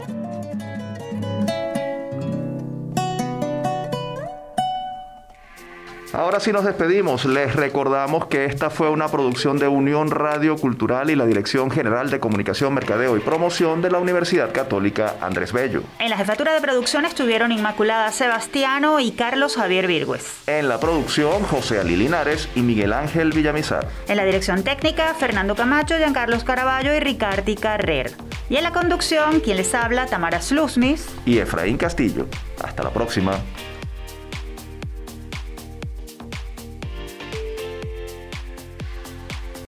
Ahora 6.16 6.40
sí 6.40 6.54
nos 6.54 6.64
despedimos. 6.64 7.26
Les 7.26 7.54
recordamos 7.54 8.28
que 8.28 8.46
esta 8.46 8.70
fue 8.70 8.90
una 8.90 9.10
producción 9.10 9.60
de 9.60 9.68
Unión 9.68 10.10
Radio 10.12 10.56
Cultural 10.56 11.10
y 11.10 11.16
la 11.16 11.26
Dirección 11.26 11.70
General 11.70 12.10
de 12.10 12.22
Comunicación, 12.22 12.74
Mercadeo 12.74 13.18
y 13.18 13.20
Promoción 13.20 13.82
de 13.82 13.92
la 13.92 14.00
Universidad 14.00 14.54
Católica 14.54 15.16
Andrés 15.20 15.52
Bello. 15.52 15.84
En 16.00 16.10
la 16.10 16.16
jefatura 16.16 16.54
de 16.54 16.62
producción 16.62 17.04
estuvieron 17.04 17.52
Inmaculada 17.52 18.10
Sebastiano 18.14 19.02
y 19.02 19.12
Carlos 19.12 19.58
Javier 19.58 19.88
Virgües. 19.88 20.44
En 20.48 20.70
la 20.70 20.80
producción, 20.80 21.44
José 21.44 21.82
Ali 21.82 21.98
Linares 21.98 22.48
y 22.56 22.62
Miguel 22.62 22.94
Ángel 22.94 23.34
Villamizar. 23.34 23.86
En 24.08 24.16
la 24.16 24.24
dirección 24.24 24.64
técnica, 24.64 25.14
Fernando 25.16 25.54
Camacho, 25.54 25.98
Giancarlos 25.98 26.46
Caraballo 26.46 26.96
y 26.96 27.02
Ricardi 27.02 27.56
Carrer. 27.56 28.14
Y 28.50 28.56
en 28.56 28.64
la 28.64 28.72
conducción, 28.72 29.42
quien 29.42 29.58
les 29.58 29.76
habla, 29.76 30.06
Tamara 30.06 30.42
Slusnis 30.42 31.08
y 31.26 31.40
Efraín 31.40 31.76
Castillo. 31.76 32.26
Hasta 32.64 32.84
la 32.84 32.92
próxima. 32.92 33.34